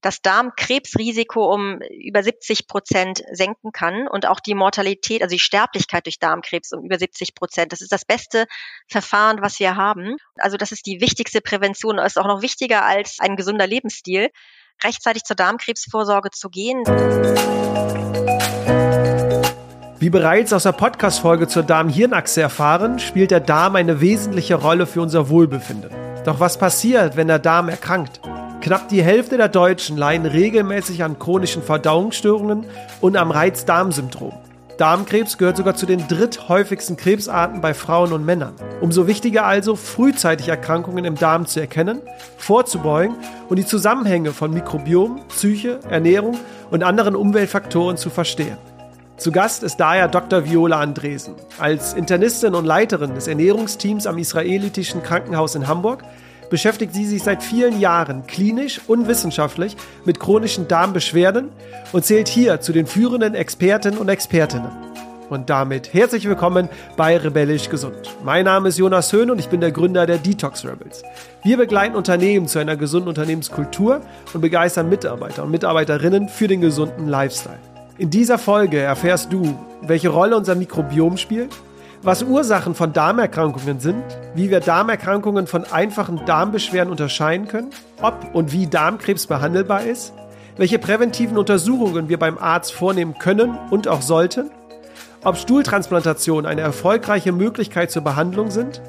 das 0.00 0.22
Darmkrebsrisiko 0.22 1.52
um 1.52 1.80
über 1.80 2.22
70 2.22 2.66
Prozent 2.66 3.22
senken 3.32 3.72
kann 3.72 4.08
und 4.08 4.26
auch 4.26 4.40
die 4.40 4.54
Mortalität, 4.54 5.22
also 5.22 5.34
die 5.34 5.40
Sterblichkeit 5.40 6.06
durch 6.06 6.18
Darmkrebs 6.18 6.72
um 6.72 6.84
über 6.84 6.98
70 6.98 7.34
Prozent. 7.34 7.72
Das 7.72 7.80
ist 7.80 7.92
das 7.92 8.04
beste 8.04 8.46
Verfahren, 8.88 9.42
was 9.42 9.60
wir 9.60 9.76
haben. 9.76 10.16
Also 10.36 10.56
das 10.56 10.72
ist 10.72 10.86
die 10.86 11.00
wichtigste 11.00 11.40
Prävention, 11.40 11.98
ist 11.98 12.18
auch 12.18 12.26
noch 12.26 12.42
wichtiger 12.42 12.84
als 12.84 13.18
ein 13.20 13.36
gesunder 13.36 13.66
Lebensstil, 13.66 14.30
rechtzeitig 14.82 15.24
zur 15.24 15.36
Darmkrebsvorsorge 15.36 16.30
zu 16.30 16.48
gehen. 16.48 16.82
Wie 19.98 20.08
bereits 20.08 20.54
aus 20.54 20.62
der 20.62 20.72
Podcast-Folge 20.72 21.46
zur 21.46 21.62
Darm-Hirnachse 21.62 22.40
erfahren, 22.40 22.98
spielt 22.98 23.30
der 23.30 23.40
Darm 23.40 23.76
eine 23.76 24.00
wesentliche 24.00 24.54
Rolle 24.54 24.86
für 24.86 25.02
unser 25.02 25.28
Wohlbefinden. 25.28 25.90
Doch 26.24 26.40
was 26.40 26.56
passiert, 26.56 27.16
wenn 27.16 27.28
der 27.28 27.38
Darm 27.38 27.68
erkrankt? 27.68 28.20
Knapp 28.60 28.88
die 28.90 29.02
Hälfte 29.02 29.38
der 29.38 29.48
Deutschen 29.48 29.96
leiden 29.96 30.26
regelmäßig 30.26 31.02
an 31.02 31.18
chronischen 31.18 31.62
Verdauungsstörungen 31.62 32.66
und 33.00 33.16
am 33.16 33.30
Reizdarmsyndrom. 33.30 34.34
Darmkrebs 34.76 35.38
gehört 35.38 35.56
sogar 35.56 35.74
zu 35.74 35.86
den 35.86 36.06
dritthäufigsten 36.08 36.98
Krebsarten 36.98 37.62
bei 37.62 37.72
Frauen 37.72 38.12
und 38.12 38.24
Männern. 38.24 38.54
Umso 38.82 39.06
wichtiger 39.06 39.46
also, 39.46 39.76
frühzeitig 39.76 40.48
Erkrankungen 40.48 41.06
im 41.06 41.14
Darm 41.14 41.46
zu 41.46 41.58
erkennen, 41.58 42.02
vorzubeugen 42.36 43.16
und 43.48 43.58
die 43.58 43.64
Zusammenhänge 43.64 44.32
von 44.32 44.52
Mikrobiom, 44.52 45.22
Psyche, 45.28 45.80
Ernährung 45.88 46.36
und 46.70 46.82
anderen 46.82 47.16
Umweltfaktoren 47.16 47.96
zu 47.96 48.10
verstehen. 48.10 48.58
Zu 49.16 49.32
Gast 49.32 49.62
ist 49.62 49.76
daher 49.76 50.08
Dr. 50.08 50.44
Viola 50.44 50.80
Andresen. 50.80 51.34
Als 51.58 51.94
Internistin 51.94 52.54
und 52.54 52.64
Leiterin 52.64 53.14
des 53.14 53.26
Ernährungsteams 53.26 54.06
am 54.06 54.16
Israelitischen 54.16 55.02
Krankenhaus 55.02 55.54
in 55.54 55.68
Hamburg 55.68 56.04
beschäftigt 56.50 56.92
sie 56.92 57.06
sich 57.06 57.22
seit 57.22 57.42
vielen 57.42 57.80
Jahren 57.80 58.26
klinisch 58.26 58.80
und 58.86 59.08
wissenschaftlich 59.08 59.76
mit 60.04 60.20
chronischen 60.20 60.68
Darmbeschwerden 60.68 61.48
und 61.92 62.04
zählt 62.04 62.28
hier 62.28 62.60
zu 62.60 62.72
den 62.72 62.86
führenden 62.86 63.34
Experten 63.34 63.96
und 63.96 64.08
Expertinnen. 64.08 64.70
Und 65.30 65.48
damit 65.48 65.94
herzlich 65.94 66.28
willkommen 66.28 66.68
bei 66.96 67.16
Rebellisch 67.16 67.70
Gesund. 67.70 68.16
Mein 68.24 68.46
Name 68.46 68.68
ist 68.68 68.78
Jonas 68.78 69.12
Höhn 69.12 69.30
und 69.30 69.38
ich 69.38 69.48
bin 69.48 69.60
der 69.60 69.70
Gründer 69.70 70.04
der 70.04 70.18
Detox 70.18 70.64
Rebels. 70.64 71.04
Wir 71.44 71.56
begleiten 71.56 71.94
Unternehmen 71.94 72.48
zu 72.48 72.58
einer 72.58 72.76
gesunden 72.76 73.08
Unternehmenskultur 73.08 74.00
und 74.34 74.40
begeistern 74.40 74.88
Mitarbeiter 74.88 75.44
und 75.44 75.52
Mitarbeiterinnen 75.52 76.28
für 76.28 76.48
den 76.48 76.60
gesunden 76.60 77.06
Lifestyle. 77.06 77.60
In 77.96 78.10
dieser 78.10 78.38
Folge 78.38 78.80
erfährst 78.80 79.32
du, 79.32 79.56
welche 79.82 80.08
Rolle 80.08 80.36
unser 80.36 80.56
Mikrobiom 80.56 81.16
spielt, 81.16 81.50
was 82.02 82.22
Ursachen 82.22 82.74
von 82.74 82.92
Darmerkrankungen 82.92 83.78
sind, 83.78 84.02
wie 84.34 84.50
wir 84.50 84.60
Darmerkrankungen 84.60 85.46
von 85.46 85.64
einfachen 85.64 86.24
Darmbeschwerden 86.24 86.90
unterscheiden 86.90 87.46
können, 87.46 87.70
ob 88.00 88.34
und 88.34 88.52
wie 88.52 88.66
Darmkrebs 88.66 89.26
behandelbar 89.26 89.84
ist, 89.84 90.14
welche 90.56 90.78
präventiven 90.78 91.36
Untersuchungen 91.36 92.08
wir 92.08 92.18
beim 92.18 92.38
Arzt 92.38 92.72
vornehmen 92.72 93.18
können 93.18 93.58
und 93.70 93.86
auch 93.86 94.00
sollten, 94.00 94.50
ob 95.24 95.36
Stuhltransplantationen 95.36 96.46
eine 96.50 96.62
erfolgreiche 96.62 97.32
Möglichkeit 97.32 97.90
zur 97.90 98.02
Behandlung 98.02 98.50
sind, 98.50 98.80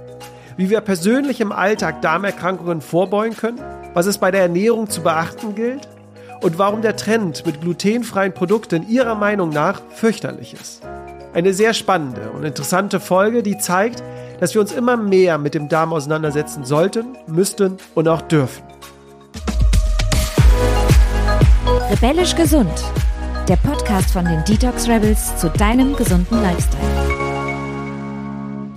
wie 0.55 0.69
wir 0.69 0.79
persönlich 0.79 1.41
im 1.41 1.51
Alltag 1.51 2.01
Darmerkrankungen 2.01 2.79
vorbeugen 2.79 3.35
können, 3.35 3.59
was 3.93 4.05
es 4.05 4.19
bei 4.19 4.31
der 4.31 4.41
Ernährung 4.41 4.89
zu 4.89 5.01
beachten 5.01 5.55
gilt 5.55 5.89
und 6.41 6.57
warum 6.57 6.81
der 6.81 6.95
Trend 6.95 7.45
mit 7.45 7.59
glutenfreien 7.59 8.33
Produkten 8.33 8.87
Ihrer 8.87 9.15
Meinung 9.15 9.49
nach 9.49 9.81
fürchterlich 9.89 10.53
ist. 10.53 10.81
Eine 11.33 11.53
sehr 11.53 11.73
spannende 11.73 12.29
und 12.31 12.43
interessante 12.43 12.99
Folge, 12.99 13.41
die 13.41 13.57
zeigt, 13.57 14.03
dass 14.41 14.53
wir 14.53 14.59
uns 14.59 14.73
immer 14.73 14.97
mehr 14.97 15.37
mit 15.37 15.53
dem 15.53 15.69
Darm 15.69 15.93
auseinandersetzen 15.93 16.65
sollten, 16.65 17.15
müssten 17.25 17.77
und 17.95 18.09
auch 18.09 18.21
dürfen. 18.21 18.63
Rebellisch 21.89 22.35
gesund. 22.35 22.83
Der 23.47 23.55
Podcast 23.55 24.11
von 24.11 24.25
den 24.25 24.43
Detox 24.43 24.89
Rebels 24.89 25.37
zu 25.37 25.49
deinem 25.49 25.95
gesunden 25.95 26.41
Lifestyle. 26.41 26.81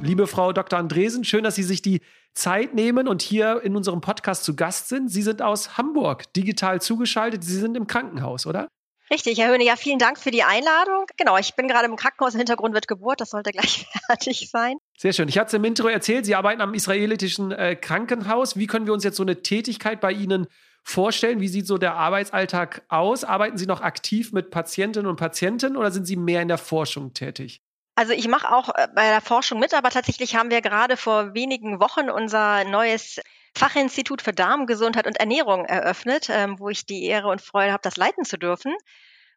Liebe 0.01 0.29
Frau 0.29 0.53
Dr. 0.53 0.79
Andresen, 0.79 1.25
schön, 1.25 1.43
dass 1.43 1.57
Sie 1.57 1.65
sich 1.65 1.83
die 1.83 2.03
Zeit 2.35 2.73
nehmen 2.73 3.09
und 3.09 3.21
hier 3.21 3.63
in 3.65 3.75
unserem 3.75 4.01
Podcast 4.01 4.45
zu 4.45 4.55
Gast 4.55 4.89
sind. 4.89 5.11
Sie 5.11 5.23
sind 5.23 5.43
aus 5.43 5.77
Hamburg 5.77 6.33
digital 6.35 6.81
zugeschaltet. 6.81 7.43
Sie 7.43 7.59
sind 7.59 7.77
im 7.77 7.89
Krankenhaus, 7.89 8.47
oder? 8.47 8.69
Richtig, 9.11 9.39
Herr 9.39 9.51
Höhne, 9.51 9.65
ja, 9.65 9.77
vielen 9.77 9.99
Dank 9.99 10.19
für 10.19 10.31
die 10.31 10.43
Einladung. 10.43 11.07
Genau, 11.17 11.37
ich 11.37 11.55
bin 11.55 11.69
gerade 11.69 11.85
im 11.87 11.97
Krankenhaus, 11.97 12.35
im 12.35 12.39
Hintergrund 12.39 12.75
wird 12.75 12.89
Geburt, 12.89 13.21
das 13.21 13.31
sollte 13.31 13.51
gleich 13.53 13.87
fertig 14.07 14.49
sein. 14.51 14.77
Sehr 14.97 15.13
schön. 15.13 15.29
Ich 15.29 15.39
hatte 15.39 15.49
es 15.49 15.55
im 15.55 15.65
Intro 15.65 15.89
erzählt, 15.89 16.25
Sie 16.25 16.35
arbeiten 16.35 16.61
am 16.61 16.75
israelitischen 16.75 17.53
äh, 17.53 17.77
Krankenhaus. 17.77 18.57
Wie 18.57 18.67
können 18.67 18.87
wir 18.87 18.95
uns 18.95 19.05
jetzt 19.05 19.17
so 19.17 19.23
eine 19.23 19.43
Tätigkeit 19.43 20.01
bei 20.01 20.13
Ihnen 20.13 20.47
vorstellen? 20.83 21.41
Wie 21.41 21.49
sieht 21.49 21.67
so 21.67 21.79
der 21.79 21.95
Arbeitsalltag 21.95 22.83
aus? 22.89 23.25
Arbeiten 23.25 23.59
Sie 23.59 23.67
noch 23.67 23.81
aktiv 23.83 24.33
mit 24.33 24.51
Patientinnen 24.51 25.09
und 25.09 25.17
Patienten 25.17 25.77
oder 25.77 25.91
sind 25.91 26.07
Sie 26.07 26.17
mehr 26.17 26.43
in 26.43 26.49
der 26.49 26.59
Forschung 26.59 27.13
tätig? 27.13 27.63
Also 27.97 28.13
ich 28.13 28.27
mache 28.29 28.53
auch 28.53 28.71
äh, 28.71 28.89
bei 28.95 29.09
der 29.09 29.21
Forschung 29.21 29.61
mit, 29.61 29.75
aber 29.75 29.91
tatsächlich 29.91 30.35
haben 30.35 30.51
wir 30.51 30.63
gerade 30.63 30.97
vor 30.97 31.35
wenigen 31.35 31.81
Wochen 31.81 32.11
unser 32.11 32.65
neues 32.65 33.21
Fachinstitut 33.57 34.23
für 34.23 34.33
Darmgesundheit 34.33 35.07
und 35.07 35.19
Ernährung 35.19 35.65
eröffnet, 35.65 36.29
ähm, 36.31 36.59
wo 36.59 36.69
ich 36.69 36.87
die 36.87 37.05
Ehre 37.05 37.29
und 37.29 37.41
Freude 37.41 37.73
habe, 37.73 37.83
das 37.83 37.97
leiten 37.97 38.25
zu 38.25 38.37
dürfen 38.37 38.75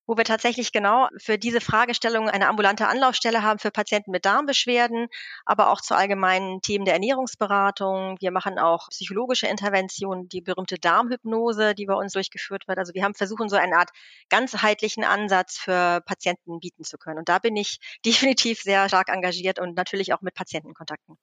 wo 0.08 0.16
wir 0.16 0.24
tatsächlich 0.24 0.72
genau 0.72 1.10
für 1.18 1.38
diese 1.38 1.60
Fragestellung 1.62 2.30
eine 2.30 2.48
ambulante 2.48 2.88
Anlaufstelle 2.88 3.44
haben 3.44 3.60
für 3.60 3.72
Patienten 3.72 4.12
mit 4.12 4.26
Darmbeschwerden, 4.26 5.08
aber 5.46 5.70
auch 5.70 5.82
zu 5.82 5.96
allgemeinen 5.96 6.62
Themen 6.62 6.86
der 6.86 6.94
Ernährungsberatung. 6.94 8.16
Wir 8.22 8.32
machen 8.32 8.58
auch 8.58 8.88
psychologische 8.90 9.48
Interventionen, 9.48 10.30
die 10.30 10.42
berühmte 10.42 10.78
Darmhypnose, 10.80 11.76
die 11.76 11.86
bei 11.86 11.94
uns 11.94 12.14
durchgeführt 12.14 12.68
wird. 12.68 12.80
Also 12.80 12.94
wir 12.94 13.04
haben 13.04 13.16
versuchen, 13.16 13.50
so 13.50 13.58
eine 13.58 13.78
Art 13.78 13.90
ganzheitlichen 14.30 15.04
Ansatz 15.04 15.58
für 15.58 16.02
Patienten 16.06 16.60
bieten 16.62 16.86
zu 16.86 16.98
können. 16.98 17.20
Und 17.20 17.30
da 17.30 17.40
bin 17.40 17.56
ich 17.58 17.80
definitiv 18.06 18.62
sehr 18.62 18.88
stark 18.88 19.10
engagiert 19.10 19.60
und 19.60 19.76
natürlich 19.76 20.14
auch 20.14 20.22
mit 20.22 20.34
Patientenkontakten. 20.34 21.18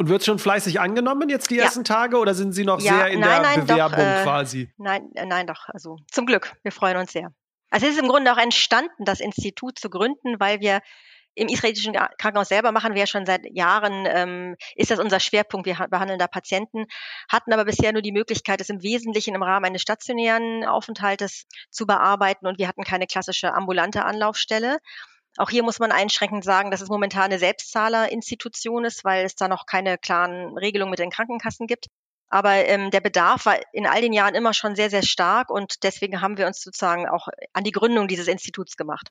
Und 0.00 0.08
wird 0.08 0.24
schon 0.24 0.38
fleißig 0.38 0.80
angenommen 0.80 1.28
jetzt 1.28 1.50
die 1.50 1.56
ja. 1.56 1.64
ersten 1.64 1.84
Tage 1.84 2.16
oder 2.16 2.32
sind 2.32 2.54
Sie 2.54 2.64
noch 2.64 2.80
ja, 2.80 2.94
sehr 2.94 3.08
in 3.08 3.20
nein, 3.20 3.42
der 3.42 3.42
nein, 3.42 3.66
Bewerbung 3.66 3.98
doch, 3.98 4.20
äh, 4.20 4.22
quasi? 4.22 4.72
Nein, 4.78 5.10
äh, 5.14 5.26
nein, 5.26 5.46
doch. 5.46 5.68
Also 5.68 5.98
zum 6.10 6.24
Glück. 6.24 6.54
Wir 6.62 6.72
freuen 6.72 6.96
uns 6.96 7.12
sehr. 7.12 7.34
Also 7.68 7.86
es 7.86 7.92
ist 7.92 8.00
im 8.00 8.08
Grunde 8.08 8.32
auch 8.32 8.38
entstanden, 8.38 9.04
das 9.04 9.20
Institut 9.20 9.78
zu 9.78 9.90
gründen, 9.90 10.40
weil 10.40 10.60
wir 10.60 10.80
im 11.34 11.48
israelitischen 11.48 11.92
Krankenhaus 11.92 12.48
selber 12.48 12.72
machen 12.72 12.94
wir 12.94 13.00
ja 13.00 13.06
schon 13.06 13.26
seit 13.26 13.42
Jahren, 13.54 14.06
ähm, 14.06 14.56
ist 14.74 14.90
das 14.90 15.00
unser 15.00 15.20
Schwerpunkt, 15.20 15.66
wir 15.66 15.74
behandeln 15.90 16.18
da 16.18 16.28
Patienten, 16.28 16.86
hatten 17.28 17.52
aber 17.52 17.66
bisher 17.66 17.92
nur 17.92 18.00
die 18.00 18.12
Möglichkeit, 18.12 18.62
es 18.62 18.70
im 18.70 18.82
Wesentlichen 18.82 19.34
im 19.34 19.42
Rahmen 19.42 19.66
eines 19.66 19.82
stationären 19.82 20.64
Aufenthaltes 20.64 21.44
zu 21.68 21.84
bearbeiten 21.84 22.46
und 22.46 22.58
wir 22.58 22.68
hatten 22.68 22.84
keine 22.84 23.06
klassische 23.06 23.52
ambulante 23.52 24.02
Anlaufstelle. 24.06 24.78
Auch 25.40 25.48
hier 25.48 25.62
muss 25.62 25.78
man 25.78 25.90
einschränkend 25.90 26.44
sagen, 26.44 26.70
dass 26.70 26.82
es 26.82 26.90
momentan 26.90 27.24
eine 27.24 27.38
Selbstzahlerinstitution 27.38 28.84
ist, 28.84 29.06
weil 29.06 29.24
es 29.24 29.36
da 29.36 29.48
noch 29.48 29.64
keine 29.64 29.96
klaren 29.96 30.58
Regelungen 30.58 30.90
mit 30.90 30.98
den 30.98 31.08
Krankenkassen 31.08 31.66
gibt. 31.66 31.86
Aber 32.28 32.56
ähm, 32.66 32.90
der 32.90 33.00
Bedarf 33.00 33.46
war 33.46 33.58
in 33.72 33.86
all 33.86 34.02
den 34.02 34.12
Jahren 34.12 34.34
immer 34.34 34.52
schon 34.52 34.76
sehr, 34.76 34.90
sehr 34.90 35.02
stark 35.02 35.48
und 35.48 35.82
deswegen 35.82 36.20
haben 36.20 36.36
wir 36.36 36.46
uns 36.46 36.60
sozusagen 36.60 37.08
auch 37.08 37.28
an 37.54 37.64
die 37.64 37.72
Gründung 37.72 38.06
dieses 38.06 38.28
Instituts 38.28 38.76
gemacht. 38.76 39.08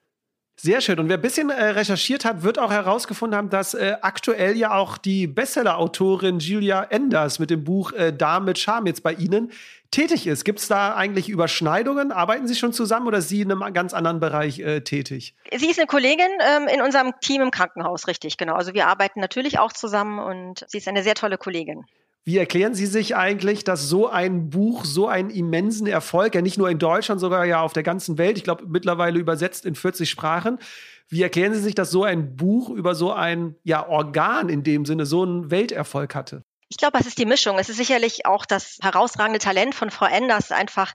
Sehr 0.61 0.81
schön. 0.81 0.99
Und 0.99 1.07
wer 1.07 1.17
ein 1.17 1.21
bisschen 1.21 1.51
äh, 1.51 1.63
recherchiert 1.63 2.25
hat, 2.25 2.43
wird 2.43 2.59
auch 2.59 2.69
herausgefunden 2.69 3.37
haben, 3.37 3.49
dass 3.49 3.75
äh, 3.75 3.95
aktuell 4.01 4.57
ja 4.57 4.73
auch 4.73 4.97
die 4.97 5.25
Bestseller-Autorin 5.25 6.39
Julia 6.39 6.83
Enders 6.83 7.39
mit 7.39 7.49
dem 7.49 7.63
Buch 7.63 7.93
äh, 7.93 8.11
Darm 8.11 8.43
mit 8.43 8.59
Charme 8.59 8.87
jetzt 8.87 9.01
bei 9.01 9.13
Ihnen 9.13 9.53
tätig 9.89 10.27
ist. 10.27 10.43
Gibt 10.43 10.59
es 10.59 10.67
da 10.67 10.95
eigentlich 10.95 11.29
Überschneidungen? 11.29 12.11
Arbeiten 12.11 12.45
Sie 12.45 12.55
schon 12.55 12.73
zusammen 12.73 13.07
oder 13.07 13.19
ist 13.19 13.29
sie 13.29 13.39
in 13.39 13.53
einem 13.53 13.73
ganz 13.73 13.93
anderen 13.93 14.19
Bereich 14.19 14.59
äh, 14.59 14.81
tätig? 14.81 15.33
Sie 15.55 15.69
ist 15.69 15.79
eine 15.79 15.87
Kollegin 15.87 16.27
ähm, 16.41 16.67
in 16.67 16.81
unserem 16.81 17.13
Team 17.21 17.41
im 17.41 17.51
Krankenhaus, 17.51 18.07
richtig, 18.07 18.35
genau. 18.35 18.55
Also 18.55 18.73
wir 18.73 18.87
arbeiten 18.87 19.21
natürlich 19.21 19.59
auch 19.59 19.71
zusammen 19.71 20.19
und 20.19 20.65
sie 20.67 20.79
ist 20.79 20.89
eine 20.89 21.03
sehr 21.03 21.15
tolle 21.15 21.37
Kollegin. 21.37 21.85
Wie 22.29 22.37
erklären 22.37 22.75
Sie 22.75 22.85
sich 22.85 23.15
eigentlich, 23.15 23.63
dass 23.63 23.89
so 23.89 24.07
ein 24.07 24.51
Buch 24.51 24.85
so 24.85 25.07
einen 25.07 25.31
immensen 25.31 25.87
Erfolg, 25.87 26.35
ja 26.35 26.43
nicht 26.43 26.59
nur 26.59 26.69
in 26.69 26.77
Deutschland, 26.77 27.19
sogar 27.19 27.43
ja 27.45 27.63
auf 27.63 27.73
der 27.73 27.81
ganzen 27.81 28.19
Welt, 28.19 28.37
ich 28.37 28.43
glaube 28.43 28.65
mittlerweile 28.67 29.17
übersetzt 29.17 29.65
in 29.65 29.73
40 29.73 30.07
Sprachen, 30.07 30.59
wie 31.07 31.23
erklären 31.23 31.55
Sie 31.55 31.59
sich, 31.59 31.73
dass 31.73 31.89
so 31.89 32.03
ein 32.03 32.35
Buch 32.35 32.69
über 32.69 32.93
so 32.93 33.11
ein 33.11 33.55
ja, 33.63 33.89
Organ 33.89 34.47
in 34.49 34.61
dem 34.61 34.85
Sinne 34.85 35.07
so 35.07 35.23
einen 35.23 35.49
Welterfolg 35.49 36.13
hatte? 36.13 36.43
Ich 36.67 36.77
glaube, 36.77 36.99
es 36.99 37.07
ist 37.07 37.17
die 37.17 37.25
Mischung. 37.25 37.57
Es 37.57 37.67
ist 37.67 37.77
sicherlich 37.77 38.27
auch 38.27 38.45
das 38.45 38.77
herausragende 38.79 39.39
Talent 39.39 39.73
von 39.73 39.89
Frau 39.89 40.05
Enders, 40.05 40.51
einfach 40.51 40.93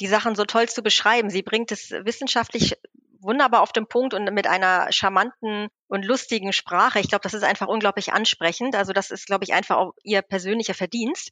die 0.00 0.06
Sachen 0.06 0.34
so 0.34 0.46
toll 0.46 0.66
zu 0.70 0.82
beschreiben. 0.82 1.28
Sie 1.28 1.42
bringt 1.42 1.72
es 1.72 1.90
wissenschaftlich 1.90 2.78
wunderbar 3.20 3.62
auf 3.62 3.72
den 3.72 3.86
Punkt 3.86 4.14
und 4.14 4.24
mit 4.32 4.46
einer 4.46 4.90
charmanten 4.90 5.68
und 5.88 6.04
lustigen 6.04 6.52
Sprache. 6.52 7.00
Ich 7.00 7.08
glaube, 7.08 7.22
das 7.22 7.34
ist 7.34 7.44
einfach 7.44 7.68
unglaublich 7.68 8.12
ansprechend. 8.12 8.74
Also 8.74 8.92
das 8.92 9.10
ist, 9.10 9.26
glaube 9.26 9.44
ich, 9.44 9.52
einfach 9.52 9.76
auch 9.76 9.92
ihr 10.02 10.22
persönlicher 10.22 10.74
Verdienst. 10.74 11.30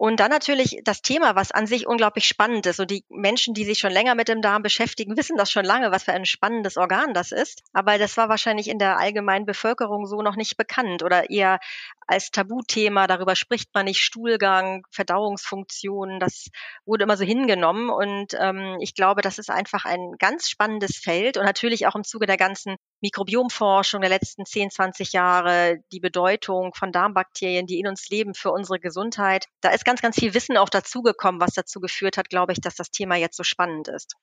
Und 0.00 0.18
dann 0.18 0.30
natürlich 0.30 0.80
das 0.82 1.02
Thema, 1.02 1.36
was 1.36 1.52
an 1.52 1.66
sich 1.66 1.86
unglaublich 1.86 2.24
spannend 2.24 2.64
ist. 2.64 2.80
Und 2.80 2.90
die 2.90 3.04
Menschen, 3.10 3.52
die 3.52 3.66
sich 3.66 3.80
schon 3.80 3.92
länger 3.92 4.14
mit 4.14 4.28
dem 4.28 4.40
Darm 4.40 4.62
beschäftigen, 4.62 5.14
wissen 5.18 5.36
das 5.36 5.50
schon 5.50 5.66
lange, 5.66 5.92
was 5.92 6.04
für 6.04 6.14
ein 6.14 6.24
spannendes 6.24 6.78
Organ 6.78 7.12
das 7.12 7.32
ist. 7.32 7.62
Aber 7.74 7.98
das 7.98 8.16
war 8.16 8.30
wahrscheinlich 8.30 8.68
in 8.68 8.78
der 8.78 8.98
allgemeinen 8.98 9.44
Bevölkerung 9.44 10.06
so 10.06 10.22
noch 10.22 10.36
nicht 10.36 10.56
bekannt 10.56 11.02
oder 11.02 11.28
eher 11.28 11.58
als 12.06 12.30
Tabuthema. 12.30 13.08
Darüber 13.08 13.36
spricht 13.36 13.74
man 13.74 13.84
nicht. 13.84 14.00
Stuhlgang, 14.00 14.86
Verdauungsfunktionen, 14.90 16.18
das 16.18 16.46
wurde 16.86 17.04
immer 17.04 17.18
so 17.18 17.24
hingenommen. 17.24 17.90
Und 17.90 18.32
ähm, 18.40 18.78
ich 18.80 18.94
glaube, 18.94 19.20
das 19.20 19.38
ist 19.38 19.50
einfach 19.50 19.84
ein 19.84 20.14
ganz 20.18 20.48
spannendes 20.48 20.96
Feld 20.96 21.36
und 21.36 21.44
natürlich 21.44 21.86
auch 21.86 21.94
im 21.94 22.04
Zuge 22.04 22.24
der 22.24 22.38
ganzen 22.38 22.76
Mikrobiomforschung 23.02 24.00
der 24.00 24.10
letzten 24.10 24.46
10, 24.46 24.70
20 24.70 25.12
Jahre, 25.12 25.78
die 25.92 26.00
Bedeutung 26.00 26.72
von 26.74 26.90
Darmbakterien, 26.90 27.66
die 27.66 27.78
in 27.78 27.86
uns 27.86 28.08
leben 28.08 28.32
für 28.32 28.50
unsere 28.50 28.80
Gesundheit. 28.80 29.44
Da 29.60 29.70
ist 29.70 29.84
ganz, 29.90 30.02
ganz 30.02 30.16
viel 30.16 30.34
Wissen 30.34 30.56
auch 30.56 30.68
dazugekommen, 30.68 31.40
was 31.40 31.52
dazu 31.52 31.80
geführt 31.80 32.16
hat, 32.16 32.30
glaube 32.30 32.52
ich, 32.52 32.60
dass 32.60 32.76
das 32.76 32.92
Thema 32.92 33.16
jetzt 33.16 33.36
so 33.36 33.42
spannend 33.42 33.88
ist. 33.88 34.14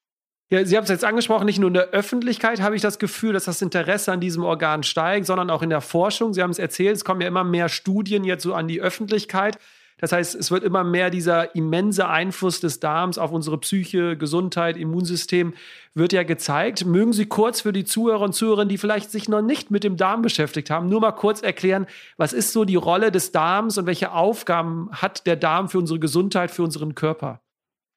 Ja, 0.49 0.63
Sie 0.63 0.77
haben 0.77 0.85
es 0.85 0.89
jetzt 0.89 1.03
angesprochen, 1.03 1.45
nicht 1.45 1.59
nur 1.59 1.67
in 1.67 1.73
der 1.73 1.89
Öffentlichkeit 1.89 2.61
habe 2.61 2.77
ich 2.77 2.81
das 2.81 2.99
Gefühl, 2.99 3.33
dass 3.33 3.45
das 3.45 3.61
Interesse 3.61 4.13
an 4.13 4.21
diesem 4.21 4.45
Organ 4.45 4.83
steigt, 4.83 5.25
sondern 5.25 5.49
auch 5.49 5.61
in 5.61 5.69
der 5.69 5.81
Forschung. 5.81 6.33
Sie 6.33 6.41
haben 6.41 6.51
es 6.51 6.59
erzählt, 6.59 6.95
es 6.95 7.03
kommen 7.03 7.19
ja 7.19 7.27
immer 7.27 7.43
mehr 7.43 7.67
Studien 7.67 8.23
jetzt 8.23 8.43
so 8.43 8.53
an 8.53 8.69
die 8.69 8.79
Öffentlichkeit. 8.79 9.57
Das 9.99 10.11
heißt, 10.11 10.35
es 10.35 10.51
wird 10.51 10.63
immer 10.63 10.83
mehr 10.83 11.09
dieser 11.09 11.55
immense 11.55 12.07
Einfluss 12.07 12.59
des 12.59 12.79
Darms 12.79 13.17
auf 13.17 13.31
unsere 13.31 13.57
Psyche, 13.57 14.15
Gesundheit, 14.15 14.77
Immunsystem 14.77 15.53
wird 15.95 16.13
ja 16.13 16.21
gezeigt. 16.23 16.85
Mögen 16.85 17.13
Sie 17.13 17.25
kurz 17.25 17.61
für 17.61 17.73
die 17.73 17.83
Zuhörer 17.83 18.21
und 18.21 18.33
Zuhörerinnen, 18.33 18.69
die 18.69 18.77
vielleicht 18.77 19.09
sich 19.09 19.27
noch 19.27 19.41
nicht 19.41 19.71
mit 19.71 19.83
dem 19.83 19.97
Darm 19.97 20.21
beschäftigt 20.21 20.69
haben, 20.69 20.87
nur 20.87 21.01
mal 21.01 21.13
kurz 21.13 21.41
erklären, 21.41 21.87
was 22.17 22.33
ist 22.33 22.53
so 22.53 22.63
die 22.63 22.75
Rolle 22.75 23.11
des 23.11 23.31
Darms 23.31 23.77
und 23.79 23.87
welche 23.87 24.11
Aufgaben 24.11 24.89
hat 24.91 25.25
der 25.25 25.35
Darm 25.35 25.67
für 25.67 25.79
unsere 25.79 25.99
Gesundheit, 25.99 26.51
für 26.51 26.63
unseren 26.63 26.93
Körper? 26.93 27.41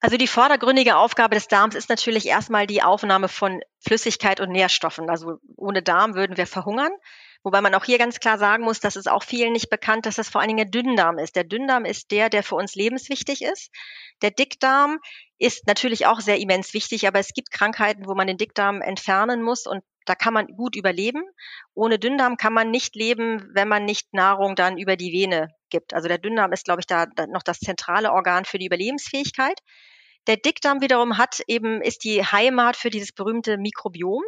Also 0.00 0.16
die 0.16 0.26
vordergründige 0.26 0.96
Aufgabe 0.96 1.34
des 1.34 1.48
Darms 1.48 1.74
ist 1.74 1.90
natürlich 1.90 2.26
erstmal 2.26 2.66
die 2.66 2.82
Aufnahme 2.82 3.28
von 3.28 3.60
Flüssigkeit 3.80 4.40
und 4.40 4.50
Nährstoffen. 4.50 5.10
Also 5.10 5.38
ohne 5.56 5.82
Darm 5.82 6.14
würden 6.14 6.38
wir 6.38 6.46
verhungern. 6.46 6.92
Wobei 7.42 7.62
man 7.62 7.74
auch 7.74 7.84
hier 7.84 7.98
ganz 7.98 8.20
klar 8.20 8.36
sagen 8.36 8.64
muss, 8.64 8.80
dass 8.80 8.96
es 8.96 9.06
auch 9.06 9.22
vielen 9.22 9.52
nicht 9.52 9.70
bekannt, 9.70 10.04
dass 10.04 10.16
das 10.16 10.28
vor 10.28 10.40
allen 10.40 10.48
Dingen 10.48 10.70
der 10.70 10.82
Dünndarm 10.82 11.18
ist. 11.18 11.36
Der 11.36 11.44
Dünndarm 11.44 11.86
ist 11.86 12.10
der, 12.10 12.28
der 12.28 12.42
für 12.42 12.54
uns 12.54 12.74
lebenswichtig 12.74 13.42
ist. 13.42 13.70
Der 14.20 14.30
Dickdarm 14.30 14.98
ist 15.38 15.66
natürlich 15.66 16.06
auch 16.06 16.20
sehr 16.20 16.38
immens 16.38 16.74
wichtig, 16.74 17.08
aber 17.08 17.18
es 17.18 17.32
gibt 17.32 17.50
Krankheiten, 17.50 18.06
wo 18.06 18.14
man 18.14 18.26
den 18.26 18.36
Dickdarm 18.36 18.82
entfernen 18.82 19.42
muss 19.42 19.66
und 19.66 19.82
da 20.04 20.14
kann 20.14 20.34
man 20.34 20.48
gut 20.48 20.76
überleben. 20.76 21.22
Ohne 21.72 21.98
Dünndarm 21.98 22.36
kann 22.36 22.52
man 22.52 22.70
nicht 22.70 22.94
leben, 22.94 23.48
wenn 23.54 23.68
man 23.68 23.84
nicht 23.84 24.12
Nahrung 24.12 24.54
dann 24.54 24.76
über 24.76 24.96
die 24.96 25.12
Vene 25.12 25.48
gibt. 25.70 25.94
Also 25.94 26.08
der 26.08 26.18
Dünndarm 26.18 26.52
ist, 26.52 26.64
glaube 26.64 26.80
ich, 26.80 26.86
da 26.86 27.06
noch 27.28 27.42
das 27.42 27.60
zentrale 27.60 28.12
Organ 28.12 28.44
für 28.44 28.58
die 28.58 28.66
Überlebensfähigkeit. 28.66 29.60
Der 30.26 30.36
Dickdarm 30.36 30.82
wiederum 30.82 31.16
hat 31.16 31.40
eben, 31.46 31.80
ist 31.80 32.04
die 32.04 32.22
Heimat 32.22 32.76
für 32.76 32.90
dieses 32.90 33.12
berühmte 33.12 33.56
Mikrobiom. 33.56 34.22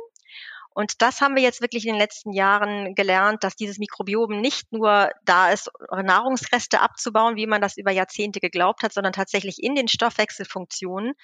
Und 0.74 1.02
das 1.02 1.20
haben 1.20 1.36
wir 1.36 1.42
jetzt 1.42 1.60
wirklich 1.60 1.86
in 1.86 1.94
den 1.94 2.00
letzten 2.00 2.32
Jahren 2.32 2.94
gelernt, 2.94 3.44
dass 3.44 3.56
dieses 3.56 3.78
Mikrobiom 3.78 4.40
nicht 4.40 4.72
nur 4.72 5.10
da 5.24 5.50
ist, 5.50 5.70
Nahrungsreste 5.90 6.80
abzubauen, 6.80 7.36
wie 7.36 7.46
man 7.46 7.60
das 7.60 7.76
über 7.76 7.90
Jahrzehnte 7.90 8.40
geglaubt 8.40 8.82
hat, 8.82 8.92
sondern 8.92 9.12
tatsächlich 9.12 9.62
in 9.62 9.74
den 9.74 9.88
Stoffwechselfunktionen 9.88 11.14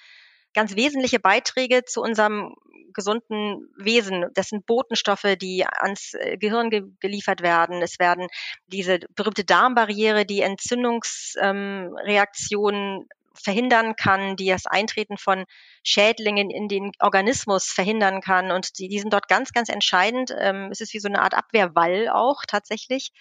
ganz 0.53 0.75
wesentliche 0.75 1.19
Beiträge 1.19 1.85
zu 1.85 2.01
unserem 2.01 2.55
gesunden 2.93 3.69
Wesen. 3.77 4.25
Das 4.33 4.49
sind 4.49 4.65
Botenstoffe, 4.65 5.37
die 5.39 5.65
ans 5.65 6.15
äh, 6.15 6.35
Gehirn 6.37 6.69
ge 6.69 6.83
geliefert 6.99 7.41
werden. 7.41 7.81
Es 7.81 7.97
werden 7.99 8.27
diese 8.67 8.99
berühmte 9.15 9.45
Darmbarriere, 9.45 10.25
die 10.25 10.41
Entzündungsreaktionen 10.41 13.01
ähm, 13.01 13.07
verhindern 13.41 13.95
kann, 13.95 14.35
die 14.35 14.49
das 14.49 14.65
Eintreten 14.65 15.17
von 15.17 15.45
Schädlingen 15.83 16.49
in 16.49 16.67
den 16.67 16.91
Organismus 16.99 17.65
verhindern 17.65 18.21
kann. 18.21 18.51
Und 18.51 18.79
die, 18.79 18.87
die 18.87 18.99
sind 18.99 19.13
dort 19.13 19.27
ganz, 19.27 19.51
ganz 19.51 19.69
entscheidend. 19.69 20.33
Ähm, 20.37 20.69
es 20.71 20.81
ist 20.81 20.93
wie 20.93 20.99
so 20.99 21.07
eine 21.07 21.21
Art 21.21 21.33
Abwehrwall 21.33 22.09
auch 22.09 22.43
tatsächlich. 22.47 23.11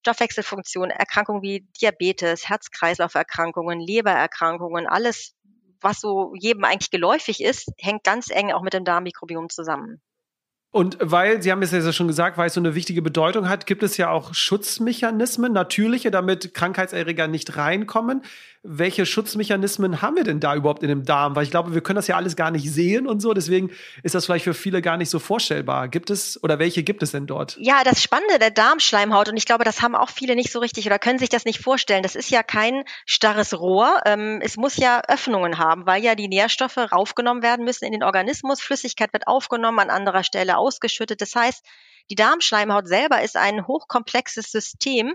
Stoffwechselfunktion, 0.00 0.90
Erkrankungen 0.90 1.42
wie 1.42 1.66
Diabetes, 1.80 2.48
Herz-Kreislauf-Erkrankungen, 2.48 3.80
Lebererkrankungen, 3.80 4.86
alles, 4.86 5.34
was 5.80 6.00
so 6.00 6.34
jedem 6.38 6.64
eigentlich 6.64 6.90
geläufig 6.90 7.42
ist, 7.42 7.70
hängt 7.78 8.04
ganz 8.04 8.28
eng 8.30 8.52
auch 8.52 8.62
mit 8.62 8.74
dem 8.74 8.84
Darmmikrobiom 8.84 9.48
zusammen. 9.48 10.02
Und 10.74 10.98
weil, 11.00 11.40
Sie 11.40 11.52
haben 11.52 11.62
es 11.62 11.70
ja 11.70 11.92
schon 11.92 12.08
gesagt, 12.08 12.36
weil 12.36 12.48
es 12.48 12.54
so 12.54 12.60
eine 12.60 12.74
wichtige 12.74 13.00
Bedeutung 13.00 13.48
hat, 13.48 13.64
gibt 13.64 13.84
es 13.84 13.96
ja 13.96 14.10
auch 14.10 14.34
Schutzmechanismen, 14.34 15.52
natürliche, 15.52 16.10
damit 16.10 16.52
Krankheitserreger 16.52 17.28
nicht 17.28 17.56
reinkommen 17.56 18.22
welche 18.66 19.04
Schutzmechanismen 19.04 20.00
haben 20.00 20.16
wir 20.16 20.24
denn 20.24 20.40
da 20.40 20.56
überhaupt 20.56 20.82
in 20.82 20.88
dem 20.88 21.04
Darm? 21.04 21.36
Weil 21.36 21.44
ich 21.44 21.50
glaube, 21.50 21.74
wir 21.74 21.82
können 21.82 21.96
das 21.96 22.06
ja 22.06 22.16
alles 22.16 22.34
gar 22.34 22.50
nicht 22.50 22.72
sehen 22.72 23.06
und 23.06 23.20
so. 23.20 23.34
Deswegen 23.34 23.70
ist 24.02 24.14
das 24.14 24.24
vielleicht 24.24 24.44
für 24.44 24.54
viele 24.54 24.80
gar 24.80 24.96
nicht 24.96 25.10
so 25.10 25.18
vorstellbar. 25.18 25.88
Gibt 25.88 26.08
es 26.08 26.42
oder 26.42 26.58
welche 26.58 26.82
gibt 26.82 27.02
es 27.02 27.12
denn 27.12 27.26
dort? 27.26 27.58
Ja, 27.60 27.84
das 27.84 28.02
Spannende 28.02 28.38
der 28.38 28.50
Darmschleimhaut 28.50 29.28
und 29.28 29.36
ich 29.36 29.44
glaube, 29.44 29.64
das 29.64 29.82
haben 29.82 29.94
auch 29.94 30.08
viele 30.08 30.34
nicht 30.34 30.50
so 30.50 30.60
richtig 30.60 30.86
oder 30.86 30.98
können 30.98 31.18
sich 31.18 31.28
das 31.28 31.44
nicht 31.44 31.60
vorstellen. 31.60 32.02
Das 32.02 32.16
ist 32.16 32.30
ja 32.30 32.42
kein 32.42 32.84
starres 33.04 33.58
Rohr. 33.60 34.00
Ähm, 34.06 34.40
es 34.42 34.56
muss 34.56 34.78
ja 34.78 35.02
Öffnungen 35.08 35.58
haben, 35.58 35.84
weil 35.84 36.02
ja 36.02 36.14
die 36.14 36.28
Nährstoffe 36.28 36.78
raufgenommen 36.78 37.42
werden 37.42 37.66
müssen 37.66 37.84
in 37.84 37.92
den 37.92 38.02
Organismus. 38.02 38.62
Flüssigkeit 38.62 39.12
wird 39.12 39.26
aufgenommen, 39.26 39.78
an 39.78 39.90
anderer 39.90 40.24
Stelle 40.24 40.56
ausgeschüttet. 40.56 41.20
Das 41.20 41.34
heißt, 41.36 41.62
die 42.10 42.14
Darmschleimhaut 42.14 42.88
selber 42.88 43.22
ist 43.22 43.36
ein 43.36 43.66
hochkomplexes 43.66 44.50
System, 44.50 45.14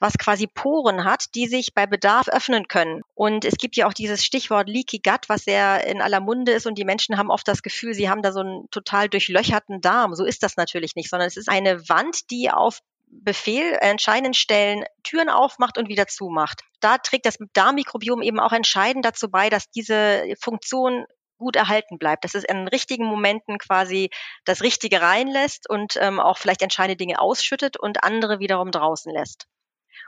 was 0.00 0.18
quasi 0.18 0.46
Poren 0.46 1.04
hat, 1.04 1.34
die 1.34 1.46
sich 1.46 1.74
bei 1.74 1.86
Bedarf 1.86 2.28
öffnen 2.28 2.66
können. 2.66 3.02
Und 3.14 3.44
es 3.44 3.54
gibt 3.54 3.76
ja 3.76 3.86
auch 3.86 3.92
dieses 3.92 4.24
Stichwort 4.24 4.68
Leaky 4.68 4.98
Gut, 4.98 5.28
was 5.28 5.44
sehr 5.44 5.86
in 5.86 6.02
aller 6.02 6.20
Munde 6.20 6.52
ist 6.52 6.66
und 6.66 6.76
die 6.78 6.84
Menschen 6.84 7.18
haben 7.18 7.30
oft 7.30 7.46
das 7.46 7.62
Gefühl, 7.62 7.94
sie 7.94 8.08
haben 8.08 8.22
da 8.22 8.32
so 8.32 8.40
einen 8.40 8.70
total 8.70 9.08
durchlöcherten 9.08 9.80
Darm. 9.80 10.14
So 10.14 10.24
ist 10.24 10.42
das 10.42 10.56
natürlich 10.56 10.96
nicht, 10.96 11.10
sondern 11.10 11.28
es 11.28 11.36
ist 11.36 11.48
eine 11.48 11.88
Wand, 11.88 12.30
die 12.30 12.50
auf 12.50 12.80
Befehl 13.12 13.76
entscheidenden 13.80 14.34
Stellen 14.34 14.84
Türen 15.02 15.28
aufmacht 15.28 15.78
und 15.78 15.88
wieder 15.88 16.06
zumacht. 16.06 16.62
Da 16.80 16.98
trägt 16.98 17.26
das 17.26 17.38
Darmmikrobiom 17.52 18.22
eben 18.22 18.40
auch 18.40 18.52
entscheidend 18.52 19.04
dazu 19.04 19.30
bei, 19.30 19.50
dass 19.50 19.70
diese 19.70 20.24
Funktion 20.40 21.04
gut 21.36 21.56
erhalten 21.56 21.98
bleibt, 21.98 22.24
dass 22.24 22.34
es 22.34 22.44
in 22.44 22.68
richtigen 22.68 23.04
Momenten 23.04 23.58
quasi 23.58 24.10
das 24.44 24.62
Richtige 24.62 25.00
reinlässt 25.02 25.68
und 25.68 25.96
ähm, 26.00 26.20
auch 26.20 26.38
vielleicht 26.38 26.62
entscheidende 26.62 26.96
Dinge 26.96 27.18
ausschüttet 27.18 27.76
und 27.76 28.04
andere 28.04 28.38
wiederum 28.38 28.70
draußen 28.70 29.12
lässt. 29.12 29.46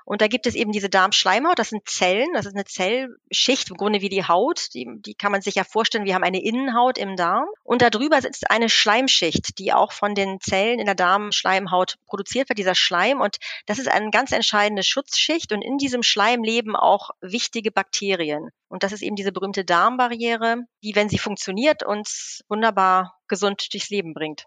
Und 0.04 0.20
da 0.20 0.26
gibt 0.26 0.46
es 0.46 0.54
eben 0.54 0.72
diese 0.72 0.88
Darmschleimhaut, 0.88 1.58
das 1.58 1.70
sind 1.70 1.88
Zellen, 1.88 2.32
das 2.34 2.46
ist 2.46 2.54
eine 2.54 2.64
Zellschicht, 2.64 3.70
im 3.70 3.76
Grunde 3.76 4.00
wie 4.00 4.08
die 4.08 4.26
Haut, 4.26 4.68
die, 4.74 4.86
die 4.98 5.14
kann 5.14 5.32
man 5.32 5.42
sich 5.42 5.54
ja 5.54 5.64
vorstellen, 5.64 6.04
wir 6.04 6.14
haben 6.14 6.24
eine 6.24 6.42
Innenhaut 6.42 6.98
im 6.98 7.16
Darm 7.16 7.46
und 7.62 7.82
darüber 7.82 8.20
sitzt 8.20 8.50
eine 8.50 8.68
Schleimschicht, 8.68 9.58
die 9.58 9.72
auch 9.72 9.92
von 9.92 10.14
den 10.14 10.40
Zellen 10.40 10.78
in 10.78 10.86
der 10.86 10.94
Darmschleimhaut 10.94 11.98
produziert 12.06 12.48
wird, 12.48 12.58
dieser 12.58 12.74
Schleim 12.74 13.20
und 13.20 13.38
das 13.66 13.78
ist 13.78 13.88
eine 13.88 14.10
ganz 14.10 14.32
entscheidende 14.32 14.82
Schutzschicht 14.82 15.52
und 15.52 15.62
in 15.62 15.78
diesem 15.78 16.02
Schleim 16.02 16.42
leben 16.42 16.76
auch 16.76 17.10
wichtige 17.20 17.70
Bakterien. 17.70 18.50
Und 18.68 18.82
das 18.82 18.92
ist 18.92 19.02
eben 19.02 19.16
diese 19.16 19.32
berühmte 19.32 19.64
Darmbarriere, 19.64 20.64
die, 20.82 20.94
wenn 20.94 21.10
sie 21.10 21.18
funktioniert, 21.18 21.82
uns 21.84 22.42
wunderbar 22.48 23.20
gesund 23.28 23.72
durchs 23.72 23.90
Leben 23.90 24.14
bringt. 24.14 24.46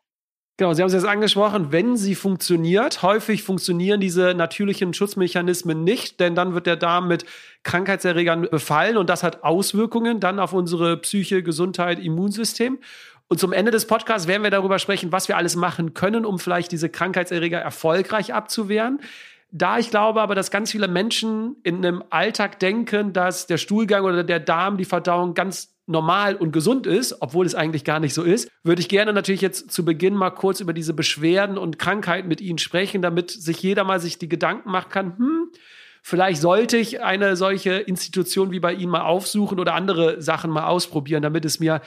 Genau, 0.57 0.74
Sie 0.74 0.81
haben 0.81 0.88
es 0.88 0.93
jetzt 0.93 1.05
angesprochen, 1.05 1.74
wenn 1.74 1.97
sie 1.97 2.15
funktioniert, 2.15 3.01
häufig 3.01 3.43
funktionieren 3.43 4.00
diese 4.00 4.33
natürlichen 4.33 4.93
Schutzmechanismen 4.93 5.83
nicht, 5.83 6.21
denn 6.21 6.33
dann 6.33 6.53
wird 6.53 6.65
der 6.65 6.77
Darm 6.77 7.09
mit 7.09 7.25
Krankheitserregern 7.63 8.47
befallen 8.50 8.95
und 8.95 9.09
das 9.09 9.21
hat 9.21 9.43
Auswirkungen 9.43 10.21
dann 10.21 10.39
auf 10.39 10.53
unsere 10.53 10.95
Psyche, 10.95 11.43
Gesundheit, 11.43 12.00
Immunsystem. 12.00 12.79
Und 13.27 13.41
zum 13.41 13.51
Ende 13.51 13.71
des 13.71 13.85
Podcasts 13.85 14.29
werden 14.29 14.43
wir 14.43 14.50
darüber 14.50 14.79
sprechen, 14.79 15.12
was 15.12 15.27
wir 15.27 15.35
alles 15.35 15.57
machen 15.57 15.93
können, 15.93 16.25
um 16.25 16.39
vielleicht 16.39 16.71
diese 16.71 16.88
Krankheitserreger 16.88 17.59
erfolgreich 17.59 18.33
abzuwehren. 18.33 19.01
Da 19.51 19.77
ich 19.77 19.89
glaube 19.89 20.21
aber, 20.21 20.35
dass 20.35 20.51
ganz 20.51 20.71
viele 20.71 20.88
Menschen 20.88 21.57
in 21.63 21.77
einem 21.77 22.01
Alltag 22.12 22.59
denken, 22.59 23.12
dass 23.12 23.45
der 23.47 23.57
Stuhlgang 23.57 24.05
oder 24.05 24.24
der 24.24 24.39
Darm, 24.39 24.77
die 24.77 24.85
Verdauung 24.85 25.33
ganz 25.33 25.75
normal 25.88 26.36
und 26.36 26.51
gesund 26.51 26.88
ist, 26.88 27.22
obwohl 27.22 27.46
es 27.46 27.56
eigentlich 27.56 27.84
gar 27.84 28.00
nicht 28.00 28.13
so 28.13 28.24
ist, 28.24 28.50
würde 28.63 28.82
ich 28.82 28.89
gerne 28.89 29.13
natürlich 29.13 29.42
jetzt 29.42 29.72
zu 29.72 29.86
Beginn 29.86 30.15
mal 30.15 30.32
kurz 30.32 30.60
über 30.60 30.74
diese 30.74 30.94
Beschwerden 30.94 31.58
und 31.58 31.77
Krankheiten 31.77 32.27
mit 32.27 32.42
Ihnen 32.42 32.58
sprechen, 32.58 33.01
damit 33.01 33.32
sich 33.32 33.62
jeder 33.62 33.84
mal 33.84 34.00
sich 34.00 34.18
die 34.18 34.30
Gedanken 34.30 34.72
machen 34.72 34.89
kann, 34.89 35.18
hm, 35.18 35.51
vielleicht 36.01 36.42
sollte 36.42 36.77
ich 36.77 37.04
eine 37.04 37.36
solche 37.36 37.74
Institution 37.74 38.51
wie 38.51 38.60
bei 38.60 38.74
Ihnen 38.74 38.92
mal 38.92 39.01
aufsuchen 39.01 39.60
oder 39.60 39.75
andere 39.75 40.22
Sachen 40.22 40.50
mal 40.50 40.65
ausprobieren, 40.65 41.22
damit 41.22 41.46
es 41.46 41.60
mir 41.60 41.82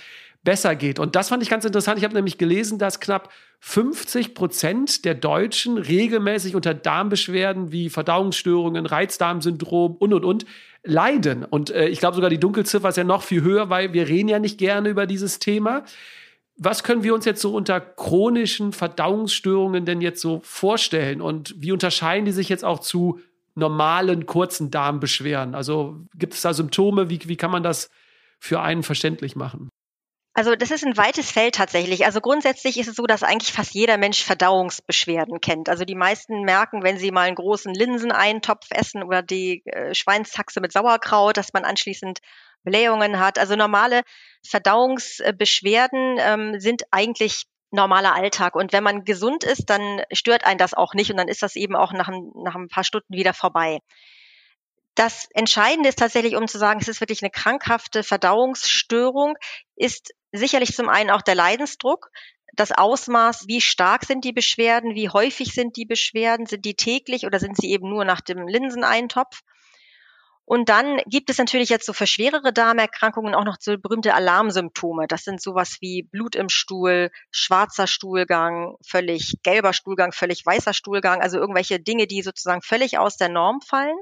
besser 0.44 0.76
geht. 0.76 0.98
Und 0.98 1.16
das 1.16 1.28
fand 1.28 1.42
ich 1.42 1.50
ganz 1.50 1.64
interessant. 1.64 1.98
Ich 1.98 2.04
habe 2.04 2.14
nämlich 2.14 2.38
gelesen, 2.38 2.78
dass 2.78 3.00
knapp 3.00 3.30
50 3.60 4.34
Prozent 4.34 5.04
der 5.04 5.14
Deutschen 5.14 5.78
regelmäßig 5.78 6.54
unter 6.54 6.74
Darmbeschwerden 6.74 7.72
wie 7.72 7.90
Verdauungsstörungen, 7.90 8.86
Reizdarmsyndrom 8.86 9.96
und, 9.96 10.14
und, 10.14 10.24
und 10.24 10.46
leiden. 10.88 11.44
Und 11.44 11.70
äh, 11.70 11.88
ich 11.88 12.00
glaube 12.00 12.16
sogar 12.16 12.30
die 12.30 12.40
Dunkelziffer 12.40 12.88
ist 12.88 12.96
ja 12.96 13.04
noch 13.04 13.22
viel 13.22 13.42
höher, 13.42 13.70
weil 13.70 13.92
wir 13.92 14.08
reden 14.08 14.28
ja 14.28 14.38
nicht 14.38 14.58
gerne 14.58 14.88
über 14.88 15.06
dieses 15.06 15.38
Thema. 15.38 15.84
Was 16.56 16.82
können 16.82 17.04
wir 17.04 17.14
uns 17.14 17.24
jetzt 17.24 17.40
so 17.40 17.54
unter 17.54 17.80
chronischen 17.80 18.72
Verdauungsstörungen 18.72 19.84
denn 19.84 20.00
jetzt 20.00 20.20
so 20.20 20.40
vorstellen? 20.42 21.20
Und 21.20 21.54
wie 21.58 21.70
unterscheiden 21.70 22.24
die 22.24 22.32
sich 22.32 22.48
jetzt 22.48 22.64
auch 22.64 22.80
zu 22.80 23.20
normalen 23.54 24.26
kurzen 24.26 24.70
Darmbeschwerden? 24.70 25.54
Also 25.54 26.00
gibt 26.16 26.34
es 26.34 26.42
da 26.42 26.52
Symptome? 26.52 27.10
Wie, 27.10 27.20
wie 27.26 27.36
kann 27.36 27.52
man 27.52 27.62
das 27.62 27.90
für 28.40 28.60
einen 28.60 28.82
verständlich 28.82 29.36
machen? 29.36 29.68
Also 30.38 30.54
das 30.54 30.70
ist 30.70 30.86
ein 30.86 30.96
weites 30.96 31.32
Feld 31.32 31.56
tatsächlich. 31.56 32.06
Also 32.06 32.20
grundsätzlich 32.20 32.78
ist 32.78 32.86
es 32.86 32.94
so, 32.94 33.06
dass 33.06 33.24
eigentlich 33.24 33.52
fast 33.52 33.74
jeder 33.74 33.98
Mensch 33.98 34.22
Verdauungsbeschwerden 34.22 35.40
kennt. 35.40 35.68
Also 35.68 35.84
die 35.84 35.96
meisten 35.96 36.42
merken, 36.42 36.84
wenn 36.84 36.96
sie 36.96 37.10
mal 37.10 37.22
einen 37.26 37.34
großen 37.34 37.74
Linseneintopf 37.74 38.68
essen 38.70 39.02
oder 39.02 39.20
die 39.20 39.64
äh, 39.66 39.96
Schweinshaxe 39.96 40.60
mit 40.60 40.70
Sauerkraut, 40.70 41.36
dass 41.36 41.52
man 41.54 41.64
anschließend 41.64 42.20
Blähungen 42.62 43.18
hat. 43.18 43.36
Also 43.36 43.56
normale 43.56 44.02
Verdauungsbeschwerden 44.46 46.18
ähm, 46.20 46.60
sind 46.60 46.84
eigentlich 46.92 47.46
normaler 47.72 48.14
Alltag. 48.14 48.54
Und 48.54 48.72
wenn 48.72 48.84
man 48.84 49.04
gesund 49.04 49.42
ist, 49.42 49.68
dann 49.68 50.02
stört 50.12 50.46
einen 50.46 50.58
das 50.58 50.72
auch 50.72 50.94
nicht 50.94 51.10
und 51.10 51.16
dann 51.16 51.26
ist 51.26 51.42
das 51.42 51.56
eben 51.56 51.74
auch 51.74 51.92
nach 51.92 52.06
ein, 52.06 52.30
nach 52.44 52.54
ein 52.54 52.68
paar 52.68 52.84
Stunden 52.84 53.12
wieder 53.12 53.34
vorbei. 53.34 53.80
Das 54.94 55.28
Entscheidende 55.32 55.88
ist 55.88 55.98
tatsächlich, 55.98 56.34
um 56.34 56.48
zu 56.48 56.58
sagen, 56.58 56.80
es 56.80 56.88
ist 56.88 57.00
wirklich 57.00 57.22
eine 57.22 57.30
krankhafte 57.30 58.02
Verdauungsstörung, 58.02 59.36
ist 59.76 60.12
sicherlich 60.32 60.74
zum 60.74 60.88
einen 60.88 61.10
auch 61.10 61.22
der 61.22 61.34
Leidensdruck, 61.34 62.10
das 62.54 62.72
Ausmaß, 62.72 63.46
wie 63.46 63.60
stark 63.60 64.04
sind 64.04 64.24
die 64.24 64.32
Beschwerden, 64.32 64.94
wie 64.94 65.08
häufig 65.08 65.54
sind 65.54 65.76
die 65.76 65.86
Beschwerden, 65.86 66.46
sind 66.46 66.64
die 66.64 66.74
täglich 66.74 67.24
oder 67.24 67.38
sind 67.38 67.56
sie 67.56 67.70
eben 67.70 67.88
nur 67.88 68.04
nach 68.04 68.20
dem 68.20 68.48
Linseneintopf? 68.48 69.42
Und 70.44 70.70
dann 70.70 70.96
gibt 71.04 71.28
es 71.28 71.36
natürlich 71.36 71.68
jetzt 71.68 71.84
so 71.84 71.92
für 71.92 72.06
schwerere 72.06 72.54
Darmerkrankungen 72.54 73.34
auch 73.34 73.44
noch 73.44 73.58
so 73.60 73.76
berühmte 73.76 74.14
Alarmsymptome. 74.14 75.06
Das 75.06 75.22
sind 75.22 75.42
sowas 75.42 75.76
wie 75.80 76.04
Blut 76.04 76.34
im 76.36 76.48
Stuhl, 76.48 77.10
schwarzer 77.30 77.86
Stuhlgang, 77.86 78.74
völlig 78.82 79.34
gelber 79.42 79.74
Stuhlgang, 79.74 80.12
völlig 80.12 80.46
weißer 80.46 80.72
Stuhlgang, 80.72 81.20
also 81.20 81.36
irgendwelche 81.36 81.80
Dinge, 81.80 82.06
die 82.06 82.22
sozusagen 82.22 82.62
völlig 82.62 82.96
aus 82.96 83.18
der 83.18 83.28
Norm 83.28 83.60
fallen. 83.60 83.98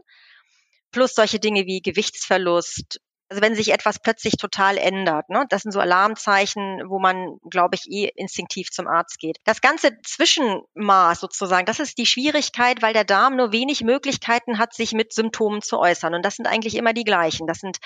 Plus 0.93 1.15
solche 1.15 1.41
Dinge 1.41 1.67
wie 1.67 1.83
Gewichtsverlust, 1.83 3.01
also 3.29 3.43
wenn 3.43 3.55
sich 3.55 3.73
etwas 3.73 3.99
plötzlich 3.99 4.35
total 4.37 4.79
ändert, 4.79 5.29
ne, 5.29 5.47
das 5.49 5.63
sind 5.63 5.73
so 5.73 5.81
Alarmzeichen, 5.81 6.83
wo 6.89 6.99
man, 6.99 7.39
glaube 7.51 7.75
ich, 7.75 7.91
eh 7.91 8.11
instinktiv 8.15 8.71
zum 8.71 8.87
Arzt 8.87 9.19
geht. 9.19 9.39
Das 9.45 9.61
ganze 9.61 10.01
Zwischenmaß 10.03 11.21
sozusagen, 11.21 11.67
das 11.67 11.81
ist 11.81 11.99
die 11.99 12.07
Schwierigkeit, 12.07 12.83
weil 12.83 12.93
der 12.93 13.05
Darm 13.05 13.37
nur 13.37 13.53
wenig 13.53 13.83
Möglichkeiten 13.83 14.59
hat, 14.59 14.75
sich 14.75 14.93
mit 14.93 15.13
Symptomen 15.13 15.61
zu 15.61 15.79
äußern. 15.79 16.15
Und 16.15 16.25
das 16.25 16.37
sind 16.37 16.47
eigentlich 16.47 16.77
immer 16.77 16.93
die 16.93 17.05
gleichen. 17.05 17.47
Das 17.47 17.59
sind 17.59 17.79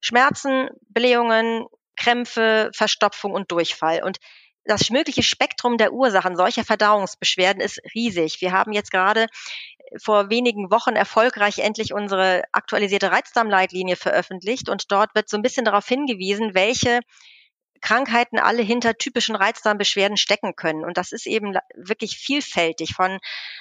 Schmerzen, 0.00 0.68
Blähungen, 0.88 1.66
Krämpfe, 1.96 2.70
Verstopfung 2.72 3.32
und 3.32 3.50
Durchfall. 3.50 4.04
Und 4.04 4.18
das 4.66 4.90
mögliche 4.90 5.22
Spektrum 5.22 5.78
der 5.78 5.92
Ursachen 5.92 6.36
solcher 6.36 6.64
Verdauungsbeschwerden 6.64 7.62
ist 7.62 7.80
riesig. 7.94 8.40
Wir 8.40 8.52
haben 8.52 8.72
jetzt 8.72 8.90
gerade 8.90 9.26
vor 9.98 10.30
wenigen 10.30 10.70
Wochen 10.70 10.96
erfolgreich 10.96 11.58
endlich 11.58 11.92
unsere 11.92 12.42
aktualisierte 12.52 13.10
Reizdarmleitlinie 13.10 13.96
veröffentlicht. 13.96 14.68
Und 14.68 14.90
dort 14.92 15.14
wird 15.14 15.28
so 15.28 15.36
ein 15.36 15.42
bisschen 15.42 15.64
darauf 15.64 15.86
hingewiesen, 15.86 16.54
welche 16.54 17.00
Krankheiten 17.86 18.40
alle 18.40 18.62
hinter 18.62 18.98
typischen 18.98 19.36
Reizdarmbeschwerden 19.36 20.16
stecken 20.16 20.56
können. 20.56 20.84
Und 20.84 20.96
das 20.96 21.12
ist 21.12 21.24
eben 21.24 21.56
wirklich 21.76 22.16
vielfältig 22.18 22.94
von 22.94 23.20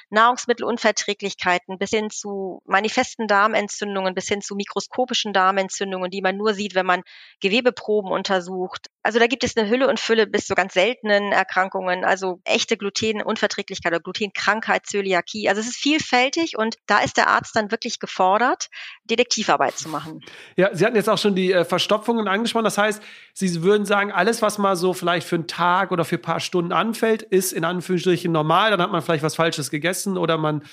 Nahrungsmittelunverträglichkeiten 0.10 1.78
bis 1.78 1.92
hin 1.92 2.10
zu 2.10 2.60
manifesten 2.66 3.28
Darmentzündungen, 3.28 4.16
bis 4.16 4.28
hin 4.28 4.42
zu 4.42 4.56
mikroskopischen 4.56 5.32
Darmentzündungen, 5.32 6.10
die 6.10 6.24
man 6.24 6.38
nur 6.38 6.56
sieht, 6.56 6.74
wenn 6.74 6.88
man 6.88 7.04
Gewebeproben 7.40 8.12
untersucht. 8.12 8.88
Also 9.04 9.20
da 9.20 9.28
gibt 9.28 9.44
es 9.44 9.56
eine 9.56 9.70
Hülle 9.70 9.88
und 9.88 10.00
Fülle 10.00 10.26
bis 10.26 10.48
zu 10.48 10.56
ganz 10.56 10.74
seltenen 10.74 11.32
Erkrankungen, 11.32 12.04
also 12.04 12.40
echte 12.46 12.78
Glutenunverträglichkeit 12.78 13.92
oder 13.92 14.02
Glutenkrankheit, 14.02 14.88
Zöliakie. 14.88 15.48
Also 15.50 15.62
es 15.62 15.68
ist 15.68 15.78
vielfältig 15.78 16.58
und 16.58 16.78
da 16.88 16.98
ist 17.00 17.18
der 17.18 17.28
Arzt 17.28 17.56
dann 17.56 17.70
wirklich 17.70 18.00
gefordert, 18.00 18.70
Detektivarbeit 19.04 19.78
zu 19.78 19.90
machen. 19.90 20.26
Ja, 20.56 20.74
Sie 20.74 20.84
hatten 20.84 20.96
jetzt 20.96 21.10
auch 21.10 21.20
schon 21.20 21.36
die 21.36 21.52
äh, 21.52 21.64
Verstopfungen 21.64 22.28
angesprochen. 22.28 22.64
Das 22.64 22.80
heißt, 22.80 23.04
Sie 23.34 23.62
würden 23.62 23.86
sagen, 23.86 24.15
alles, 24.16 24.42
was 24.42 24.58
mal 24.58 24.76
so 24.76 24.94
vielleicht 24.94 25.28
für 25.28 25.36
einen 25.36 25.48
Tag 25.48 25.92
oder 25.92 26.06
für 26.06 26.16
ein 26.16 26.22
paar 26.22 26.40
Stunden 26.40 26.72
anfällt, 26.72 27.22
ist 27.22 27.54
in 27.54 27.64
Anführungsstrichen 27.64 28.32
normal. 28.32 28.72
Dann 28.72 28.82
hat 28.82 28.92
man 28.92 29.02
vielleicht 29.02 29.24
was 29.24 29.36
Falsches 29.36 29.70
gegessen 29.70 30.18
oder 30.18 30.38
man 30.38 30.64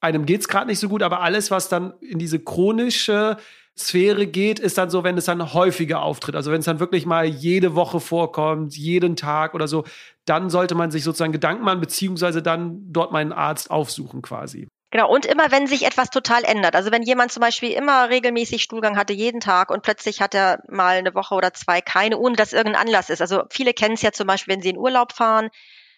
einem 0.00 0.26
geht 0.26 0.40
es 0.40 0.48
gerade 0.48 0.66
nicht 0.66 0.78
so 0.78 0.88
gut, 0.88 1.02
aber 1.02 1.20
alles, 1.22 1.50
was 1.50 1.68
dann 1.68 1.94
in 2.00 2.18
diese 2.18 2.38
chronische 2.38 3.38
Sphäre 3.78 4.26
geht, 4.26 4.58
ist 4.58 4.78
dann 4.78 4.88
so, 4.88 5.04
wenn 5.04 5.18
es 5.18 5.26
dann 5.26 5.52
häufiger 5.52 6.00
auftritt. 6.00 6.34
Also 6.34 6.50
wenn 6.50 6.60
es 6.60 6.64
dann 6.64 6.80
wirklich 6.80 7.04
mal 7.04 7.26
jede 7.26 7.74
Woche 7.74 8.00
vorkommt, 8.00 8.76
jeden 8.76 9.16
Tag 9.16 9.54
oder 9.54 9.68
so, 9.68 9.84
dann 10.24 10.48
sollte 10.48 10.74
man 10.74 10.90
sich 10.90 11.04
sozusagen 11.04 11.32
Gedanken 11.32 11.64
machen, 11.64 11.80
beziehungsweise 11.80 12.42
dann 12.42 12.92
dort 12.92 13.12
meinen 13.12 13.32
Arzt 13.32 13.70
aufsuchen 13.70 14.22
quasi. 14.22 14.68
Genau, 14.92 15.12
und 15.12 15.26
immer 15.26 15.50
wenn 15.50 15.66
sich 15.66 15.84
etwas 15.84 16.10
total 16.10 16.44
ändert. 16.44 16.76
Also 16.76 16.92
wenn 16.92 17.02
jemand 17.02 17.32
zum 17.32 17.40
Beispiel 17.40 17.70
immer 17.72 18.08
regelmäßig 18.08 18.62
Stuhlgang 18.62 18.96
hatte, 18.96 19.12
jeden 19.12 19.40
Tag 19.40 19.70
und 19.70 19.82
plötzlich 19.82 20.20
hat 20.20 20.34
er 20.34 20.60
mal 20.68 20.96
eine 20.96 21.14
Woche 21.14 21.34
oder 21.34 21.52
zwei 21.52 21.80
keine, 21.80 22.18
ohne 22.18 22.36
dass 22.36 22.52
irgendein 22.52 22.86
Anlass 22.86 23.10
ist. 23.10 23.20
Also 23.20 23.42
viele 23.50 23.74
kennen 23.74 23.94
es 23.94 24.02
ja 24.02 24.12
zum 24.12 24.28
Beispiel, 24.28 24.54
wenn 24.54 24.62
sie 24.62 24.70
in 24.70 24.78
Urlaub 24.78 25.12
fahren, 25.12 25.50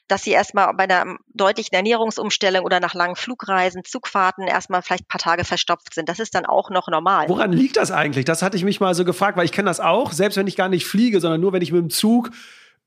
dass 0.09 0.23
sie 0.23 0.31
erstmal 0.31 0.73
bei 0.75 0.85
einer 0.85 1.19
deutlichen 1.35 1.75
Ernährungsumstellung 1.75 2.65
oder 2.65 2.81
nach 2.81 2.95
langen 2.95 3.15
Flugreisen, 3.15 3.85
Zugfahrten 3.85 4.47
erstmal 4.47 4.81
vielleicht 4.81 5.05
ein 5.05 5.09
paar 5.09 5.21
Tage 5.21 5.45
verstopft 5.45 5.95
sind. 5.95 6.09
Das 6.09 6.19
ist 6.19 6.35
dann 6.35 6.47
auch 6.47 6.71
noch 6.71 6.89
normal. 6.89 7.29
Woran 7.29 7.53
liegt 7.53 7.77
das 7.77 7.91
eigentlich? 7.91 8.25
Das 8.25 8.43
hatte 8.43 8.57
ich 8.57 8.65
mich 8.65 8.81
mal 8.81 8.95
so 8.95 9.05
gefragt, 9.05 9.37
weil 9.37 9.45
ich 9.45 9.53
kenne 9.53 9.69
das 9.69 9.81
auch, 9.81 10.13
selbst 10.13 10.37
wenn 10.37 10.47
ich 10.47 10.57
gar 10.57 10.71
nicht 10.71 10.87
fliege, 10.87 11.21
sondern 11.21 11.43
nur 11.43 11.53
wenn 11.53 11.61
ich 11.61 11.73
mit 11.73 11.83
dem 11.83 11.91
Zug 11.91 12.31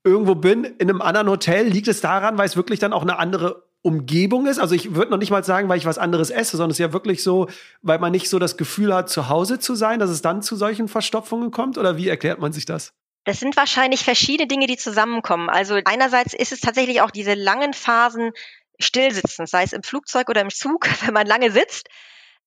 irgendwo 0.02 0.34
bin, 0.34 0.64
in 0.64 0.90
einem 0.90 1.00
anderen 1.00 1.28
Hotel, 1.28 1.68
liegt 1.68 1.86
es 1.86 2.00
daran, 2.00 2.38
weil 2.38 2.46
es 2.46 2.56
wirklich 2.56 2.80
dann 2.80 2.92
auch 2.92 3.02
eine 3.02 3.20
andere 3.20 3.62
Umgebung 3.82 4.46
ist. 4.46 4.58
Also 4.58 4.74
ich 4.74 4.94
würde 4.94 5.10
noch 5.10 5.18
nicht 5.18 5.30
mal 5.30 5.44
sagen, 5.44 5.68
weil 5.68 5.78
ich 5.78 5.84
was 5.84 5.98
anderes 5.98 6.30
esse, 6.30 6.56
sondern 6.56 6.70
es 6.70 6.76
ist 6.76 6.84
ja 6.84 6.92
wirklich 6.92 7.22
so, 7.22 7.48
weil 7.82 7.98
man 7.98 8.12
nicht 8.12 8.28
so 8.28 8.38
das 8.38 8.56
Gefühl 8.56 8.94
hat, 8.94 9.10
zu 9.10 9.28
Hause 9.28 9.58
zu 9.58 9.74
sein, 9.74 9.98
dass 9.98 10.10
es 10.10 10.22
dann 10.22 10.40
zu 10.40 10.56
solchen 10.56 10.88
Verstopfungen 10.88 11.50
kommt? 11.50 11.78
Oder 11.78 11.96
wie 11.96 12.08
erklärt 12.08 12.38
man 12.38 12.52
sich 12.52 12.64
das? 12.64 12.94
Das 13.24 13.40
sind 13.40 13.56
wahrscheinlich 13.56 14.04
verschiedene 14.04 14.48
Dinge, 14.48 14.66
die 14.66 14.76
zusammenkommen. 14.76 15.48
Also 15.50 15.78
einerseits 15.84 16.34
ist 16.34 16.52
es 16.52 16.60
tatsächlich 16.60 17.00
auch 17.02 17.10
diese 17.10 17.34
langen 17.34 17.72
Phasen 17.72 18.32
stillsitzen, 18.78 19.46
sei 19.46 19.64
es 19.64 19.72
im 19.72 19.82
Flugzeug 19.82 20.28
oder 20.28 20.40
im 20.40 20.50
Zug, 20.50 20.88
wenn 21.04 21.14
man 21.14 21.26
lange 21.26 21.50
sitzt. 21.50 21.88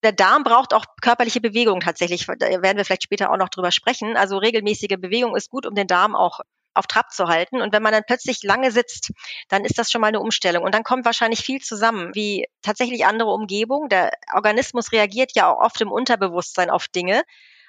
Der 0.03 0.11
Darm 0.11 0.43
braucht 0.43 0.73
auch 0.73 0.85
körperliche 1.01 1.41
Bewegung 1.41 1.79
tatsächlich. 1.79 2.25
Da 2.25 2.61
werden 2.61 2.77
wir 2.77 2.85
vielleicht 2.85 3.03
später 3.03 3.31
auch 3.31 3.37
noch 3.37 3.49
drüber 3.49 3.71
sprechen. 3.71 4.17
Also 4.17 4.37
regelmäßige 4.37 4.97
Bewegung 4.99 5.35
ist 5.35 5.49
gut, 5.49 5.65
um 5.65 5.73
den 5.73 5.87
Darm 5.87 6.15
auch 6.15 6.41
auf 6.75 6.87
Trab 6.87 7.11
zu 7.11 7.27
halten. 7.27 7.61
Und 7.61 7.73
wenn 7.73 7.83
man 7.83 7.93
dann 7.93 8.03
plötzlich 8.05 8.43
lange 8.43 8.71
sitzt, 8.71 9.11
dann 9.49 9.65
ist 9.65 9.77
das 9.77 9.91
schon 9.91 10.01
mal 10.01 10.07
eine 10.07 10.19
Umstellung. 10.19 10.63
Und 10.63 10.73
dann 10.73 10.83
kommt 10.83 11.05
wahrscheinlich 11.05 11.39
viel 11.39 11.61
zusammen, 11.61 12.13
wie 12.13 12.45
tatsächlich 12.61 13.05
andere 13.05 13.31
Umgebung. 13.31 13.89
Der 13.89 14.11
Organismus 14.33 14.91
reagiert 14.91 15.31
ja 15.35 15.51
auch 15.51 15.59
oft 15.61 15.81
im 15.81 15.91
Unterbewusstsein 15.91 16.69
auf 16.69 16.87
Dinge. 16.87 17.23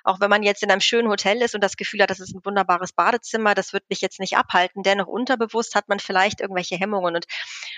Auch 0.06 0.20
wenn 0.20 0.30
man 0.30 0.44
jetzt 0.44 0.62
in 0.62 0.70
einem 0.70 0.80
schönen 0.80 1.08
Hotel 1.08 1.42
ist 1.42 1.56
und 1.56 1.64
das 1.64 1.76
Gefühl 1.76 2.00
hat, 2.00 2.10
das 2.10 2.20
ist 2.20 2.32
ein 2.32 2.44
wunderbares 2.44 2.92
Badezimmer, 2.92 3.56
das 3.56 3.72
wird 3.72 3.82
mich 3.90 4.00
jetzt 4.00 4.20
nicht 4.20 4.36
abhalten. 4.36 4.84
Dennoch 4.84 5.08
unterbewusst 5.08 5.74
hat 5.74 5.88
man 5.88 5.98
vielleicht 5.98 6.40
irgendwelche 6.40 6.76
Hemmungen. 6.76 7.16
Und 7.16 7.26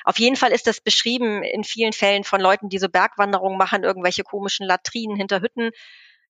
auf 0.04 0.18
jeden 0.18 0.37
Fall 0.37 0.52
ist 0.52 0.66
das 0.66 0.82
beschrieben 0.82 1.42
in 1.42 1.64
vielen 1.64 1.94
Fällen 1.94 2.25
von 2.25 2.38
Leuten, 2.38 2.68
die 2.68 2.78
so 2.78 2.90
Bergwanderungen 2.90 3.56
machen, 3.56 3.82
irgendwelche 3.82 4.25
komischen 4.25 4.66
Latrinen 4.66 5.16
hinter 5.16 5.40
Hütten 5.40 5.70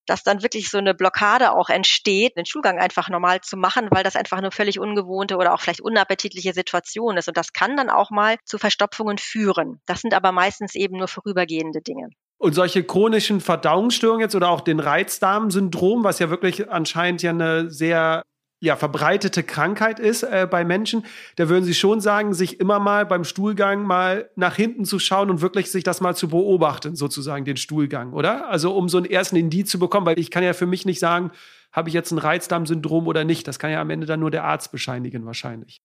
dass 0.09 0.23
dann 0.23 0.43
wirklich 0.43 0.71
so 0.71 0.79
eine 0.79 0.95
Blockade 0.95 1.53
auch 1.53 1.69
entsteht, 1.69 2.37
den 2.37 2.47
Schulgang 2.47 2.79
einfach 2.79 3.09
normal 3.09 3.41
zu 3.43 3.57
machen, 3.57 3.89
weil 3.91 4.05
das 4.05 4.17
einfach 4.17 4.39
eine 4.39 4.51
völlig 4.51 4.79
ungewohnte 4.79 5.37
oder 5.37 5.55
auch 5.55 5.61
vielleicht 5.61 5.81
unappetitliche 5.81 6.53
Situation 6.53 7.17
ist. 7.17 7.29
Und 7.29 7.37
das 7.37 7.53
kann 7.53 7.77
dann 7.77 7.91
auch 7.91 8.11
mal 8.11 8.37
zu 8.45 8.59
Verstopfungen 8.59 9.19
führen. 9.19 9.81
Das 9.87 10.01
sind 10.01 10.15
aber 10.15 10.33
meistens 10.33 10.75
eben 10.75 10.97
nur 10.97 11.09
vorübergehende 11.09 11.81
Dinge. 11.83 12.09
Und 12.39 12.55
solche 12.55 12.85
chronischen 12.85 13.41
Verdauungsstörungen 13.41 14.23
jetzt 14.23 14.37
oder 14.37 14.51
auch 14.51 14.61
den 14.61 14.81
Reizdarmsyndrom, 14.81 16.05
was 16.05 16.21
ja 16.21 16.31
wirklich 16.31 16.71
anscheinend 16.71 17.23
ja 17.23 17.31
eine 17.31 17.71
sehr 17.71 18.23
ja, 18.61 18.77
verbreitete 18.77 19.43
Krankheit 19.45 20.01
ist 20.01 20.25
äh, 20.25 20.47
bei 20.51 20.65
Menschen, 20.65 21.05
da 21.37 21.49
würden 21.49 21.65
Sie 21.65 21.75
schon 21.75 22.01
sagen, 22.01 22.35
sich 22.35 22.59
immer 22.59 22.81
mal 22.81 23.07
beim 23.07 23.25
Stuhlgang 23.25 23.85
mal 23.85 24.31
nach 24.35 24.57
hinten 24.57 24.85
zu 24.85 24.99
schauen 24.99 25.31
und 25.31 25.41
wirklich 25.41 25.71
sich 25.71 25.85
das 25.85 26.01
mal 26.01 26.17
zu 26.17 26.29
beobachten, 26.29 26.97
sozusagen 26.97 27.45
den 27.45 27.57
Stuhlgang, 27.57 28.13
oder? 28.13 28.49
Also 28.49 28.75
um 28.75 28.89
so 28.89 28.97
einen 28.99 29.07
ersten 29.07 29.37
Indiz 29.37 29.71
zu 29.71 29.79
bekommen, 29.79 30.07
weil 30.07 30.19
ich 30.19 30.31
kann 30.31 30.43
ja 30.43 30.55
für 30.55 30.67
mich 30.67 30.87
nicht 30.87 30.99
sagen, 30.99 31.31
habe 31.71 31.89
ich 31.89 31.95
jetzt 31.95 32.11
ein 32.11 32.19
Reizdarmsyndrom 32.19 33.07
oder 33.07 33.25
nicht. 33.25 33.47
Das 33.47 33.59
kann 33.59 33.71
ja 33.71 33.81
am 33.81 33.91
Ende 33.91 34.07
dann 34.07 34.21
nur 34.21 34.31
der 34.31 34.45
Arzt 34.45 34.73
bescheinigen 34.73 35.25
wahrscheinlich. 35.25 35.81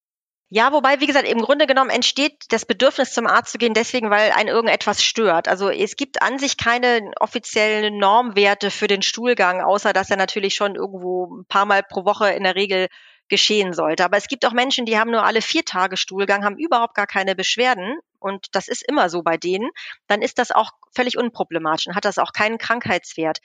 Ja, 0.55 0.71
wobei, 0.71 0.99
wie 0.99 1.07
gesagt, 1.07 1.27
im 1.27 1.41
Grunde 1.41 1.65
genommen 1.65 1.89
entsteht 1.89 2.43
das 2.49 2.63
Bedürfnis 2.63 3.11
zum 3.11 3.25
Arzt 3.25 3.51
zu 3.53 3.57
gehen 3.57 3.73
deswegen, 3.73 4.11
weil 4.11 4.31
ein 4.33 4.47
irgendetwas 4.47 5.03
stört. 5.03 5.47
Also 5.47 5.71
es 5.71 5.95
gibt 5.95 6.21
an 6.21 6.37
sich 6.37 6.57
keine 6.57 7.11
offiziellen 7.19 7.97
Normwerte 7.97 8.69
für 8.69 8.85
den 8.85 9.01
Stuhlgang, 9.01 9.61
außer 9.61 9.93
dass 9.93 10.11
er 10.11 10.17
natürlich 10.17 10.53
schon 10.53 10.75
irgendwo 10.75 11.37
ein 11.37 11.45
paar 11.45 11.65
Mal 11.65 11.81
pro 11.81 12.05
Woche 12.05 12.29
in 12.29 12.43
der 12.43 12.53
Regel 12.53 12.87
geschehen 13.29 13.73
sollte. 13.73 14.05
Aber 14.05 14.17
es 14.17 14.27
gibt 14.27 14.45
auch 14.45 14.51
Menschen, 14.51 14.85
die 14.85 14.99
haben 14.99 15.09
nur 15.09 15.25
alle 15.25 15.41
vier 15.41 15.65
Tage 15.65 15.97
Stuhlgang, 15.97 16.45
haben 16.45 16.59
überhaupt 16.59 16.93
gar 16.93 17.07
keine 17.07 17.35
Beschwerden 17.35 17.97
und 18.19 18.45
das 18.51 18.67
ist 18.67 18.87
immer 18.87 19.09
so 19.09 19.23
bei 19.23 19.37
denen. 19.37 19.71
Dann 20.05 20.21
ist 20.21 20.37
das 20.37 20.51
auch 20.51 20.69
völlig 20.95 21.17
unproblematisch 21.17 21.87
und 21.87 21.95
hat 21.95 22.05
das 22.05 22.19
auch 22.19 22.31
keinen 22.31 22.59
Krankheitswert. 22.59 23.39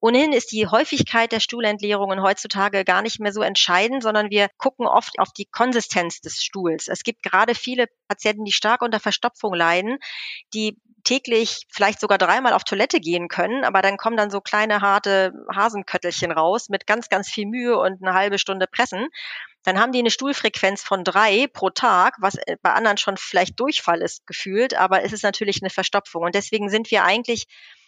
Ohnehin 0.00 0.32
ist 0.32 0.52
die 0.52 0.66
Häufigkeit 0.66 1.32
der 1.32 1.40
Stuhlentleerungen 1.40 2.22
heutzutage 2.22 2.84
gar 2.84 3.02
nicht 3.02 3.18
mehr 3.18 3.32
so 3.32 3.42
entscheidend, 3.42 4.02
sondern 4.02 4.30
wir 4.30 4.48
gucken 4.58 4.86
oft 4.86 5.18
auf 5.18 5.32
die 5.32 5.46
Konsistenz 5.46 6.20
des 6.20 6.42
Stuhls. 6.42 6.88
Es 6.88 7.02
gibt 7.02 7.22
gerade 7.22 7.54
viele 7.54 7.86
Patienten, 8.08 8.44
die 8.44 8.52
stark 8.52 8.82
unter 8.82 9.00
Verstopfung 9.00 9.54
leiden, 9.54 9.98
die 10.52 10.78
täglich 11.06 11.66
vielleicht 11.70 12.00
sogar 12.00 12.18
dreimal 12.18 12.52
auf 12.52 12.64
Toilette 12.64 13.00
gehen 13.00 13.28
können, 13.28 13.64
aber 13.64 13.80
dann 13.80 13.96
kommen 13.96 14.16
dann 14.16 14.30
so 14.30 14.40
kleine 14.40 14.80
harte 14.80 15.32
Hasenköttelchen 15.54 16.32
raus 16.32 16.68
mit 16.68 16.86
ganz, 16.86 17.08
ganz 17.08 17.30
viel 17.30 17.46
Mühe 17.46 17.78
und 17.78 18.02
eine 18.02 18.12
halbe 18.12 18.38
Stunde 18.38 18.66
Pressen. 18.66 19.08
Dann 19.62 19.78
haben 19.78 19.92
die 19.92 20.00
eine 20.00 20.10
Stuhlfrequenz 20.10 20.82
von 20.82 21.04
drei 21.04 21.46
pro 21.52 21.70
Tag, 21.70 22.16
was 22.20 22.34
äh, 22.34 22.56
bei 22.60 22.72
anderen 22.72 22.98
schon 22.98 23.16
vielleicht 23.16 23.58
Durchfall 23.58 24.02
ist 24.02 24.26
gefühlt, 24.26 24.74
aber 24.74 25.04
es 25.04 25.12
ist 25.12 25.22
natürlich 25.22 25.62
eine 25.62 25.70
Verstopfung. 25.70 26.22
Und 26.22 26.34
deswegen 26.34 26.68
sind 26.70 26.90
wir 26.90 27.04
eigentlich 27.04 27.46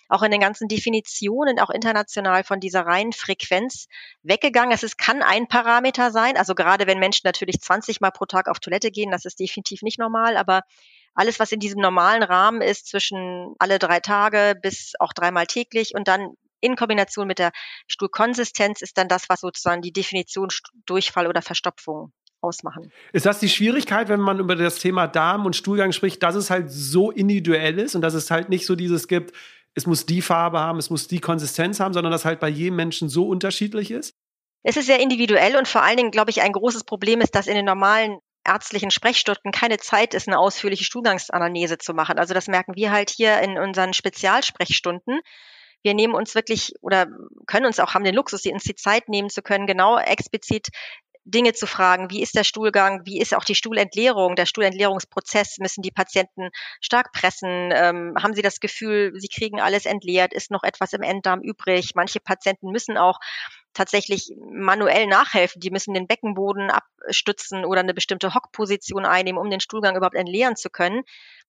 auch 0.08 0.22
in 0.22 0.30
den 0.30 0.40
ganzen 0.40 0.68
Definitionen, 0.68 1.58
auch 1.58 1.70
international 1.70 2.44
von 2.44 2.60
dieser 2.60 2.86
reinen 2.86 3.12
Frequenz 3.12 3.86
weggegangen. 4.22 4.72
Es 4.72 4.96
kann 4.96 5.22
ein 5.22 5.48
Parameter 5.48 6.10
sein. 6.10 6.36
Also 6.36 6.54
gerade 6.54 6.86
wenn 6.86 6.98
Menschen 6.98 7.22
natürlich 7.24 7.60
20 7.60 8.00
Mal 8.00 8.10
pro 8.10 8.24
Tag 8.24 8.48
auf 8.48 8.58
Toilette 8.58 8.90
gehen, 8.90 9.10
das 9.10 9.24
ist 9.24 9.38
definitiv 9.38 9.82
nicht 9.82 9.98
normal, 9.98 10.36
aber 10.36 10.62
alles, 11.14 11.40
was 11.40 11.52
in 11.52 11.60
diesem 11.60 11.80
normalen 11.80 12.22
Rahmen 12.22 12.60
ist, 12.60 12.86
zwischen 12.86 13.54
alle 13.58 13.78
drei 13.78 14.00
Tage 14.00 14.54
bis 14.60 14.92
auch 14.98 15.12
dreimal 15.12 15.46
täglich 15.46 15.94
und 15.94 16.08
dann 16.08 16.34
in 16.60 16.76
Kombination 16.76 17.26
mit 17.26 17.38
der 17.38 17.52
Stuhlkonsistenz 17.86 18.82
ist 18.82 18.98
dann 18.98 19.08
das, 19.08 19.28
was 19.28 19.40
sozusagen 19.40 19.82
die 19.82 19.92
Definition 19.92 20.48
Durchfall 20.86 21.26
oder 21.26 21.42
Verstopfung 21.42 22.12
ausmachen. 22.40 22.92
Ist 23.12 23.26
das 23.26 23.40
die 23.40 23.48
Schwierigkeit, 23.48 24.08
wenn 24.08 24.20
man 24.20 24.38
über 24.38 24.54
das 24.54 24.78
Thema 24.78 25.06
Darm 25.06 25.46
und 25.46 25.56
Stuhlgang 25.56 25.92
spricht, 25.92 26.22
dass 26.22 26.34
es 26.34 26.50
halt 26.50 26.70
so 26.70 27.10
individuell 27.10 27.78
ist 27.78 27.94
und 27.94 28.02
dass 28.02 28.14
es 28.14 28.30
halt 28.30 28.48
nicht 28.48 28.66
so 28.66 28.76
dieses 28.76 29.08
gibt, 29.08 29.34
es 29.78 29.86
muss 29.86 30.06
die 30.06 30.20
Farbe 30.20 30.58
haben, 30.58 30.78
es 30.78 30.90
muss 30.90 31.08
die 31.08 31.20
Konsistenz 31.20 31.80
haben, 31.80 31.94
sondern 31.94 32.10
dass 32.10 32.24
halt 32.24 32.40
bei 32.40 32.48
jedem 32.48 32.76
Menschen 32.76 33.08
so 33.08 33.26
unterschiedlich 33.28 33.90
ist? 33.90 34.14
Es 34.64 34.76
ist 34.76 34.86
sehr 34.86 35.00
individuell 35.00 35.56
und 35.56 35.68
vor 35.68 35.82
allen 35.82 35.96
Dingen, 35.96 36.10
glaube 36.10 36.30
ich, 36.30 36.42
ein 36.42 36.52
großes 36.52 36.84
Problem 36.84 37.20
ist, 37.20 37.34
dass 37.34 37.46
in 37.46 37.54
den 37.54 37.64
normalen 37.64 38.18
ärztlichen 38.44 38.90
Sprechstunden 38.90 39.52
keine 39.52 39.78
Zeit 39.78 40.14
ist, 40.14 40.26
eine 40.26 40.38
ausführliche 40.38 40.84
Stuhlgangsanalyse 40.84 41.78
zu 41.78 41.94
machen. 41.94 42.18
Also 42.18 42.34
das 42.34 42.48
merken 42.48 42.74
wir 42.74 42.90
halt 42.90 43.10
hier 43.10 43.38
in 43.40 43.58
unseren 43.58 43.92
Spezialsprechstunden. 43.92 45.20
Wir 45.82 45.94
nehmen 45.94 46.14
uns 46.14 46.34
wirklich 46.34 46.72
oder 46.80 47.06
können 47.46 47.66
uns 47.66 47.78
auch 47.78 47.94
haben 47.94 48.04
den 48.04 48.14
Luxus, 48.14 48.44
uns 48.46 48.64
die 48.64 48.74
Zeit 48.74 49.08
nehmen 49.08 49.30
zu 49.30 49.42
können, 49.42 49.66
genau 49.66 49.96
explizit 49.98 50.68
Dinge 51.30 51.52
zu 51.52 51.66
fragen, 51.66 52.10
wie 52.10 52.22
ist 52.22 52.34
der 52.34 52.44
Stuhlgang, 52.44 53.02
wie 53.04 53.20
ist 53.20 53.34
auch 53.34 53.44
die 53.44 53.54
Stuhlentleerung, 53.54 54.34
der 54.34 54.46
Stuhlentleerungsprozess, 54.46 55.58
müssen 55.58 55.82
die 55.82 55.90
Patienten 55.90 56.48
stark 56.80 57.12
pressen, 57.12 57.70
ähm, 57.74 58.14
haben 58.20 58.34
sie 58.34 58.42
das 58.42 58.60
Gefühl, 58.60 59.12
sie 59.14 59.28
kriegen 59.28 59.60
alles 59.60 59.84
entleert, 59.84 60.32
ist 60.32 60.50
noch 60.50 60.62
etwas 60.62 60.92
im 60.94 61.02
Enddarm 61.02 61.40
übrig. 61.40 61.92
Manche 61.94 62.20
Patienten 62.20 62.70
müssen 62.70 62.96
auch 62.96 63.18
tatsächlich 63.74 64.32
manuell 64.50 65.06
nachhelfen. 65.06 65.60
Die 65.60 65.70
müssen 65.70 65.94
den 65.94 66.06
Beckenboden 66.06 66.70
abstützen 66.70 67.64
oder 67.64 67.80
eine 67.80 67.94
bestimmte 67.94 68.34
Hockposition 68.34 69.04
einnehmen, 69.04 69.40
um 69.40 69.50
den 69.50 69.60
Stuhlgang 69.60 69.96
überhaupt 69.96 70.16
entleeren 70.16 70.56
zu 70.56 70.70
können. 70.70 71.02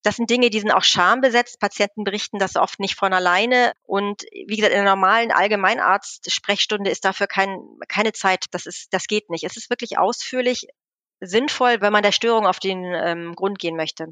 Das 0.03 0.15
sind 0.15 0.29
Dinge, 0.29 0.49
die 0.49 0.59
sind 0.59 0.71
auch 0.71 0.83
schambesetzt. 0.83 1.59
Patienten 1.59 2.03
berichten 2.03 2.39
das 2.39 2.55
oft 2.55 2.79
nicht 2.79 2.95
von 2.95 3.13
alleine. 3.13 3.73
Und 3.83 4.23
wie 4.31 4.55
gesagt, 4.55 4.73
in 4.73 4.83
der 4.83 4.95
normalen 4.95 5.31
Allgemeinarzt-Sprechstunde 5.31 6.89
ist 6.89 7.03
dafür 7.03 7.27
kein, 7.27 7.59
keine 7.88 8.13
Zeit. 8.13 8.45
Das 8.51 8.65
ist, 8.65 8.93
das 8.93 9.07
geht 9.07 9.29
nicht. 9.29 9.43
Es 9.43 9.57
ist 9.57 9.69
wirklich 9.69 9.97
ausführlich 9.97 10.67
sinnvoll, 11.21 11.81
wenn 11.81 11.91
man 11.91 12.03
der 12.03 12.11
Störung 12.11 12.45
auf 12.45 12.59
den 12.59 12.85
ähm, 12.85 13.35
Grund 13.35 13.59
gehen 13.59 13.75
möchte. 13.75 14.07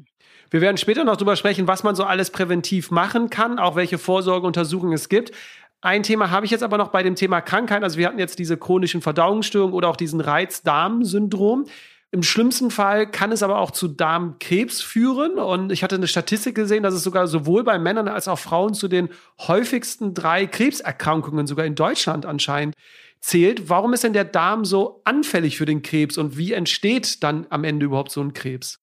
Wir 0.50 0.60
werden 0.60 0.76
später 0.76 1.04
noch 1.04 1.16
darüber 1.16 1.36
sprechen, 1.36 1.66
was 1.66 1.82
man 1.82 1.94
so 1.94 2.04
alles 2.04 2.30
präventiv 2.30 2.90
machen 2.90 3.30
kann, 3.30 3.58
auch 3.58 3.76
welche 3.76 3.98
Vorsorgeuntersuchungen 3.98 4.94
es 4.94 5.08
gibt. 5.08 5.32
Ein 5.80 6.02
Thema 6.02 6.30
habe 6.30 6.44
ich 6.44 6.50
jetzt 6.50 6.64
aber 6.64 6.76
noch 6.76 6.88
bei 6.88 7.04
dem 7.04 7.14
Thema 7.14 7.40
Krankheit. 7.40 7.84
Also 7.84 7.98
wir 7.98 8.06
hatten 8.06 8.18
jetzt 8.18 8.38
diese 8.38 8.56
chronischen 8.56 9.00
Verdauungsstörungen 9.00 9.74
oder 9.74 9.88
auch 9.88 9.96
diesen 9.96 10.20
Reiz-Darm-Syndrom. 10.20 11.66
Im 12.10 12.22
schlimmsten 12.22 12.70
Fall 12.70 13.08
kann 13.08 13.32
es 13.32 13.42
aber 13.42 13.58
auch 13.58 13.70
zu 13.70 13.86
Darmkrebs 13.86 14.80
führen. 14.80 15.34
Und 15.38 15.70
ich 15.70 15.84
hatte 15.84 15.94
eine 15.94 16.08
Statistik 16.08 16.56
gesehen, 16.56 16.82
dass 16.82 16.94
es 16.94 17.04
sogar 17.04 17.28
sowohl 17.28 17.62
bei 17.62 17.78
Männern 17.78 18.08
als 18.08 18.26
auch 18.26 18.38
Frauen 18.38 18.74
zu 18.74 18.88
den 18.88 19.10
häufigsten 19.38 20.14
drei 20.14 20.46
Krebserkrankungen 20.46 21.46
sogar 21.46 21.64
in 21.64 21.76
Deutschland 21.76 22.26
anscheinend 22.26 22.74
zählt. 23.20 23.68
Warum 23.68 23.92
ist 23.92 24.02
denn 24.02 24.14
der 24.14 24.24
Darm 24.24 24.64
so 24.64 25.00
anfällig 25.04 25.58
für 25.58 25.66
den 25.66 25.82
Krebs 25.82 26.18
und 26.18 26.36
wie 26.36 26.54
entsteht 26.54 27.22
dann 27.22 27.46
am 27.50 27.62
Ende 27.62 27.86
überhaupt 27.86 28.10
so 28.10 28.20
ein 28.20 28.32
Krebs? 28.32 28.80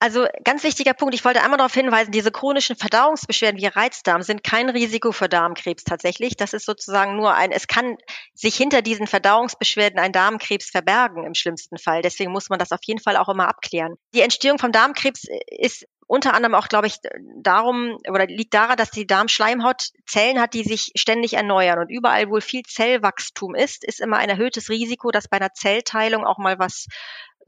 Also 0.00 0.26
ganz 0.44 0.62
wichtiger 0.62 0.94
Punkt, 0.94 1.14
ich 1.14 1.24
wollte 1.24 1.42
einmal 1.42 1.58
darauf 1.58 1.74
hinweisen, 1.74 2.12
diese 2.12 2.30
chronischen 2.30 2.76
Verdauungsbeschwerden 2.76 3.60
wie 3.60 3.66
Reizdarm 3.66 4.22
sind 4.22 4.44
kein 4.44 4.68
Risiko 4.70 5.10
für 5.10 5.28
Darmkrebs 5.28 5.82
tatsächlich. 5.82 6.36
Das 6.36 6.52
ist 6.52 6.66
sozusagen 6.66 7.16
nur 7.16 7.34
ein, 7.34 7.50
es 7.50 7.66
kann 7.66 7.96
sich 8.32 8.54
hinter 8.54 8.80
diesen 8.80 9.08
Verdauungsbeschwerden 9.08 9.98
ein 9.98 10.12
Darmkrebs 10.12 10.70
verbergen 10.70 11.24
im 11.24 11.34
schlimmsten 11.34 11.78
Fall. 11.78 12.02
Deswegen 12.02 12.30
muss 12.30 12.48
man 12.48 12.60
das 12.60 12.70
auf 12.70 12.80
jeden 12.84 13.00
Fall 13.00 13.16
auch 13.16 13.28
immer 13.28 13.48
abklären. 13.48 13.96
Die 14.14 14.20
Entstehung 14.20 14.58
vom 14.58 14.70
Darmkrebs 14.70 15.24
ist 15.48 15.84
unter 16.06 16.32
anderem 16.32 16.54
auch, 16.54 16.68
glaube 16.68 16.86
ich, 16.86 16.96
darum 17.36 17.98
oder 18.08 18.26
liegt 18.26 18.54
daran, 18.54 18.78
dass 18.78 18.90
die 18.90 19.06
Darmschleimhaut 19.06 19.90
Zellen 20.06 20.40
hat, 20.40 20.54
die 20.54 20.64
sich 20.64 20.92
ständig 20.94 21.34
erneuern. 21.34 21.80
Und 21.80 21.90
überall, 21.90 22.30
wo 22.30 22.40
viel 22.40 22.62
Zellwachstum 22.62 23.54
ist, 23.54 23.84
ist 23.84 24.00
immer 24.00 24.16
ein 24.16 24.30
erhöhtes 24.30 24.70
Risiko, 24.70 25.10
dass 25.10 25.28
bei 25.28 25.36
einer 25.36 25.52
Zellteilung 25.52 26.24
auch 26.24 26.38
mal 26.38 26.58
was 26.58 26.86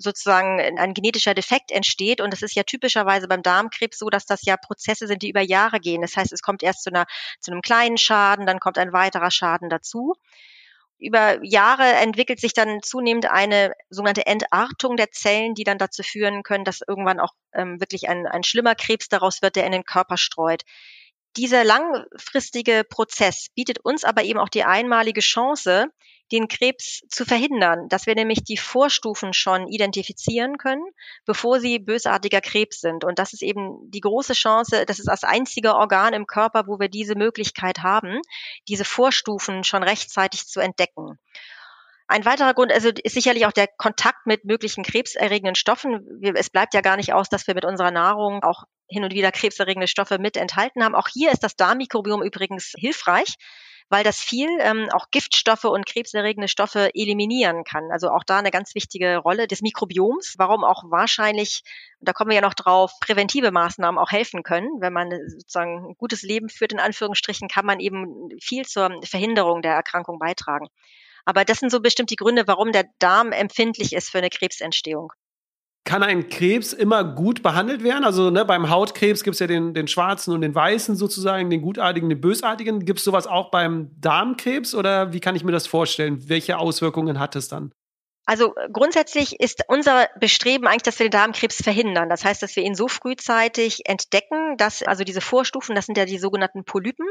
sozusagen 0.01 0.61
ein 0.61 0.95
genetischer 0.95 1.35
Defekt 1.35 1.71
entsteht. 1.71 2.21
Und 2.21 2.33
das 2.33 2.43
ist 2.43 2.55
ja 2.55 2.63
typischerweise 2.63 3.29
beim 3.29 3.43
Darmkrebs 3.43 3.99
so, 3.99 4.11
dass 4.11 4.27
das 4.27 4.45
ja 4.45 4.57
Prozesse 4.57 5.07
sind, 5.07 5.23
die 5.23 5.31
über 5.31 5.41
Jahre 5.41 5.81
gehen. 5.81 6.03
Das 6.03 6.17
heißt, 6.17 6.33
es 6.33 6.43
kommt 6.43 6.63
erst 6.63 6.83
zu, 6.83 6.91
einer, 6.91 7.07
zu 7.41 7.51
einem 7.51 7.63
kleinen 7.63 7.99
Schaden, 7.99 8.47
dann 8.47 8.61
kommt 8.61 8.79
ein 8.79 8.93
weiterer 8.93 9.31
Schaden 9.31 9.69
dazu. 9.69 10.15
Über 10.99 11.43
Jahre 11.43 11.85
entwickelt 11.85 12.41
sich 12.41 12.53
dann 12.53 12.83
zunehmend 12.83 13.25
eine 13.25 13.73
sogenannte 13.89 14.27
Entartung 14.27 14.97
der 14.97 15.11
Zellen, 15.11 15.55
die 15.55 15.65
dann 15.65 15.79
dazu 15.79 16.03
führen 16.03 16.43
können, 16.43 16.65
dass 16.65 16.83
irgendwann 16.87 17.21
auch 17.21 17.33
ähm, 17.55 17.81
wirklich 17.81 18.09
ein, 18.09 18.27
ein 18.27 18.43
schlimmer 18.43 18.75
Krebs 18.75 19.09
daraus 19.09 19.41
wird, 19.41 19.57
der 19.57 19.65
in 19.65 19.73
den 19.73 19.85
Körper 19.85 20.19
streut. 20.19 20.63
Dieser 21.37 21.65
langfristige 21.65 22.85
Prozess 22.85 23.47
bietet 23.55 23.79
uns 23.79 24.05
aber 24.05 24.25
eben 24.25 24.39
auch 24.39 24.49
die 24.49 24.65
einmalige 24.65 25.21
Chance, 25.21 25.87
den 26.33 26.49
Krebs 26.49 27.03
zu 27.09 27.25
verhindern, 27.25 27.89
dass 27.89 28.07
wir 28.07 28.15
nämlich 28.15 28.45
die 28.45 28.57
Vorstufen 28.57 29.33
schon 29.33 29.67
identifizieren 29.69 30.59
können, 30.59 30.85
bevor 31.25 31.61
sie 31.61 31.79
bösartiger 31.79 32.41
Krebs 32.41 32.81
sind. 32.81 33.05
Und 33.05 33.19
das 33.19 33.33
ist 33.33 33.43
eben 33.43 33.91
die 33.91 34.01
große 34.01 34.35
Chance, 34.35 34.85
das 34.87 34.99
ist 34.99 35.09
das 35.09 35.25
einzige 35.25 35.75
Organ 35.75 36.15
im 36.15 36.27
Körper, 36.27 36.67
wo 36.67 36.79
wir 36.79 36.89
diese 36.89 37.17
Möglichkeit 37.17 37.79
haben, 37.79 38.21
diese 38.69 38.85
Vorstufen 38.85 39.65
schon 39.65 39.83
rechtzeitig 39.83 40.47
zu 40.47 40.61
entdecken. 40.61 41.19
Ein 42.07 42.25
weiterer 42.25 42.55
Grund 42.55 42.73
also 42.73 42.89
ist 42.89 43.15
sicherlich 43.15 43.47
auch 43.47 43.53
der 43.53 43.69
Kontakt 43.69 44.27
mit 44.27 44.45
möglichen 44.45 44.83
krebserregenden 44.83 45.55
Stoffen. 45.55 46.21
Es 46.35 46.51
bleibt 46.51 46.75
ja 46.75 46.81
gar 46.81 46.97
nicht 46.97 47.13
aus, 47.13 47.29
dass 47.29 47.47
wir 47.47 47.55
mit 47.55 47.65
unserer 47.65 47.93
Nahrung 47.93 48.43
auch 48.43 48.65
hin 48.89 49.05
und 49.05 49.15
wieder 49.15 49.31
krebserregende 49.31 49.87
Stoffe 49.87 50.19
mit 50.19 50.37
enthalten 50.37 50.83
haben. 50.83 50.97
Auch 50.97 51.07
hier 51.07 51.31
ist 51.31 51.45
das 51.45 51.55
Darmmikrobiom 51.55 52.23
übrigens 52.23 52.73
hilfreich 52.77 53.37
weil 53.91 54.05
das 54.05 54.21
viel 54.21 54.49
ähm, 54.61 54.89
auch 54.93 55.11
Giftstoffe 55.11 55.65
und 55.65 55.85
krebserregende 55.85 56.49
Stoffe 56.49 56.91
eliminieren 56.95 57.65
kann. 57.65 57.91
Also 57.91 58.09
auch 58.09 58.25
da 58.25 58.39
eine 58.39 58.53
ganz 58.53 58.75
wichtige 58.75 59.19
Rolle 59.19 59.49
des 59.49 59.61
Mikrobioms, 59.61 60.37
warum 60.39 60.65
auch 60.65 60.85
wahrscheinlich, 60.87 61.63
da 62.01 62.13
kommen 62.13 62.31
wir 62.31 62.37
ja 62.37 62.41
noch 62.41 62.55
drauf, 62.55 62.93
präventive 63.01 63.51
Maßnahmen 63.51 63.99
auch 63.99 64.13
helfen 64.13 64.45
können. 64.45 64.69
Wenn 64.81 64.93
man 64.93 65.11
sozusagen 65.29 65.91
ein 65.91 65.95
gutes 65.99 66.23
Leben 66.23 66.49
führt, 66.49 66.73
in 66.73 66.81
Anführungsstrichen, 66.81 67.49
kann 67.49 67.67
man 67.67 67.81
eben 67.81 68.31
viel 68.41 68.65
zur 68.65 69.01
Verhinderung 69.05 69.61
der 69.61 69.75
Erkrankung 69.75 70.21
beitragen. 70.21 70.69
Aber 71.25 71.45
das 71.45 71.59
sind 71.59 71.71
so 71.71 71.81
bestimmt 71.81 72.11
die 72.11 72.17
Gründe, 72.17 72.47
warum 72.47 72.73
der 72.73 72.87
Darm 73.01 73.33
empfindlich 73.33 73.93
ist 73.93 74.11
für 74.11 74.19
eine 74.19 74.31
Krebsentstehung. 74.31 75.13
Kann 75.91 76.05
ein 76.05 76.29
Krebs 76.29 76.73
immer 76.73 77.03
gut 77.03 77.43
behandelt 77.43 77.83
werden? 77.83 78.05
Also 78.05 78.31
ne, 78.31 78.45
beim 78.45 78.71
Hautkrebs 78.71 79.25
gibt 79.25 79.35
es 79.35 79.41
ja 79.41 79.49
den, 79.49 79.75
den 79.75 79.89
schwarzen 79.89 80.33
und 80.33 80.41
den 80.41 80.55
weißen 80.55 80.95
sozusagen, 80.95 81.51
den 81.51 81.63
gutartigen, 81.63 82.09
den 82.09 82.21
bösartigen. 82.21 82.85
Gibt 82.85 83.01
es 83.01 83.05
sowas 83.05 83.27
auch 83.27 83.51
beim 83.51 83.91
Darmkrebs 84.01 84.77
oder 84.77 85.13
wie 85.13 85.19
kann 85.19 85.35
ich 85.35 85.43
mir 85.43 85.51
das 85.51 85.67
vorstellen? 85.67 86.29
Welche 86.29 86.59
Auswirkungen 86.59 87.19
hat 87.19 87.35
es 87.35 87.49
dann? 87.49 87.73
Also 88.27 88.55
grundsätzlich 88.73 89.41
ist 89.41 89.63
unser 89.67 90.09
Bestreben 90.21 90.67
eigentlich, 90.67 90.83
dass 90.83 90.99
wir 90.99 91.07
den 91.07 91.19
Darmkrebs 91.19 91.63
verhindern. 91.63 92.09
Das 92.09 92.25
heißt, 92.25 92.43
dass 92.43 92.55
wir 92.55 92.63
ihn 92.63 92.75
so 92.75 92.87
frühzeitig 92.87 93.87
entdecken, 93.87 94.57
dass 94.57 94.83
also 94.83 95.05
diese 95.05 95.21
Vorstufen, 95.21 95.75
das 95.75 95.87
sind 95.87 95.99
ja 95.99 96.05
die 96.05 96.19
sogenannten 96.19 96.65
Polypen, 96.65 97.07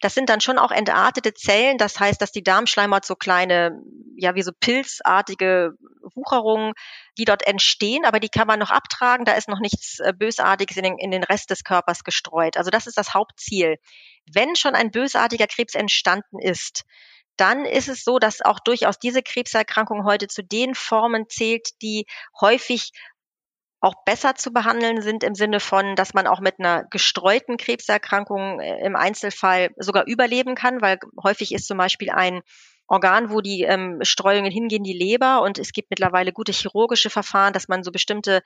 das 0.00 0.14
sind 0.14 0.28
dann 0.28 0.40
schon 0.40 0.58
auch 0.58 0.70
entartete 0.70 1.32
Zellen. 1.32 1.78
Das 1.78 1.98
heißt, 1.98 2.20
dass 2.20 2.32
die 2.32 2.42
Darmschleimhaut 2.42 3.04
so 3.04 3.14
kleine, 3.14 3.80
ja 4.16 4.34
wie 4.34 4.42
so 4.42 4.52
pilzartige 4.52 5.72
Wucherungen, 6.14 6.74
die 7.16 7.24
dort 7.24 7.46
entstehen, 7.46 8.04
aber 8.04 8.20
die 8.20 8.28
kann 8.28 8.46
man 8.46 8.58
noch 8.58 8.70
abtragen. 8.70 9.24
Da 9.24 9.32
ist 9.32 9.48
noch 9.48 9.60
nichts 9.60 10.00
äh, 10.00 10.12
Bösartiges 10.12 10.76
in 10.76 10.82
den, 10.82 10.98
in 10.98 11.10
den 11.10 11.24
Rest 11.24 11.50
des 11.50 11.64
Körpers 11.64 12.04
gestreut. 12.04 12.56
Also 12.56 12.70
das 12.70 12.86
ist 12.86 12.98
das 12.98 13.14
Hauptziel. 13.14 13.76
Wenn 14.30 14.54
schon 14.56 14.74
ein 14.74 14.90
bösartiger 14.90 15.46
Krebs 15.46 15.74
entstanden 15.74 16.38
ist, 16.40 16.84
dann 17.40 17.64
ist 17.64 17.88
es 17.88 18.04
so, 18.04 18.18
dass 18.18 18.42
auch 18.42 18.60
durchaus 18.60 18.98
diese 18.98 19.22
Krebserkrankung 19.22 20.04
heute 20.04 20.28
zu 20.28 20.42
den 20.42 20.74
Formen 20.74 21.28
zählt, 21.28 21.80
die 21.82 22.06
häufig 22.40 22.92
auch 23.80 23.94
besser 24.04 24.34
zu 24.34 24.52
behandeln 24.52 25.02
sind 25.02 25.22
im 25.22 25.34
Sinne 25.34 25.60
von, 25.60 25.94
dass 25.94 26.12
man 26.12 26.26
auch 26.26 26.40
mit 26.40 26.58
einer 26.58 26.84
gestreuten 26.84 27.56
Krebserkrankung 27.56 28.60
äh, 28.60 28.84
im 28.84 28.96
Einzelfall 28.96 29.70
sogar 29.76 30.06
überleben 30.06 30.54
kann, 30.54 30.82
weil 30.82 30.98
häufig 31.22 31.52
ist 31.52 31.66
zum 31.66 31.78
Beispiel 31.78 32.10
ein 32.10 32.42
Organ, 32.88 33.30
wo 33.30 33.40
die 33.40 33.62
ähm, 33.62 33.98
Streuungen 34.02 34.50
hingehen, 34.50 34.82
die 34.82 34.94
Leber. 34.94 35.42
Und 35.42 35.58
es 35.58 35.72
gibt 35.72 35.90
mittlerweile 35.90 36.32
gute 36.32 36.52
chirurgische 36.52 37.10
Verfahren, 37.10 37.52
dass 37.52 37.68
man 37.68 37.84
so 37.84 37.92
bestimmte 37.92 38.42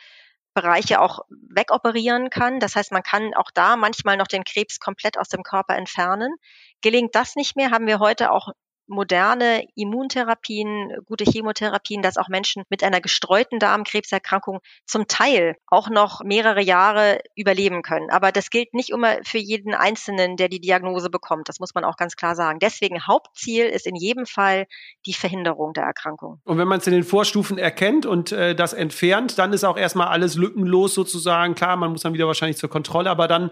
Bereiche 0.52 1.00
auch 1.00 1.20
wegoperieren 1.31 2.28
kann. 2.28 2.61
Das 2.61 2.76
heißt, 2.76 2.92
man 2.92 3.02
kann 3.02 3.33
auch 3.35 3.50
da 3.55 3.76
manchmal 3.76 4.16
noch 4.16 4.26
den 4.26 4.44
Krebs 4.44 4.81
komplett 4.81 5.18
aus 5.18 5.28
dem 5.28 5.42
Körper 5.44 5.76
entfernen. 5.76 6.35
Gelingt 6.83 7.14
das 7.14 7.37
nicht 7.37 7.57
mehr, 7.57 7.70
haben 7.70 7.87
wir 7.87 8.00
heute 8.00 8.33
auch 8.33 8.48
moderne 8.87 9.66
Immuntherapien, 9.75 10.92
gute 11.07 11.25
Chemotherapien, 11.25 12.03
dass 12.03 12.16
auch 12.16 12.29
Menschen 12.29 12.64
mit 12.68 12.83
einer 12.83 13.01
gestreuten 13.01 13.59
Darmkrebserkrankung 13.59 14.61
zum 14.87 15.09
Teil 15.09 15.57
auch 15.66 15.88
noch 15.88 16.23
mehrere 16.25 16.62
Jahre 16.62 17.21
überleben 17.37 17.83
können. 17.83 18.11
Aber 18.11 18.33
das 18.33 18.51
gilt 18.51 18.75
nicht 18.75 18.90
immer 18.90 19.16
für 19.25 19.38
jeden 19.38 19.75
Einzelnen, 19.75 20.37
der 20.37 20.49
die 20.49 20.61
Diagnose 20.61 21.11
bekommt. 21.11 21.49
Das 21.49 21.61
muss 21.61 21.75
man 21.75 21.85
auch 21.85 21.97
ganz 21.97 22.16
klar 22.16 22.35
sagen. 22.35 22.59
Deswegen 22.59 23.07
Hauptziel 23.07 23.66
ist 23.66 23.87
in 23.87 23.97
jedem 23.97 24.27
Fall 24.27 24.66
die 25.07 25.14
Verhinderung 25.14 25.73
der 25.73 25.85
Erkrankung. 25.85 26.40
Und 26.45 26.59
wenn 26.59 26.68
man 26.68 26.81
es 26.81 26.87
in 26.87 26.92
den 26.92 27.05
Vorstufen 27.05 27.59
erkennt 27.59 28.07
und 28.07 28.33
äh, 28.33 28.55
das 28.55 28.73
entfernt, 28.73 29.38
dann 29.38 29.53
ist 29.53 29.64
auch 29.64 29.77
erstmal 29.77 30.09
alles 30.09 30.37
lückenlos 30.37 30.95
sozusagen. 30.95 31.55
Klar, 31.55 31.77
man 31.77 31.92
muss 31.92 32.03
dann 32.03 32.14
wieder 32.14 32.27
wahrscheinlich 32.27 32.59
zur 32.59 32.71
Kontrolle, 32.71 33.11
aber 33.11 33.29
dann 33.29 33.51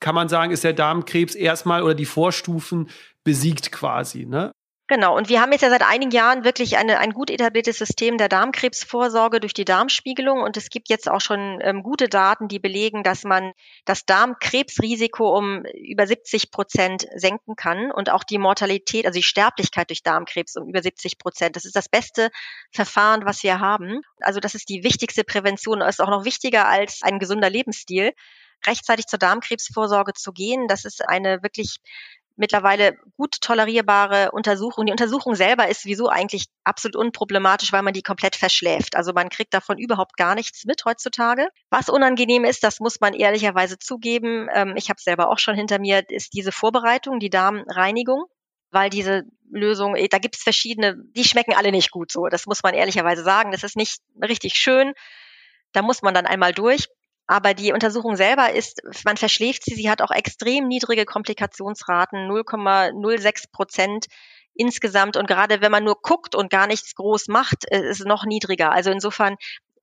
kann 0.00 0.14
man 0.14 0.28
sagen, 0.28 0.50
ist 0.50 0.64
der 0.64 0.72
Darmkrebs 0.72 1.34
erstmal 1.34 1.82
oder 1.82 1.94
die 1.94 2.06
Vorstufen 2.06 2.88
besiegt 3.22 3.70
quasi. 3.70 4.24
Ne? 4.24 4.50
Genau. 4.90 5.16
Und 5.16 5.28
wir 5.28 5.40
haben 5.40 5.52
jetzt 5.52 5.60
ja 5.60 5.70
seit 5.70 5.84
einigen 5.84 6.10
Jahren 6.10 6.42
wirklich 6.42 6.76
eine, 6.76 6.98
ein 6.98 7.12
gut 7.12 7.30
etabliertes 7.30 7.78
System 7.78 8.18
der 8.18 8.28
Darmkrebsvorsorge 8.28 9.38
durch 9.38 9.54
die 9.54 9.64
Darmspiegelung. 9.64 10.42
Und 10.42 10.56
es 10.56 10.68
gibt 10.68 10.88
jetzt 10.88 11.08
auch 11.08 11.20
schon 11.20 11.60
ähm, 11.62 11.84
gute 11.84 12.08
Daten, 12.08 12.48
die 12.48 12.58
belegen, 12.58 13.04
dass 13.04 13.22
man 13.22 13.52
das 13.84 14.04
Darmkrebsrisiko 14.04 15.38
um 15.38 15.64
über 15.64 16.08
70 16.08 16.50
Prozent 16.50 17.06
senken 17.14 17.54
kann 17.54 17.92
und 17.92 18.10
auch 18.10 18.24
die 18.24 18.38
Mortalität, 18.38 19.06
also 19.06 19.16
die 19.16 19.22
Sterblichkeit 19.22 19.90
durch 19.90 20.02
Darmkrebs 20.02 20.56
um 20.56 20.68
über 20.68 20.82
70 20.82 21.18
Prozent. 21.18 21.54
Das 21.54 21.66
ist 21.66 21.76
das 21.76 21.88
beste 21.88 22.30
Verfahren, 22.72 23.24
was 23.24 23.44
wir 23.44 23.60
haben. 23.60 24.00
Also 24.18 24.40
das 24.40 24.56
ist 24.56 24.68
die 24.68 24.82
wichtigste 24.82 25.22
Prävention. 25.22 25.82
Ist 25.82 26.02
auch 26.02 26.10
noch 26.10 26.24
wichtiger 26.24 26.66
als 26.66 27.02
ein 27.02 27.20
gesunder 27.20 27.48
Lebensstil 27.48 28.12
rechtzeitig 28.66 29.06
zur 29.06 29.18
Darmkrebsvorsorge 29.18 30.14
zu 30.14 30.32
gehen. 30.32 30.66
Das 30.68 30.84
ist 30.84 31.08
eine 31.08 31.42
wirklich 31.42 31.78
mittlerweile 32.36 32.96
gut 33.16 33.40
tolerierbare 33.40 34.30
Untersuchung. 34.32 34.86
Die 34.86 34.92
Untersuchung 34.92 35.34
selber 35.34 35.68
ist 35.68 35.82
sowieso 35.82 36.08
eigentlich 36.08 36.46
absolut 36.64 36.96
unproblematisch, 36.96 37.72
weil 37.72 37.82
man 37.82 37.92
die 37.92 38.02
komplett 38.02 38.36
verschläft. 38.36 38.96
Also 38.96 39.12
man 39.12 39.28
kriegt 39.28 39.54
davon 39.54 39.78
überhaupt 39.78 40.16
gar 40.16 40.34
nichts 40.34 40.64
mit 40.64 40.84
heutzutage. 40.84 41.48
Was 41.70 41.88
unangenehm 41.88 42.44
ist, 42.44 42.64
das 42.64 42.80
muss 42.80 43.00
man 43.00 43.14
ehrlicherweise 43.14 43.78
zugeben. 43.78 44.48
Ähm, 44.52 44.74
ich 44.76 44.88
habe 44.88 45.00
selber 45.00 45.28
auch 45.30 45.38
schon 45.38 45.54
hinter 45.54 45.78
mir, 45.78 46.02
ist 46.08 46.32
diese 46.34 46.52
Vorbereitung, 46.52 47.18
die 47.20 47.30
Darmreinigung 47.30 48.24
weil 48.70 48.90
diese 48.90 49.24
Lösung, 49.50 49.96
da 50.10 50.18
gibt 50.18 50.36
es 50.36 50.42
verschiedene, 50.42 50.96
die 51.16 51.24
schmecken 51.24 51.54
alle 51.54 51.72
nicht 51.72 51.90
gut 51.90 52.12
so. 52.12 52.28
Das 52.28 52.46
muss 52.46 52.62
man 52.62 52.74
ehrlicherweise 52.74 53.24
sagen. 53.24 53.50
Das 53.50 53.64
ist 53.64 53.76
nicht 53.76 54.00
richtig 54.22 54.54
schön. 54.54 54.92
Da 55.72 55.82
muss 55.82 56.02
man 56.02 56.14
dann 56.14 56.26
einmal 56.26 56.52
durch. 56.52 56.88
Aber 57.30 57.54
die 57.54 57.72
Untersuchung 57.72 58.16
selber 58.16 58.52
ist, 58.52 58.82
man 59.04 59.16
verschläft 59.16 59.62
sie, 59.64 59.76
sie 59.76 59.88
hat 59.88 60.02
auch 60.02 60.10
extrem 60.10 60.66
niedrige 60.66 61.04
Komplikationsraten, 61.04 62.28
0,06 62.28 63.52
Prozent 63.52 64.06
insgesamt. 64.52 65.16
Und 65.16 65.28
gerade 65.28 65.60
wenn 65.60 65.70
man 65.70 65.84
nur 65.84 65.94
guckt 66.02 66.34
und 66.34 66.50
gar 66.50 66.66
nichts 66.66 66.96
groß 66.96 67.28
macht, 67.28 67.70
äh, 67.70 67.88
ist 67.88 68.00
es 68.00 68.04
noch 68.04 68.24
niedriger. 68.24 68.72
Also 68.72 68.90
insofern, 68.90 69.36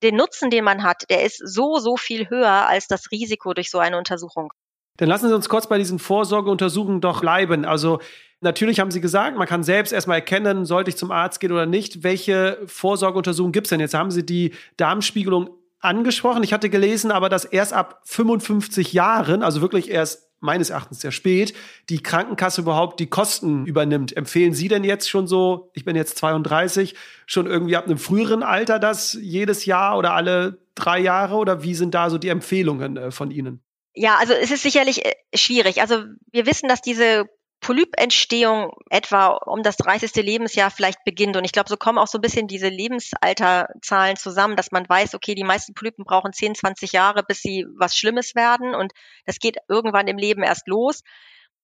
den 0.03 0.17
Nutzen, 0.17 0.49
den 0.49 0.65
man 0.65 0.83
hat, 0.83 1.03
der 1.09 1.23
ist 1.23 1.37
so, 1.37 1.77
so 1.77 1.95
viel 1.95 2.29
höher 2.29 2.67
als 2.67 2.87
das 2.87 3.11
Risiko 3.11 3.53
durch 3.53 3.71
so 3.71 3.79
eine 3.79 3.97
Untersuchung. 3.97 4.51
Dann 4.97 5.07
lassen 5.07 5.29
Sie 5.29 5.35
uns 5.35 5.47
kurz 5.47 5.69
bei 5.69 5.77
diesen 5.77 5.99
Vorsorgeuntersuchungen 5.99 6.99
doch 6.99 7.21
bleiben. 7.21 7.63
Also 7.63 7.99
Natürlich 8.39 8.79
haben 8.79 8.91
Sie 8.91 9.01
gesagt, 9.01 9.35
man 9.35 9.47
kann 9.47 9.63
selbst 9.63 9.91
erstmal 9.91 10.19
erkennen, 10.19 10.65
sollte 10.65 10.89
ich 10.89 10.95
zum 10.95 11.09
Arzt 11.09 11.39
gehen 11.39 11.51
oder 11.51 11.65
nicht. 11.65 12.03
Welche 12.03 12.59
Vorsorgeuntersuchungen 12.67 13.51
gibt 13.51 13.65
es 13.65 13.69
denn? 13.69 13.79
Jetzt 13.79 13.95
haben 13.95 14.11
Sie 14.11 14.23
die 14.23 14.53
Darmspiegelung 14.75 15.49
angesprochen. 15.79 16.43
Ich 16.43 16.53
hatte 16.53 16.69
gelesen, 16.69 17.11
aber 17.11 17.29
dass 17.29 17.45
erst 17.45 17.73
ab 17.73 18.01
55 18.05 18.93
Jahren, 18.93 19.43
also 19.43 19.61
wirklich 19.61 19.89
erst 19.89 20.27
meines 20.39 20.69
Erachtens 20.69 21.01
sehr 21.01 21.11
spät, 21.11 21.53
die 21.89 22.01
Krankenkasse 22.01 22.61
überhaupt 22.61 22.99
die 22.99 23.07
Kosten 23.07 23.65
übernimmt. 23.65 24.15
Empfehlen 24.15 24.53
Sie 24.53 24.67
denn 24.67 24.83
jetzt 24.83 25.09
schon 25.09 25.27
so, 25.27 25.71
ich 25.73 25.83
bin 25.83 25.95
jetzt 25.95 26.17
32, 26.17 26.95
schon 27.25 27.47
irgendwie 27.47 27.75
ab 27.75 27.85
einem 27.85 27.97
früheren 27.97 28.43
Alter 28.43 28.79
das 28.79 29.17
jedes 29.19 29.65
Jahr 29.65 29.97
oder 29.97 30.13
alle 30.13 30.59
drei 30.75 30.99
Jahre 30.99 31.35
oder 31.35 31.63
wie 31.63 31.73
sind 31.73 31.93
da 31.95 32.09
so 32.09 32.17
die 32.17 32.29
Empfehlungen 32.29 32.97
äh, 32.97 33.11
von 33.11 33.31
Ihnen? 33.31 33.63
Ja, 33.95 34.17
also 34.19 34.33
es 34.33 34.51
ist 34.51 34.61
sicherlich 34.61 35.05
äh, 35.05 35.13
schwierig. 35.33 35.81
Also 35.81 36.03
wir 36.31 36.45
wissen, 36.45 36.69
dass 36.69 36.81
diese 36.81 37.25
Polypentstehung 37.67 38.71
etwa 38.89 39.27
um 39.27 39.61
das 39.61 39.75
30. 39.75 40.15
Lebensjahr 40.23 40.71
vielleicht 40.71 41.03
beginnt. 41.03 41.35
Und 41.35 41.43
ich 41.43 41.51
glaube, 41.51 41.67
so 41.67 41.75
kommen 41.75 41.97
auch 41.97 42.07
so 42.07 42.17
ein 42.17 42.21
bisschen 42.21 42.47
diese 42.47 42.69
Lebensalterzahlen 42.69 44.15
zusammen, 44.15 44.55
dass 44.55 44.71
man 44.71 44.87
weiß, 44.87 45.15
okay, 45.15 45.35
die 45.35 45.43
meisten 45.43 45.73
Polypen 45.73 46.05
brauchen 46.05 46.31
10, 46.31 46.55
20 46.55 46.93
Jahre, 46.93 47.23
bis 47.23 47.41
sie 47.41 47.65
was 47.77 47.97
Schlimmes 47.97 48.35
werden. 48.35 48.73
Und 48.73 48.93
das 49.25 49.39
geht 49.39 49.57
irgendwann 49.67 50.07
im 50.07 50.15
Leben 50.15 50.43
erst 50.43 50.69
los. 50.69 51.03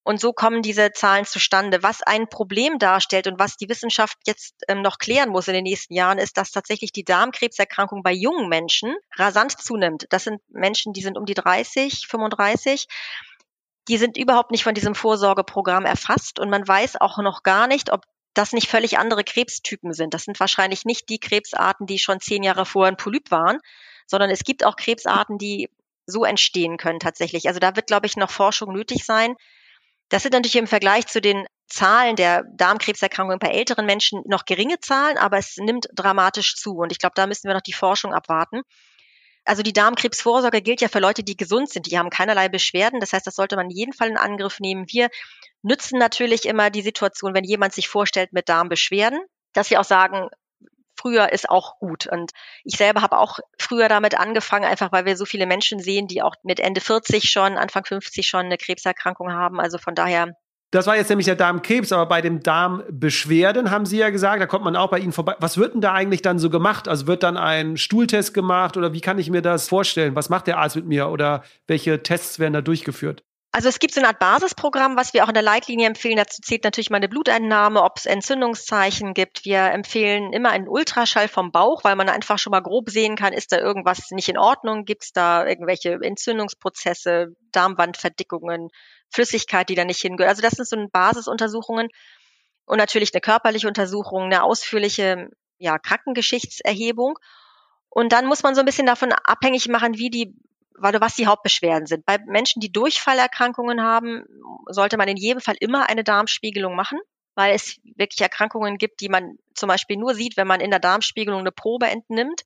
Und 0.03 0.19
so 0.19 0.33
kommen 0.33 0.61
diese 0.61 0.91
Zahlen 0.91 1.23
zustande. 1.23 1.83
Was 1.83 2.01
ein 2.01 2.27
Problem 2.27 2.79
darstellt 2.79 3.27
und 3.27 3.39
was 3.39 3.55
die 3.55 3.69
Wissenschaft 3.69 4.17
jetzt 4.27 4.55
ähm, 4.67 4.81
noch 4.81 4.97
klären 4.97 5.29
muss 5.29 5.47
in 5.47 5.53
den 5.53 5.63
nächsten 5.63 5.93
Jahren, 5.93 6.17
ist, 6.17 6.35
dass 6.35 6.51
tatsächlich 6.51 6.91
die 6.91 7.05
Darmkrebserkrankung 7.05 8.03
bei 8.03 8.11
jungen 8.11 8.49
Menschen 8.49 8.93
rasant 9.15 9.53
zunimmt. 9.53 10.07
Das 10.09 10.25
sind 10.25 10.41
Menschen, 10.49 10.91
die 10.91 11.01
sind 11.01 11.17
um 11.17 11.25
die 11.25 11.33
30, 11.33 12.07
35 12.09 12.87
die 13.87 13.97
sind 13.97 14.17
überhaupt 14.17 14.51
nicht 14.51 14.63
von 14.63 14.73
diesem 14.73 14.95
Vorsorgeprogramm 14.95 15.85
erfasst 15.85 16.39
und 16.39 16.49
man 16.49 16.67
weiß 16.67 17.01
auch 17.01 17.17
noch 17.19 17.43
gar 17.43 17.67
nicht, 17.67 17.91
ob 17.91 18.05
das 18.33 18.53
nicht 18.53 18.69
völlig 18.69 18.97
andere 18.97 19.23
Krebstypen 19.23 19.93
sind. 19.93 20.13
Das 20.13 20.23
sind 20.23 20.39
wahrscheinlich 20.39 20.85
nicht 20.85 21.09
die 21.09 21.19
Krebsarten, 21.19 21.85
die 21.85 21.99
schon 21.99 22.19
zehn 22.19 22.43
Jahre 22.43 22.65
vorher 22.65 22.91
ein 22.91 22.97
Polyp 22.97 23.29
waren, 23.29 23.59
sondern 24.07 24.29
es 24.29 24.43
gibt 24.43 24.65
auch 24.65 24.75
Krebsarten, 24.75 25.37
die 25.37 25.69
so 26.05 26.25
entstehen 26.25 26.77
können 26.77 26.99
tatsächlich. 26.99 27.47
Also 27.47 27.59
da 27.59 27.75
wird, 27.75 27.87
glaube 27.87 28.07
ich, 28.07 28.17
noch 28.17 28.31
Forschung 28.31 28.73
nötig 28.73 29.05
sein. 29.05 29.35
Das 30.09 30.23
sind 30.23 30.33
natürlich 30.33 30.55
im 30.55 30.67
Vergleich 30.67 31.07
zu 31.07 31.21
den 31.21 31.45
Zahlen 31.67 32.15
der 32.15 32.43
Darmkrebserkrankungen 32.55 33.39
bei 33.39 33.47
älteren 33.49 33.85
Menschen 33.85 34.21
noch 34.25 34.45
geringe 34.45 34.79
Zahlen, 34.79 35.17
aber 35.17 35.37
es 35.37 35.57
nimmt 35.57 35.87
dramatisch 35.93 36.55
zu. 36.55 36.75
Und 36.77 36.91
ich 36.91 36.99
glaube, 36.99 37.13
da 37.15 37.25
müssen 37.25 37.47
wir 37.47 37.53
noch 37.53 37.61
die 37.61 37.73
Forschung 37.73 38.13
abwarten. 38.13 38.61
Also 39.45 39.61
die 39.61 39.73
Darmkrebsvorsorge 39.73 40.61
gilt 40.61 40.81
ja 40.81 40.87
für 40.87 40.99
Leute, 40.99 41.23
die 41.23 41.35
gesund 41.35 41.69
sind, 41.69 41.87
die 41.87 41.97
haben 41.97 42.09
keinerlei 42.09 42.47
Beschwerden. 42.49 42.99
Das 42.99 43.13
heißt, 43.13 43.27
das 43.27 43.35
sollte 43.35 43.55
man 43.55 43.69
in 43.69 43.75
jedem 43.75 43.93
Fall 43.93 44.09
in 44.09 44.17
Angriff 44.17 44.59
nehmen. 44.59 44.85
Wir 44.87 45.09
nützen 45.61 45.99
natürlich 45.99 46.45
immer 46.45 46.69
die 46.69 46.81
Situation, 46.81 47.33
wenn 47.33 47.43
jemand 47.43 47.73
sich 47.73 47.89
vorstellt 47.89 48.31
mit 48.31 48.47
Darmbeschwerden, 48.47 49.19
dass 49.53 49.69
wir 49.69 49.79
auch 49.79 49.85
sagen, 49.85 50.29
früher 50.95 51.31
ist 51.31 51.49
auch 51.49 51.79
gut. 51.79 52.07
Und 52.07 52.31
ich 52.63 52.77
selber 52.77 53.01
habe 53.01 53.17
auch 53.17 53.39
früher 53.59 53.89
damit 53.89 54.17
angefangen, 54.17 54.65
einfach 54.65 54.91
weil 54.91 55.05
wir 55.05 55.17
so 55.17 55.25
viele 55.25 55.45
Menschen 55.45 55.79
sehen, 55.79 56.07
die 56.07 56.21
auch 56.21 56.35
mit 56.43 56.59
Ende 56.59 56.81
40 56.81 57.29
schon, 57.29 57.57
Anfang 57.57 57.83
50 57.85 58.25
schon 58.25 58.45
eine 58.45 58.57
Krebserkrankung 58.57 59.31
haben. 59.31 59.59
Also 59.59 59.77
von 59.77 59.95
daher 59.95 60.35
das 60.73 60.87
war 60.87 60.95
jetzt 60.95 61.09
nämlich 61.09 61.25
der 61.25 61.35
Darmkrebs, 61.35 61.91
aber 61.91 62.07
bei 62.07 62.21
dem 62.21 62.41
Darmbeschwerden 62.41 63.69
haben 63.69 63.85
Sie 63.85 63.99
ja 63.99 64.09
gesagt, 64.09 64.41
da 64.41 64.47
kommt 64.47 64.65
man 64.65 64.75
auch 64.75 64.89
bei 64.89 64.97
Ihnen 64.97 65.11
vorbei. 65.11 65.35
Was 65.39 65.57
wird 65.57 65.75
denn 65.75 65.81
da 65.81 65.93
eigentlich 65.93 66.23
dann 66.23 66.39
so 66.39 66.49
gemacht? 66.49 66.87
Also 66.87 67.05
wird 67.05 67.21
dann 67.21 67.37
ein 67.37 67.77
Stuhltest 67.77 68.33
gemacht 68.33 68.75
oder 68.75 68.91
wie 68.91 69.01
kann 69.01 69.19
ich 69.19 69.29
mir 69.29 69.43
das 69.43 69.69
vorstellen? 69.69 70.15
Was 70.15 70.29
macht 70.29 70.47
der 70.47 70.57
Arzt 70.57 70.75
mit 70.75 70.87
mir 70.87 71.09
oder 71.09 71.43
welche 71.67 72.01
Tests 72.01 72.39
werden 72.39 72.53
da 72.53 72.61
durchgeführt? 72.61 73.23
Also 73.51 73.69
es 73.69 73.77
gibt 73.77 73.93
so 73.93 74.01
eine 74.01 74.07
Art 74.07 74.17
Basisprogramm, 74.17 74.97
was 74.97 75.13
wir 75.13 75.23
auch 75.23 75.27
in 75.27 75.35
der 75.35 75.43
Leitlinie 75.43 75.85
empfehlen. 75.85 76.17
Dazu 76.17 76.41
zählt 76.41 76.63
natürlich 76.63 76.89
mal 76.89 76.97
eine 76.97 77.07
Blutentnahme, 77.07 77.83
ob 77.83 77.97
es 77.97 78.07
Entzündungszeichen 78.07 79.13
gibt. 79.13 79.45
Wir 79.45 79.65
empfehlen 79.65 80.33
immer 80.33 80.49
einen 80.49 80.67
Ultraschall 80.67 81.27
vom 81.27 81.51
Bauch, 81.51 81.83
weil 81.83 81.95
man 81.95 82.09
einfach 82.09 82.39
schon 82.39 82.49
mal 82.49 82.61
grob 82.61 82.89
sehen 82.89 83.15
kann, 83.15 83.31
ist 83.31 83.51
da 83.51 83.59
irgendwas 83.59 84.09
nicht 84.09 84.27
in 84.27 84.39
Ordnung? 84.39 84.85
Gibt 84.85 85.03
es 85.03 85.11
da 85.11 85.45
irgendwelche 85.45 85.99
Entzündungsprozesse, 86.01 87.35
Darmwandverdickungen, 87.51 88.69
Flüssigkeit, 89.13 89.69
die 89.69 89.75
da 89.75 89.85
nicht 89.85 90.01
hingehört. 90.01 90.29
Also 90.29 90.41
das 90.41 90.53
sind 90.53 90.67
so 90.67 90.87
Basisuntersuchungen 90.91 91.89
und 92.65 92.77
natürlich 92.77 93.13
eine 93.13 93.21
körperliche 93.21 93.67
Untersuchung, 93.67 94.23
eine 94.23 94.43
ausführliche 94.43 95.29
ja, 95.57 95.77
Krankengeschichtserhebung. 95.79 97.17
Und 97.89 98.11
dann 98.11 98.25
muss 98.25 98.43
man 98.43 98.55
so 98.55 98.61
ein 98.61 98.65
bisschen 98.65 98.87
davon 98.87 99.11
abhängig 99.11 99.67
machen, 99.67 99.97
wie 99.97 100.09
die, 100.09 100.35
was 100.77 101.15
die 101.15 101.27
Hauptbeschwerden 101.27 101.85
sind. 101.85 102.05
Bei 102.05 102.17
Menschen, 102.25 102.59
die 102.59 102.71
Durchfallerkrankungen 102.71 103.81
haben, 103.81 104.25
sollte 104.67 104.97
man 104.97 105.07
in 105.07 105.17
jedem 105.17 105.41
Fall 105.41 105.55
immer 105.59 105.89
eine 105.89 106.03
Darmspiegelung 106.03 106.75
machen, 106.75 106.99
weil 107.35 107.53
es 107.53 107.77
wirklich 107.83 108.21
Erkrankungen 108.21 108.77
gibt, 108.77 109.01
die 109.01 109.09
man 109.09 109.37
zum 109.53 109.69
Beispiel 109.69 109.97
nur 109.97 110.15
sieht, 110.15 110.37
wenn 110.37 110.47
man 110.47 110.59
in 110.59 110.71
der 110.71 110.79
Darmspiegelung 110.79 111.41
eine 111.41 111.51
Probe 111.51 111.87
entnimmt 111.87 112.41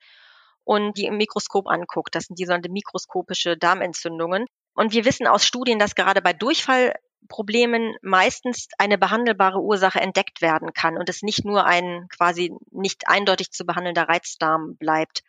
und 0.64 0.98
die 0.98 1.06
im 1.06 1.18
Mikroskop 1.18 1.68
anguckt. 1.68 2.14
Das 2.14 2.26
sind 2.26 2.38
die 2.40 2.44
sogenannte 2.44 2.70
mikroskopische 2.70 3.58
Darmentzündungen. 3.58 4.46
Und 4.78 4.94
wir 4.94 5.06
wissen 5.06 5.26
aus 5.26 5.44
Studien, 5.44 5.80
dass 5.80 5.96
gerade 5.96 6.22
bei 6.22 6.34
Durchfallproblemen 6.34 7.96
meistens 8.04 8.68
eine 8.78 9.00
behandelbare 9.00 9.60
Ursache 9.60 10.00
entdeckt 10.00 10.44
werden 10.44 10.72
kann 10.72 10.98
und 11.00 11.10
es 11.10 11.24
nicht 11.24 11.44
nur 11.44 11.66
ein 11.66 12.08
quasi 12.16 12.54
nicht 12.70 13.08
eindeutig 13.08 13.50
zu 13.50 13.66
behandelnder 13.66 14.08
Reizdarm 14.08 14.78
bleibt. 14.78 15.24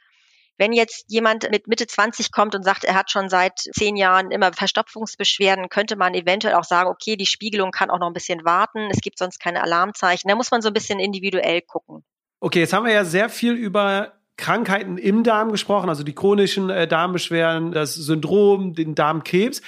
Wenn 0.58 0.74
jetzt 0.74 1.06
jemand 1.08 1.50
mit 1.50 1.66
Mitte 1.66 1.86
20 1.86 2.30
kommt 2.30 2.54
und 2.54 2.62
sagt, 2.62 2.84
er 2.84 2.94
hat 2.94 3.10
schon 3.10 3.30
seit 3.30 3.58
zehn 3.58 3.96
Jahren 3.96 4.30
immer 4.32 4.52
Verstopfungsbeschwerden, 4.52 5.70
könnte 5.70 5.96
man 5.96 6.12
eventuell 6.12 6.54
auch 6.54 6.64
sagen, 6.64 6.90
okay, 6.90 7.16
die 7.16 7.24
Spiegelung 7.24 7.70
kann 7.70 7.88
auch 7.88 8.00
noch 8.00 8.08
ein 8.08 8.12
bisschen 8.12 8.44
warten, 8.44 8.90
es 8.90 9.00
gibt 9.00 9.18
sonst 9.18 9.38
keine 9.38 9.62
Alarmzeichen. 9.62 10.28
Da 10.28 10.34
muss 10.34 10.50
man 10.50 10.60
so 10.60 10.68
ein 10.68 10.74
bisschen 10.74 11.00
individuell 11.00 11.62
gucken. 11.62 12.04
Okay, 12.40 12.60
jetzt 12.60 12.74
haben 12.74 12.84
wir 12.84 12.92
ja 12.92 13.06
sehr 13.06 13.30
viel 13.30 13.54
über 13.54 14.17
Krankheiten 14.38 14.96
im 14.96 15.24
Darm 15.24 15.52
gesprochen, 15.52 15.90
also 15.90 16.02
die 16.02 16.14
chronischen 16.14 16.70
äh, 16.70 16.88
Darmbeschwerden, 16.88 17.72
das 17.72 17.94
Syndrom, 17.94 18.72
den 18.72 18.94
Darmkrebs. 18.94 19.60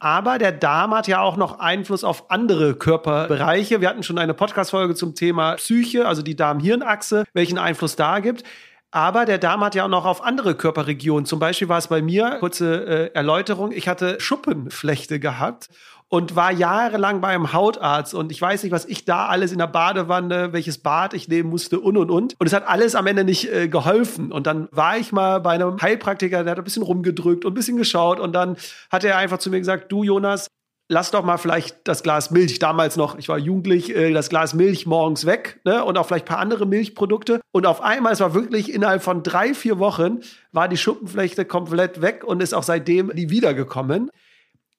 Aber 0.00 0.38
der 0.38 0.52
Darm 0.52 0.94
hat 0.94 1.06
ja 1.06 1.20
auch 1.20 1.36
noch 1.36 1.60
Einfluss 1.60 2.02
auf 2.04 2.30
andere 2.30 2.74
Körperbereiche. 2.74 3.80
Wir 3.80 3.88
hatten 3.88 4.02
schon 4.02 4.18
eine 4.18 4.34
Podcast-Folge 4.34 4.94
zum 4.94 5.14
Thema 5.14 5.54
Psyche, 5.54 6.06
also 6.08 6.22
die 6.22 6.36
Darm-Hirn-Achse, 6.36 7.24
welchen 7.32 7.58
Einfluss 7.58 7.96
da 7.96 8.18
gibt. 8.18 8.42
Aber 8.90 9.24
der 9.24 9.38
Darm 9.38 9.62
hat 9.64 9.74
ja 9.74 9.84
auch 9.84 9.88
noch 9.88 10.04
auf 10.04 10.22
andere 10.22 10.54
Körperregionen. 10.54 11.26
Zum 11.26 11.38
Beispiel 11.38 11.68
war 11.68 11.78
es 11.78 11.88
bei 11.88 12.00
mir, 12.00 12.36
kurze 12.40 12.86
äh, 12.86 13.14
Erläuterung, 13.14 13.72
ich 13.72 13.88
hatte 13.88 14.20
Schuppenflechte 14.20 15.20
gehabt 15.20 15.68
und 16.14 16.36
war 16.36 16.52
jahrelang 16.52 17.20
bei 17.20 17.30
einem 17.30 17.52
Hautarzt 17.52 18.14
und 18.14 18.30
ich 18.30 18.40
weiß 18.40 18.62
nicht, 18.62 18.70
was 18.70 18.84
ich 18.84 19.04
da 19.04 19.26
alles 19.26 19.50
in 19.50 19.58
der 19.58 19.66
Badewanne, 19.66 20.52
welches 20.52 20.78
Bad 20.78 21.12
ich 21.12 21.26
nehmen 21.26 21.50
musste 21.50 21.80
und 21.80 21.96
und 21.96 22.08
und. 22.08 22.36
Und 22.38 22.46
es 22.46 22.52
hat 22.52 22.68
alles 22.68 22.94
am 22.94 23.08
Ende 23.08 23.24
nicht 23.24 23.52
äh, 23.52 23.66
geholfen. 23.66 24.30
Und 24.30 24.46
dann 24.46 24.68
war 24.70 24.96
ich 24.96 25.10
mal 25.10 25.40
bei 25.40 25.54
einem 25.54 25.82
Heilpraktiker, 25.82 26.44
der 26.44 26.52
hat 26.52 26.58
ein 26.58 26.62
bisschen 26.62 26.84
rumgedrückt 26.84 27.44
und 27.44 27.50
ein 27.50 27.54
bisschen 27.56 27.76
geschaut 27.76 28.20
und 28.20 28.32
dann 28.32 28.56
hat 28.92 29.02
er 29.02 29.16
einfach 29.16 29.38
zu 29.38 29.50
mir 29.50 29.58
gesagt, 29.58 29.90
du 29.90 30.04
Jonas, 30.04 30.46
lass 30.88 31.10
doch 31.10 31.24
mal 31.24 31.36
vielleicht 31.36 31.78
das 31.82 32.04
Glas 32.04 32.30
Milch, 32.30 32.60
damals 32.60 32.96
noch, 32.96 33.18
ich 33.18 33.28
war 33.28 33.38
jugendlich, 33.38 33.92
äh, 33.96 34.12
das 34.12 34.28
Glas 34.28 34.54
Milch 34.54 34.86
morgens 34.86 35.26
weg 35.26 35.58
ne? 35.64 35.84
und 35.84 35.98
auch 35.98 36.06
vielleicht 36.06 36.26
ein 36.26 36.28
paar 36.28 36.38
andere 36.38 36.64
Milchprodukte. 36.64 37.40
Und 37.50 37.66
auf 37.66 37.80
einmal, 37.80 38.12
es 38.12 38.20
war 38.20 38.34
wirklich 38.34 38.72
innerhalb 38.72 39.02
von 39.02 39.24
drei, 39.24 39.52
vier 39.52 39.80
Wochen, 39.80 40.20
war 40.52 40.68
die 40.68 40.76
Schuppenflechte 40.76 41.44
komplett 41.44 42.02
weg 42.02 42.22
und 42.22 42.40
ist 42.40 42.54
auch 42.54 42.62
seitdem 42.62 43.08
nie 43.08 43.30
wiedergekommen. 43.30 44.10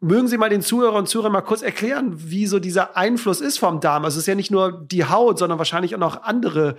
Mögen 0.02 0.28
Sie 0.28 0.38
mal 0.38 0.50
den 0.50 0.62
Zuhörer 0.62 0.98
und 0.98 1.08
Zuhörern 1.08 1.32
mal 1.32 1.42
kurz 1.42 1.62
erklären, 1.62 2.14
wie 2.30 2.48
so 2.48 2.60
dieser 2.60 2.98
Einfluss 2.98 3.42
ist 3.42 3.58
vom 3.58 3.80
Darm? 3.80 4.06
Also 4.06 4.18
es 4.18 4.24
ist 4.24 4.28
ja 4.28 4.36
nicht 4.36 4.52
nur 4.52 4.86
die 4.86 5.06
Haut, 5.06 5.40
sondern 5.40 5.58
wahrscheinlich 5.58 5.96
auch 5.96 6.00
noch 6.00 6.24
andere 6.24 6.76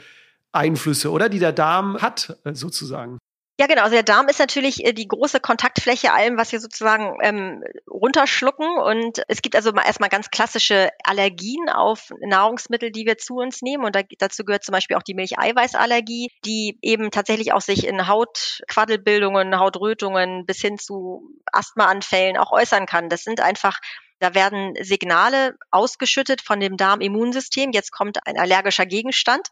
Einflüsse, 0.52 1.10
oder? 1.10 1.28
Die 1.28 1.38
der 1.38 1.52
Darm 1.52 2.00
hat, 2.00 2.38
äh, 2.44 2.54
sozusagen. 2.54 3.18
Ja, 3.58 3.66
genau. 3.66 3.82
Also 3.84 3.94
der 3.94 4.02
Darm 4.02 4.28
ist 4.28 4.38
natürlich 4.38 4.84
äh, 4.84 4.92
die 4.92 5.08
große 5.08 5.40
Kontaktfläche 5.40 6.12
allem, 6.12 6.36
was 6.36 6.52
wir 6.52 6.60
sozusagen 6.60 7.16
ähm, 7.22 7.64
runterschlucken. 7.90 8.66
Und 8.78 9.22
es 9.28 9.40
gibt 9.40 9.56
also 9.56 9.72
erstmal 9.72 10.10
ganz 10.10 10.28
klassische 10.30 10.90
Allergien 11.02 11.70
auf 11.70 12.12
Nahrungsmittel, 12.20 12.90
die 12.90 13.06
wir 13.06 13.16
zu 13.16 13.36
uns 13.36 13.62
nehmen. 13.62 13.84
Und 13.84 13.96
da, 13.96 14.02
dazu 14.18 14.44
gehört 14.44 14.62
zum 14.62 14.74
Beispiel 14.74 14.96
auch 14.98 15.02
die 15.02 15.14
Milcheiweißallergie, 15.14 16.32
die 16.44 16.78
eben 16.82 17.10
tatsächlich 17.10 17.54
auch 17.54 17.62
sich 17.62 17.86
in 17.86 18.06
Hautquaddelbildungen, 18.06 19.58
Hautrötungen 19.58 20.44
bis 20.44 20.60
hin 20.60 20.76
zu 20.78 21.22
Asthmaanfällen 21.50 22.36
auch 22.36 22.52
äußern 22.52 22.84
kann. 22.84 23.08
Das 23.08 23.24
sind 23.24 23.40
einfach 23.40 23.80
da 24.18 24.34
werden 24.34 24.74
Signale 24.80 25.56
ausgeschüttet 25.70 26.40
von 26.40 26.60
dem 26.60 26.76
Darmimmunsystem. 26.76 27.72
Jetzt 27.72 27.92
kommt 27.92 28.26
ein 28.26 28.38
allergischer 28.38 28.86
Gegenstand 28.86 29.48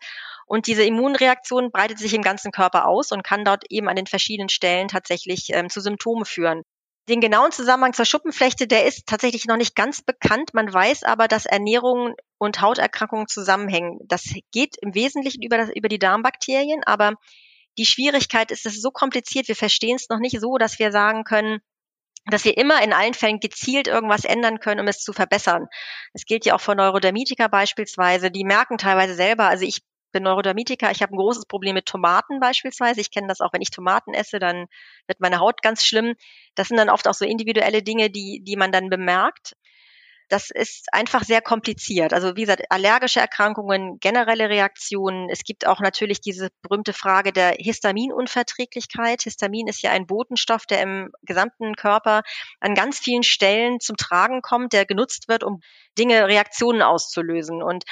und 0.47 0.67
diese 0.67 0.85
Immunreaktion 0.85 1.71
breitet 1.71 1.99
sich 1.99 2.15
im 2.15 2.23
ganzen 2.23 2.53
Körper 2.53 2.87
aus 2.87 3.13
und 3.13 3.23
kann 3.23 3.45
dort 3.45 3.65
eben 3.71 3.89
an 3.89 3.97
den 3.97 4.07
verschiedenen 4.07 4.49
Stellen 4.49 4.89
tatsächlich 4.89 5.51
ähm, 5.51 5.69
zu 5.69 5.81
Symptomen 5.81 6.25
führen. 6.25 6.63
Den 7.09 7.21
genauen 7.21 7.53
Zusammenhang 7.53 7.93
zur 7.93 8.07
Schuppenflechte, 8.07 8.67
der 8.67 8.87
ist 8.87 9.07
tatsächlich 9.07 9.45
noch 9.45 9.59
nicht 9.59 9.77
ganz 9.77 10.01
bekannt. 10.01 10.55
Man 10.55 10.73
weiß 10.73 11.03
aber, 11.03 11.29
dass 11.29 11.45
Ernährung 11.45 12.15
und 12.39 12.63
Hauterkrankungen 12.63 13.29
zusammenhängen. 13.29 13.99
Das 14.07 14.25
geht 14.53 14.77
im 14.81 14.95
Wesentlichen 14.95 15.43
über, 15.43 15.59
das, 15.59 15.69
über 15.75 15.89
die 15.89 15.99
Darmbakterien, 15.99 16.83
aber 16.87 17.13
die 17.77 17.85
Schwierigkeit 17.85 18.51
ist, 18.51 18.65
es 18.65 18.77
ist 18.77 18.83
so 18.83 18.91
kompliziert, 18.91 19.49
wir 19.49 19.57
verstehen 19.57 19.97
es 19.97 20.09
noch 20.09 20.19
nicht 20.19 20.41
so, 20.41 20.57
dass 20.57 20.79
wir 20.79 20.93
sagen 20.93 21.25
können, 21.25 21.61
dass 22.27 22.45
wir 22.45 22.57
immer 22.57 22.83
in 22.83 22.93
allen 22.93 23.15
Fällen 23.15 23.41
gezielt 23.41 23.87
irgendwas 23.87 24.25
ändern 24.25 24.61
können, 24.61 24.81
um 24.81 24.89
es 24.89 25.01
zu 25.01 25.13
verbessern. 25.13 25.67
Es 26.13 26.25
gilt 26.25 26.47
ja 26.47 26.55
auch 26.55 26.61
für 26.61 26.75
Neurodermitiker 26.75 27.49
beispielsweise. 27.49 28.31
Die 28.31 28.45
merken 28.45 28.79
teilweise 28.79 29.15
selber, 29.15 29.49
also 29.49 29.65
ich 29.65 29.83
bin 30.13 30.23
Neurodermitiker, 30.23 30.91
ich 30.91 31.03
habe 31.03 31.15
ein 31.15 31.19
großes 31.19 31.45
Problem 31.47 31.75
mit 31.75 31.87
Tomaten 31.87 32.41
beispielsweise. 32.41 33.01
Ich 33.01 33.11
kenne 33.11 33.27
das 33.27 33.41
auch, 33.41 33.53
wenn 33.53 33.61
ich 33.61 33.71
Tomaten 33.71 34.15
esse, 34.15 34.39
dann 34.39 34.67
wird 35.07 35.21
meine 35.21 35.41
Haut 35.41 35.61
ganz 35.61 35.85
schlimm. 35.85 36.15
Das 36.55 36.69
sind 36.69 36.79
dann 36.79 36.89
oft 36.89 37.07
auch 37.09 37.15
so 37.15 37.27
individuelle 37.27 37.83
Dinge, 37.83 38.11
die, 38.11 38.41
die 38.43 38.57
man 38.57 38.73
dann 38.73 38.89
bemerkt. 38.89 39.55
Das 40.35 40.51
ist 40.51 40.93
einfach 40.93 41.23
sehr 41.23 41.41
kompliziert. 41.41 42.13
Also 42.13 42.35
wie 42.35 42.41
gesagt, 42.41 42.65
allergische 42.69 43.21
Erkrankungen, 43.21 44.01
generelle 44.01 44.49
Reaktionen. 44.49 45.29
Es 45.31 45.45
gibt 45.45 45.65
auch 45.65 45.79
natürlich 45.79 46.21
diese 46.21 46.49
berühmte 46.61 46.93
Frage 46.93 47.33
der 47.33 47.51
Histaminunverträglichkeit. 47.57 49.23
Histamin 49.23 49.69
ist 49.69 49.81
ja 49.83 49.93
ein 49.93 50.09
Botenstoff, 50.09 50.67
der 50.67 50.83
im 50.83 51.13
gesamten 51.23 51.77
Körper 51.77 52.23
an 52.59 52.75
ganz 52.75 52.99
vielen 52.99 53.23
Stellen 53.23 53.79
zum 53.79 53.97
Tragen 53.97 54.43
kommt, 54.43 54.73
der 54.73 54.87
genutzt 54.87 55.29
wird, 55.29 55.45
um 55.45 55.61
Dinge, 55.97 56.27
Reaktionen 56.27 56.83
auszulösen. 56.83 57.63
Und 57.63 57.85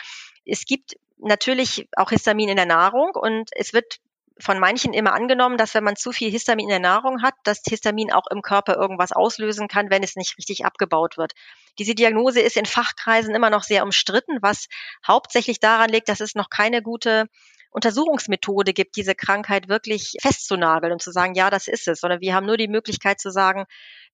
es 0.45 0.65
gibt 0.65 0.97
natürlich 1.19 1.89
auch 1.97 2.11
Histamin 2.11 2.49
in 2.49 2.57
der 2.57 2.67
Nahrung 2.67 3.13
und 3.15 3.51
es 3.55 3.73
wird 3.73 4.01
von 4.39 4.59
manchen 4.59 4.93
immer 4.93 5.15
angenommen, 5.15 5.57
dass 5.57 5.75
wenn 5.75 5.85
man 5.85 5.97
zu 5.97 6.13
viel 6.13 6.31
Histamin 6.31 6.65
in 6.67 6.71
der 6.71 6.79
Nahrung 6.81 7.23
hat, 7.23 7.35
dass 7.45 7.63
Histamin 7.67 8.13
auch 8.13 8.27
im 8.31 8.43
Körper 8.43 8.77
irgendwas 8.77 9.13
auslösen 9.13 9.69
kann, 9.69 9.91
wenn 9.91 10.03
es 10.03 10.17
nicht 10.17 10.37
richtig 10.39 10.65
abgebaut 10.65 11.19
wird. 11.19 11.33
Diese 11.79 11.95
Diagnose 11.95 12.41
ist 12.41 12.57
in 12.57 12.67
Fachkreisen 12.67 13.35
immer 13.35 13.51
noch 13.51 13.63
sehr 13.63 13.83
umstritten, 13.85 14.39
was 14.41 14.67
hauptsächlich 15.07 15.61
daran 15.61 15.91
liegt, 15.91 16.09
dass 16.09 16.21
es 16.21 16.35
noch 16.35 16.51
keine 16.51 16.83
gute 16.83 17.27
Untersuchungsmethode 17.73 18.75
gibt, 18.75 18.97
diese 18.97 19.15
Krankheit 19.15 19.69
wirklich 19.69 20.17
festzunageln 20.21 20.93
und 20.93 21.03
zu 21.03 21.11
sagen, 21.11 21.35
ja, 21.35 21.49
das 21.49 21.69
ist 21.69 21.89
es, 21.89 22.01
sondern 22.01 22.21
wir 22.21 22.35
haben 22.35 22.47
nur 22.47 22.59
die 22.59 22.69
Möglichkeit 22.69 23.19
zu 23.19 23.31
sagen, 23.31 23.65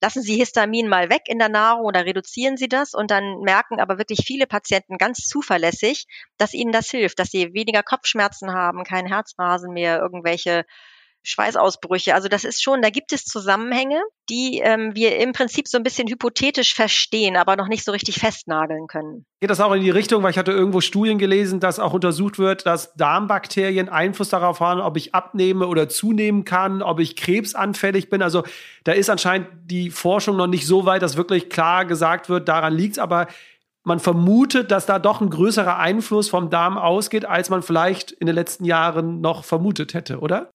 lassen 0.01 0.23
Sie 0.23 0.37
Histamin 0.37 0.89
mal 0.89 1.11
weg 1.11 1.23
in 1.27 1.39
der 1.39 1.49
Nahrung 1.49 1.85
oder 1.85 2.05
reduzieren 2.05 2.57
Sie 2.57 2.69
das 2.69 2.95
und 2.95 3.11
dann 3.11 3.41
merken 3.41 3.81
aber 3.81 3.99
wirklich 3.99 4.25
viele 4.25 4.47
Patienten 4.47 4.99
ganz 4.99 5.27
zuverlässig, 5.27 6.07
dass 6.37 6.55
ihnen 6.55 6.73
das 6.73 6.91
hilft, 6.91 7.19
dass 7.19 7.31
sie 7.31 7.53
weniger 7.55 7.83
Kopfschmerzen 7.83 8.53
haben, 8.53 8.85
kein 8.85 9.07
Herzrasen 9.07 9.73
mehr, 9.73 9.99
irgendwelche 9.99 10.65
Schweißausbrüche. 11.23 12.15
Also 12.15 12.29
das 12.29 12.45
ist 12.45 12.63
schon, 12.63 12.83
da 12.83 12.91
gibt 12.91 13.13
es 13.13 13.25
Zusammenhänge, 13.25 14.01
die 14.29 14.61
ähm, 14.63 14.95
wir 14.95 15.19
im 15.19 15.33
Prinzip 15.33 15.69
so 15.69 15.77
ein 15.77 15.83
bisschen 15.83 16.09
hypothetisch 16.09 16.75
verstehen, 16.75 17.37
aber 17.37 17.57
noch 17.57 17.69
nicht 17.69 17.85
so 17.85 17.93
richtig 17.93 18.19
festnageln 18.19 18.87
können. 18.87 19.27
Geht 19.41 19.51
das 19.51 19.61
auch 19.61 19.73
in 19.73 19.83
die 19.83 19.91
Richtung, 19.91 20.23
weil 20.23 20.31
ich 20.31 20.39
hatte 20.39 20.53
irgendwo 20.53 20.81
Studien 20.81 21.19
gelesen, 21.19 21.61
dass 21.61 21.79
auch 21.79 21.93
untersucht 21.93 22.39
wird, 22.39 22.67
dass 22.67 22.95
Darmbakterien 22.95 23.89
Einfluss 23.89 24.31
darauf 24.31 24.61
haben, 24.61 24.81
ob 24.81 24.97
ich 24.97 25.15
abnehme 25.15 25.67
oder 25.67 25.89
zunehmen 25.89 26.45
kann, 26.45 26.83
ob 26.83 27.01
ich 27.01 27.17
krebsanfällig 27.17 28.11
bin. 28.11 28.23
Also 28.23 28.45
da 28.85 28.93
ist 28.93 29.11
anscheinend 29.11 29.49
die 29.65 29.91
Forschung 29.91 30.37
noch 30.37 30.47
nicht 30.47 30.67
so 30.67 30.87
weit, 30.87 31.03
dass 31.03 31.17
wirklich 31.17 31.51
klar 31.51 31.85
gesagt 31.85 32.29
wird, 32.29 32.49
daran 32.49 32.75
liegt's, 32.75 32.99
aber 32.99 33.27
man 33.85 34.01
vermutet, 34.01 34.71
dass 34.71 34.87
da 34.87 34.99
doch 34.99 35.21
ein 35.21 35.31
größerer 35.31 35.79
Einfluss 35.79 36.29
vom 36.29 36.51
Darm 36.51 36.77
ausgeht, 36.77 37.25
als 37.25 37.49
man 37.49 37.63
vielleicht 37.63 38.13
in 38.13 38.27
den 38.27 38.35
letzten 38.35 38.65
Jahren 38.65 39.21
noch 39.21 39.45
vermutet 39.45 39.95
hätte, 39.95 40.19
oder? 40.21 40.51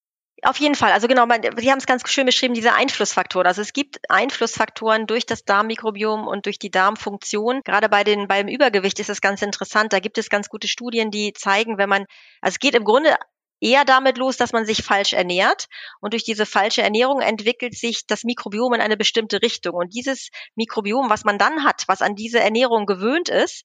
Auf 0.45 0.57
jeden 0.57 0.75
Fall. 0.75 0.91
Also 0.91 1.07
genau, 1.07 1.25
Sie 1.57 1.71
haben 1.71 1.77
es 1.77 1.85
ganz 1.85 2.07
schön 2.09 2.25
beschrieben, 2.25 2.53
diese 2.53 2.73
Einflussfaktoren. 2.73 3.47
Also 3.47 3.61
es 3.61 3.71
gibt 3.71 3.99
Einflussfaktoren 4.09 5.07
durch 5.07 5.25
das 5.25 5.45
Darmmikrobiom 5.45 6.27
und 6.27 6.45
durch 6.45 6.59
die 6.59 6.69
Darmfunktion. 6.69 7.61
Gerade 7.63 7.87
bei 7.87 8.03
den, 8.03 8.27
beim 8.27 8.49
Übergewicht 8.49 8.99
ist 8.99 9.09
es 9.09 9.21
ganz 9.21 9.41
interessant. 9.41 9.93
Da 9.93 9.99
gibt 9.99 10.17
es 10.17 10.29
ganz 10.29 10.49
gute 10.49 10.67
Studien, 10.67 11.11
die 11.11 11.31
zeigen, 11.31 11.77
wenn 11.77 11.87
man, 11.87 12.05
also 12.41 12.55
es 12.55 12.59
geht 12.59 12.75
im 12.75 12.83
Grunde 12.83 13.15
eher 13.61 13.85
damit 13.85 14.17
los, 14.17 14.35
dass 14.35 14.51
man 14.51 14.65
sich 14.65 14.83
falsch 14.83 15.13
ernährt. 15.13 15.67
Und 16.01 16.11
durch 16.11 16.25
diese 16.25 16.45
falsche 16.45 16.81
Ernährung 16.81 17.21
entwickelt 17.21 17.77
sich 17.77 18.05
das 18.05 18.25
Mikrobiom 18.25 18.73
in 18.73 18.81
eine 18.81 18.97
bestimmte 18.97 19.41
Richtung. 19.41 19.75
Und 19.75 19.93
dieses 19.93 20.27
Mikrobiom, 20.55 21.09
was 21.09 21.23
man 21.23 21.37
dann 21.37 21.63
hat, 21.63 21.83
was 21.87 22.01
an 22.01 22.15
diese 22.15 22.41
Ernährung 22.41 22.85
gewöhnt 22.85 23.29
ist, 23.29 23.63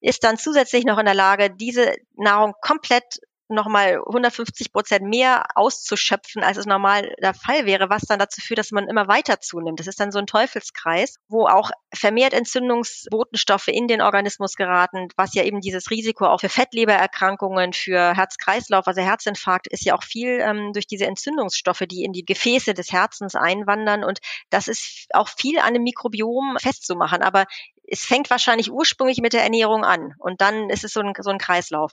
ist 0.00 0.24
dann 0.24 0.38
zusätzlich 0.38 0.84
noch 0.84 0.98
in 0.98 1.04
der 1.04 1.14
Lage, 1.14 1.50
diese 1.54 1.94
Nahrung 2.14 2.54
komplett 2.62 3.20
nochmal 3.48 3.98
150 4.06 4.72
Prozent 4.72 5.04
mehr 5.04 5.44
auszuschöpfen, 5.54 6.42
als 6.42 6.56
es 6.56 6.66
normal 6.66 7.14
der 7.20 7.34
Fall 7.34 7.66
wäre, 7.66 7.90
was 7.90 8.02
dann 8.02 8.18
dazu 8.18 8.40
führt, 8.40 8.58
dass 8.58 8.70
man 8.70 8.88
immer 8.88 9.08
weiter 9.08 9.40
zunimmt. 9.40 9.80
Das 9.80 9.86
ist 9.86 10.00
dann 10.00 10.12
so 10.12 10.18
ein 10.18 10.26
Teufelskreis, 10.26 11.16
wo 11.28 11.46
auch 11.46 11.70
vermehrt 11.92 12.32
Entzündungsbotenstoffe 12.32 13.68
in 13.68 13.88
den 13.88 14.00
Organismus 14.00 14.54
geraten, 14.54 15.08
was 15.16 15.34
ja 15.34 15.42
eben 15.44 15.60
dieses 15.60 15.90
Risiko 15.90 16.26
auch 16.26 16.40
für 16.40 16.48
Fettlebererkrankungen, 16.48 17.72
für 17.72 18.14
Herz-Kreislauf, 18.14 18.86
also 18.86 19.02
Herzinfarkt, 19.02 19.66
ist 19.66 19.84
ja 19.84 19.94
auch 19.94 20.02
viel 20.02 20.40
ähm, 20.40 20.72
durch 20.72 20.86
diese 20.86 21.06
Entzündungsstoffe, 21.06 21.84
die 21.88 22.04
in 22.04 22.12
die 22.12 22.24
Gefäße 22.24 22.74
des 22.74 22.92
Herzens 22.92 23.34
einwandern. 23.34 24.04
Und 24.04 24.20
das 24.50 24.68
ist 24.68 25.08
auch 25.12 25.28
viel 25.28 25.58
an 25.58 25.74
dem 25.74 25.82
Mikrobiom 25.82 26.56
festzumachen. 26.60 27.22
Aber 27.22 27.46
es 27.86 28.04
fängt 28.04 28.30
wahrscheinlich 28.30 28.70
ursprünglich 28.70 29.20
mit 29.20 29.32
der 29.32 29.42
Ernährung 29.42 29.84
an 29.84 30.14
und 30.18 30.40
dann 30.40 30.70
ist 30.70 30.84
es 30.84 30.92
so 30.92 31.00
ein, 31.00 31.12
so 31.18 31.30
ein 31.30 31.38
Kreislauf. 31.38 31.92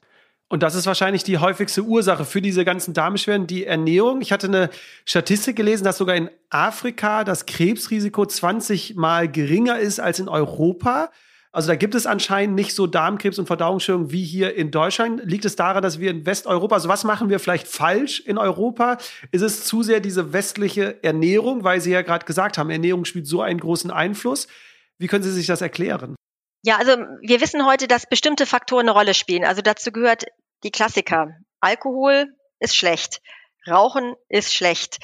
Und 0.51 0.63
das 0.63 0.75
ist 0.75 0.85
wahrscheinlich 0.85 1.23
die 1.23 1.37
häufigste 1.37 1.81
Ursache 1.81 2.25
für 2.25 2.41
diese 2.41 2.65
ganzen 2.65 2.93
Darmbeschwerden, 2.93 3.47
die 3.47 3.65
Ernährung. 3.65 4.19
Ich 4.19 4.33
hatte 4.33 4.47
eine 4.47 4.69
Statistik 5.05 5.55
gelesen, 5.55 5.85
dass 5.85 5.97
sogar 5.97 6.17
in 6.17 6.29
Afrika 6.49 7.23
das 7.23 7.45
Krebsrisiko 7.45 8.25
20 8.25 8.95
mal 8.95 9.31
geringer 9.31 9.79
ist 9.79 10.01
als 10.01 10.19
in 10.19 10.27
Europa. 10.27 11.09
Also 11.53 11.69
da 11.69 11.75
gibt 11.75 11.95
es 11.95 12.05
anscheinend 12.05 12.55
nicht 12.55 12.75
so 12.75 12.85
Darmkrebs 12.85 13.39
und 13.39 13.45
Verdauungsstörungen 13.45 14.11
wie 14.11 14.25
hier 14.25 14.53
in 14.53 14.71
Deutschland. 14.71 15.21
Liegt 15.23 15.45
es 15.45 15.55
daran, 15.55 15.81
dass 15.81 16.01
wir 16.01 16.11
in 16.11 16.25
Westeuropa, 16.25 16.75
also 16.75 16.89
was 16.89 17.05
machen 17.05 17.29
wir 17.29 17.39
vielleicht 17.39 17.69
falsch 17.69 18.19
in 18.19 18.37
Europa? 18.37 18.97
Ist 19.31 19.43
es 19.43 19.63
zu 19.63 19.83
sehr 19.83 20.01
diese 20.01 20.33
westliche 20.33 21.01
Ernährung, 21.01 21.63
weil 21.63 21.79
Sie 21.79 21.91
ja 21.91 22.01
gerade 22.01 22.25
gesagt 22.25 22.57
haben, 22.57 22.69
Ernährung 22.69 23.05
spielt 23.05 23.25
so 23.25 23.41
einen 23.41 23.61
großen 23.61 23.89
Einfluss. 23.89 24.49
Wie 24.97 25.07
können 25.07 25.23
Sie 25.23 25.31
sich 25.31 25.47
das 25.47 25.61
erklären? 25.61 26.17
Ja, 26.63 26.77
also 26.77 26.91
wir 27.21 27.41
wissen 27.41 27.65
heute, 27.65 27.87
dass 27.87 28.05
bestimmte 28.07 28.45
Faktoren 28.45 28.81
eine 28.81 28.91
Rolle 28.91 29.13
spielen. 29.13 29.45
Also 29.45 29.61
dazu 29.61 29.91
gehört 29.91 30.25
die 30.63 30.71
Klassiker. 30.71 31.35
Alkohol 31.59 32.27
ist 32.59 32.75
schlecht. 32.75 33.21
Rauchen 33.67 34.15
ist 34.29 34.53
schlecht. 34.53 34.99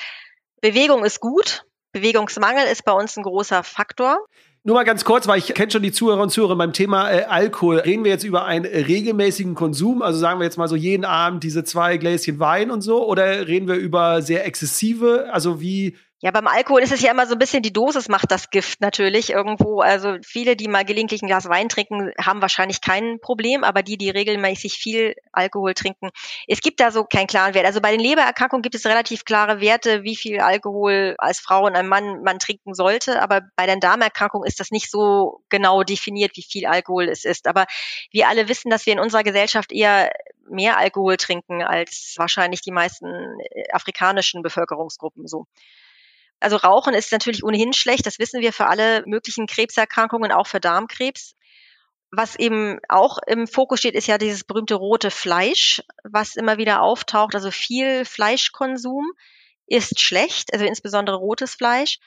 Bewegung 0.62 1.06
ist 1.06 1.20
gut. 1.20 1.64
Bewegungsmangel 1.92 2.68
ist 2.68 2.84
bei 2.86 2.92
uns 2.92 3.18
ein 3.18 3.24
großer 3.24 3.64
Faktor. 3.64 4.18
Nur 4.64 4.76
mal 4.76 4.84
ganz 4.84 5.06
kurz, 5.06 5.28
weil 5.28 5.40
ich 5.40 5.54
kenne 5.54 5.72
schon 5.72 5.82
die 5.82 5.94
Zuhörer 5.94 6.22
und 6.22 6.30
Zuhörer 6.30 6.58
beim 6.58 6.74
Thema 6.74 7.10
äh, 7.10 7.24
Alkohol. 7.24 7.78
Reden 7.80 8.04
wir 8.04 8.12
jetzt 8.12 8.26
über 8.26 8.44
einen 8.44 8.66
regelmäßigen 8.66 9.56
Konsum, 9.56 10.02
also 10.02 10.20
sagen 10.20 10.40
wir 10.40 10.44
jetzt 10.44 10.58
mal 10.58 10.68
so 10.68 10.76
jeden 10.76 11.06
Abend 11.06 11.44
diese 11.44 11.64
zwei 11.64 11.96
Gläschen 11.96 12.40
Wein 12.40 12.70
und 12.70 12.82
so, 12.82 13.08
oder 13.08 13.48
reden 13.48 13.68
wir 13.68 13.76
über 13.76 14.22
sehr 14.22 14.46
exzessive, 14.46 15.30
also 15.32 15.62
wie 15.62 15.96
ja, 16.20 16.32
beim 16.32 16.48
Alkohol 16.48 16.82
ist 16.82 16.92
es 16.92 17.02
ja 17.02 17.12
immer 17.12 17.28
so 17.28 17.34
ein 17.34 17.40
bisschen 17.40 17.62
die 17.62 17.72
Dosis 17.72 18.10
macht 18.10 18.32
das 18.32 18.50
Gift 18.50 18.82
natürlich 18.82 19.30
irgendwo. 19.30 19.82
Also 19.82 20.18
viele, 20.24 20.56
die 20.56 20.68
mal 20.68 20.84
gelegentlich 20.84 21.22
ein 21.22 21.28
Glas 21.28 21.48
Wein 21.48 21.70
trinken, 21.70 22.12
haben 22.20 22.42
wahrscheinlich 22.42 22.82
kein 22.82 23.20
Problem, 23.20 23.64
aber 23.64 23.84
die, 23.84 24.00
die 24.00 24.10
regelmäßig 24.10 24.80
viel 24.80 25.16
Alkohol 25.32 25.76
trinken, 25.76 26.10
es 26.48 26.62
gibt 26.62 26.80
da 26.80 26.90
so 26.90 27.04
keinen 27.04 27.28
klaren 27.28 27.54
Wert. 27.54 27.68
Also 27.68 27.82
bei 27.82 27.92
den 27.92 28.00
Lebererkrankungen 28.00 28.64
gibt 28.64 28.74
es 28.74 28.88
relativ 28.88 29.26
klare 29.26 29.62
Werte, 29.62 30.02
wie 30.04 30.16
viel 30.16 30.40
Alkohol 30.40 31.14
als 31.20 31.40
Frau 31.40 31.68
und 31.68 31.76
ein 31.76 31.88
Mann 31.88 32.24
man 32.24 32.40
trinken 32.40 32.74
sollte, 32.74 33.22
aber 33.22 33.42
bei 33.56 33.68
den 33.68 33.80
Darmerkrankungen 33.80 34.48
ist 34.48 34.60
das 34.60 34.72
nicht 34.72 34.90
so 34.90 35.44
genau 35.50 35.84
definiert, 35.84 36.32
wie 36.36 36.44
viel 36.44 36.66
Alkohol 36.66 37.10
es 37.10 37.26
ist. 37.26 37.48
Aber 37.48 37.68
wir 38.10 38.28
alle 38.28 38.50
wissen, 38.50 38.72
dass 38.72 38.88
wir 38.88 38.94
in 38.94 39.00
unserer 39.00 39.22
Gesellschaft 39.22 39.72
eher 39.72 40.12
mehr 40.50 40.80
Alkohol 40.80 41.18
trinken 41.18 41.62
als 41.62 42.16
wahrscheinlich 42.18 42.62
die 42.62 42.72
meisten 42.72 43.38
afrikanischen 43.72 44.42
Bevölkerungsgruppen 44.42 45.28
so. 45.28 45.46
Also 46.40 46.58
Rauchen 46.58 46.94
ist 46.94 47.12
natürlich 47.12 47.44
ohnehin 47.44 47.74
schlecht, 47.74 48.06
das 48.06 48.20
wissen 48.20 48.42
wir 48.42 48.54
für 48.54 48.68
alle 48.68 49.04
möglichen 49.06 49.48
Krebserkrankungen, 49.48 50.32
auch 50.32 50.48
für 50.48 50.60
Darmkrebs. 50.60 51.34
Was 52.12 52.36
eben 52.36 52.80
auch 52.88 53.18
im 53.28 53.48
Fokus 53.48 53.80
steht, 53.80 53.96
ist 53.96 54.08
ja 54.08 54.18
dieses 54.18 54.44
berühmte 54.44 54.76
rote 54.76 55.12
Fleisch, 55.12 55.82
was 56.04 56.36
immer 56.36 56.58
wieder 56.58 56.82
auftaucht. 56.82 57.36
Also 57.36 57.52
viel 57.52 58.06
Fleischkonsum 58.06 59.12
ist 59.66 60.00
schlecht, 60.00 60.54
also 60.54 60.66
insbesondere 60.66 61.18
rotes 61.18 61.56
Fleisch. 61.56 62.00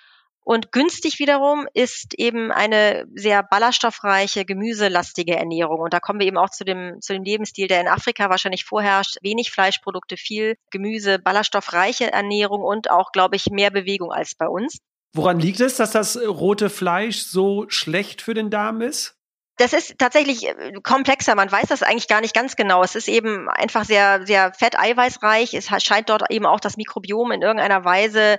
Und 0.50 0.72
günstig 0.72 1.20
wiederum 1.20 1.68
ist 1.74 2.12
eben 2.18 2.50
eine 2.50 3.06
sehr 3.14 3.44
ballaststoffreiche, 3.44 4.44
gemüselastige 4.44 5.36
Ernährung. 5.36 5.78
Und 5.78 5.94
da 5.94 6.00
kommen 6.00 6.18
wir 6.18 6.26
eben 6.26 6.38
auch 6.38 6.50
zu 6.50 6.64
dem, 6.64 7.00
zu 7.00 7.12
dem 7.12 7.22
Lebensstil, 7.22 7.68
der 7.68 7.80
in 7.80 7.86
Afrika 7.86 8.30
wahrscheinlich 8.30 8.64
vorherrscht. 8.64 9.18
Wenig 9.22 9.52
Fleischprodukte, 9.52 10.16
viel 10.16 10.56
Gemüse, 10.72 11.20
ballaststoffreiche 11.20 12.12
Ernährung 12.12 12.62
und 12.62 12.90
auch, 12.90 13.12
glaube 13.12 13.36
ich, 13.36 13.46
mehr 13.52 13.70
Bewegung 13.70 14.10
als 14.10 14.34
bei 14.34 14.48
uns. 14.48 14.78
Woran 15.14 15.38
liegt 15.38 15.60
es, 15.60 15.76
dass 15.76 15.92
das 15.92 16.16
rote 16.20 16.68
Fleisch 16.68 17.18
so 17.18 17.66
schlecht 17.68 18.20
für 18.20 18.34
den 18.34 18.50
Darm 18.50 18.80
ist? 18.80 19.14
Das 19.56 19.72
ist 19.72 19.98
tatsächlich 19.98 20.48
äh, 20.48 20.72
komplexer. 20.82 21.36
Man 21.36 21.52
weiß 21.52 21.68
das 21.68 21.84
eigentlich 21.84 22.08
gar 22.08 22.22
nicht 22.22 22.34
ganz 22.34 22.56
genau. 22.56 22.82
Es 22.82 22.96
ist 22.96 23.08
eben 23.08 23.48
einfach 23.50 23.84
sehr, 23.84 24.26
sehr 24.26 24.52
fett-eiweißreich. 24.54 25.54
Es 25.54 25.68
scheint 25.84 26.08
dort 26.08 26.28
eben 26.30 26.46
auch 26.46 26.60
das 26.60 26.76
Mikrobiom 26.76 27.30
in 27.30 27.42
irgendeiner 27.42 27.84
Weise 27.84 28.38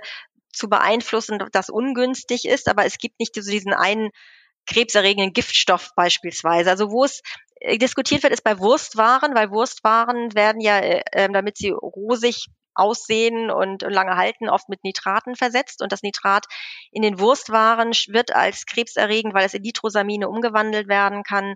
zu 0.52 0.68
beeinflussen, 0.68 1.42
das 1.52 1.70
ungünstig 1.70 2.46
ist, 2.46 2.68
aber 2.68 2.84
es 2.84 2.98
gibt 2.98 3.18
nicht 3.20 3.34
diesen 3.36 3.72
einen 3.72 4.10
krebserregenden 4.66 5.32
Giftstoff 5.32 5.90
beispielsweise. 5.96 6.70
Also 6.70 6.90
wo 6.90 7.04
es 7.04 7.22
äh, 7.60 7.78
diskutiert 7.78 8.22
wird, 8.22 8.32
ist 8.32 8.44
bei 8.44 8.58
Wurstwaren, 8.58 9.34
weil 9.34 9.50
Wurstwaren 9.50 10.34
werden 10.34 10.60
ja, 10.60 10.78
äh, 10.78 11.02
ähm, 11.12 11.32
damit 11.32 11.56
sie 11.56 11.70
rosig 11.70 12.46
aussehen 12.74 13.50
und 13.50 13.82
lange 13.82 14.16
halten, 14.16 14.48
oft 14.48 14.68
mit 14.68 14.82
Nitraten 14.82 15.36
versetzt. 15.36 15.82
Und 15.82 15.92
das 15.92 16.02
Nitrat 16.02 16.46
in 16.90 17.02
den 17.02 17.18
Wurstwaren 17.18 17.90
wird 18.08 18.34
als 18.34 18.66
krebserregend, 18.66 19.34
weil 19.34 19.46
es 19.46 19.54
in 19.54 19.62
Nitrosamine 19.62 20.28
umgewandelt 20.28 20.88
werden 20.88 21.22
kann, 21.22 21.54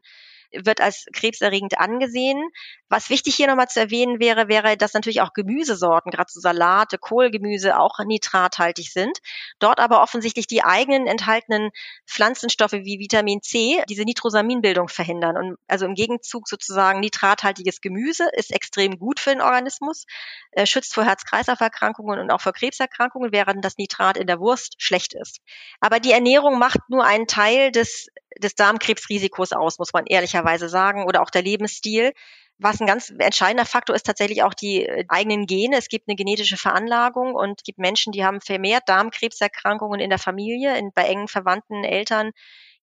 wird 0.52 0.80
als 0.80 1.06
krebserregend 1.12 1.78
angesehen. 1.78 2.50
Was 2.88 3.10
wichtig 3.10 3.34
hier 3.34 3.48
nochmal 3.48 3.68
zu 3.68 3.80
erwähnen 3.80 4.20
wäre, 4.20 4.48
wäre, 4.48 4.76
dass 4.76 4.94
natürlich 4.94 5.20
auch 5.20 5.32
Gemüsesorten, 5.32 6.12
gerade 6.12 6.30
so 6.30 6.40
Salate, 6.40 6.98
Kohlgemüse, 6.98 7.78
auch 7.78 7.98
nitrathaltig 7.98 8.92
sind. 8.92 9.18
Dort 9.58 9.80
aber 9.80 10.02
offensichtlich 10.02 10.46
die 10.46 10.62
eigenen 10.62 11.08
enthaltenen 11.08 11.70
Pflanzenstoffe 12.06 12.72
wie 12.72 13.00
Vitamin 13.00 13.42
C 13.42 13.82
diese 13.88 14.04
Nitrosaminbildung 14.04 14.88
verhindern. 14.88 15.36
Und 15.36 15.56
also 15.66 15.84
im 15.84 15.94
Gegenzug 15.94 16.46
sozusagen 16.48 17.00
nitrathaltiges 17.00 17.80
Gemüse 17.80 18.28
ist 18.34 18.52
extrem 18.52 18.98
gut 18.98 19.18
für 19.18 19.30
den 19.30 19.40
Organismus, 19.40 20.04
äh, 20.52 20.66
schützt 20.66 20.94
vor 20.94 21.04
Herz-Kreislauf-Erkrankungen 21.04 22.20
und 22.20 22.30
auch 22.30 22.40
vor 22.40 22.52
Krebserkrankungen, 22.52 23.32
während 23.32 23.64
das 23.64 23.78
Nitrat 23.78 24.16
in 24.16 24.28
der 24.28 24.38
Wurst 24.38 24.76
schlecht 24.78 25.12
ist. 25.14 25.40
Aber 25.80 25.98
die 25.98 26.12
Ernährung 26.12 26.58
macht 26.58 26.78
nur 26.88 27.04
einen 27.04 27.26
Teil 27.26 27.72
des 27.72 28.06
des 28.38 28.54
Darmkrebsrisikos 28.54 29.52
aus, 29.52 29.78
muss 29.78 29.92
man 29.92 30.06
ehrlicherweise 30.06 30.68
sagen, 30.68 31.06
oder 31.06 31.22
auch 31.22 31.30
der 31.30 31.42
Lebensstil. 31.42 32.12
Was 32.58 32.80
ein 32.80 32.86
ganz 32.86 33.12
entscheidender 33.18 33.66
Faktor 33.66 33.94
ist 33.94 34.06
tatsächlich 34.06 34.42
auch 34.42 34.54
die 34.54 34.86
äh, 34.86 35.04
eigenen 35.08 35.46
Gene. 35.46 35.76
Es 35.76 35.88
gibt 35.88 36.08
eine 36.08 36.16
genetische 36.16 36.56
Veranlagung 36.56 37.34
und 37.34 37.60
es 37.60 37.64
gibt 37.64 37.78
Menschen, 37.78 38.12
die 38.12 38.24
haben 38.24 38.40
vermehrt 38.40 38.84
Darmkrebserkrankungen 38.86 40.00
in 40.00 40.10
der 40.10 40.18
Familie, 40.18 40.76
in, 40.78 40.90
bei 40.94 41.04
engen 41.04 41.28
Verwandten, 41.28 41.84
Eltern, 41.84 42.30